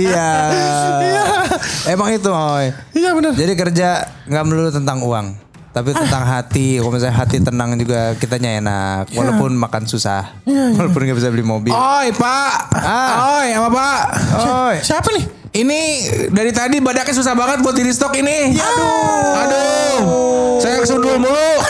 Iya. 0.02 0.30
Emang 1.94 2.10
itu, 2.10 2.28
Oi. 2.28 2.74
Iya 2.92 3.14
bener. 3.14 3.32
Jadi 3.32 3.52
kerja 3.54 3.88
nggak 4.26 4.44
melulu 4.44 4.68
tentang 4.68 4.98
uang, 5.00 5.32
tapi 5.78 5.94
tentang 5.94 6.24
hati. 6.26 6.82
Kalau 6.82 6.90
misalnya 6.90 7.14
hati 7.14 7.38
tenang 7.38 7.78
juga 7.78 8.18
kitanya 8.18 8.50
enak, 8.58 9.14
walaupun 9.14 9.54
makan 9.54 9.86
susah, 9.86 10.42
walaupun 10.46 11.06
nggak 11.06 11.18
bisa 11.18 11.30
beli 11.30 11.46
mobil. 11.46 11.70
Oi 11.70 12.10
pak. 12.18 12.54
Ah. 12.74 13.38
Oi 13.38 13.54
apa 13.54 13.68
pak? 13.70 14.00
Oi. 14.42 14.76
Siapa 14.82 15.08
nih? 15.14 15.24
Ini 15.48 15.80
dari 16.34 16.52
tadi 16.52 16.76
badaknya 16.82 17.14
susah 17.14 17.38
banget 17.38 17.62
buat 17.62 17.78
di 17.78 17.86
stok 17.88 18.18
ini. 18.18 18.58
Aduh. 18.58 19.42
Aduh. 19.46 19.98
Saya 20.58 20.82
kesundul 20.82 21.22
mulu. 21.22 21.50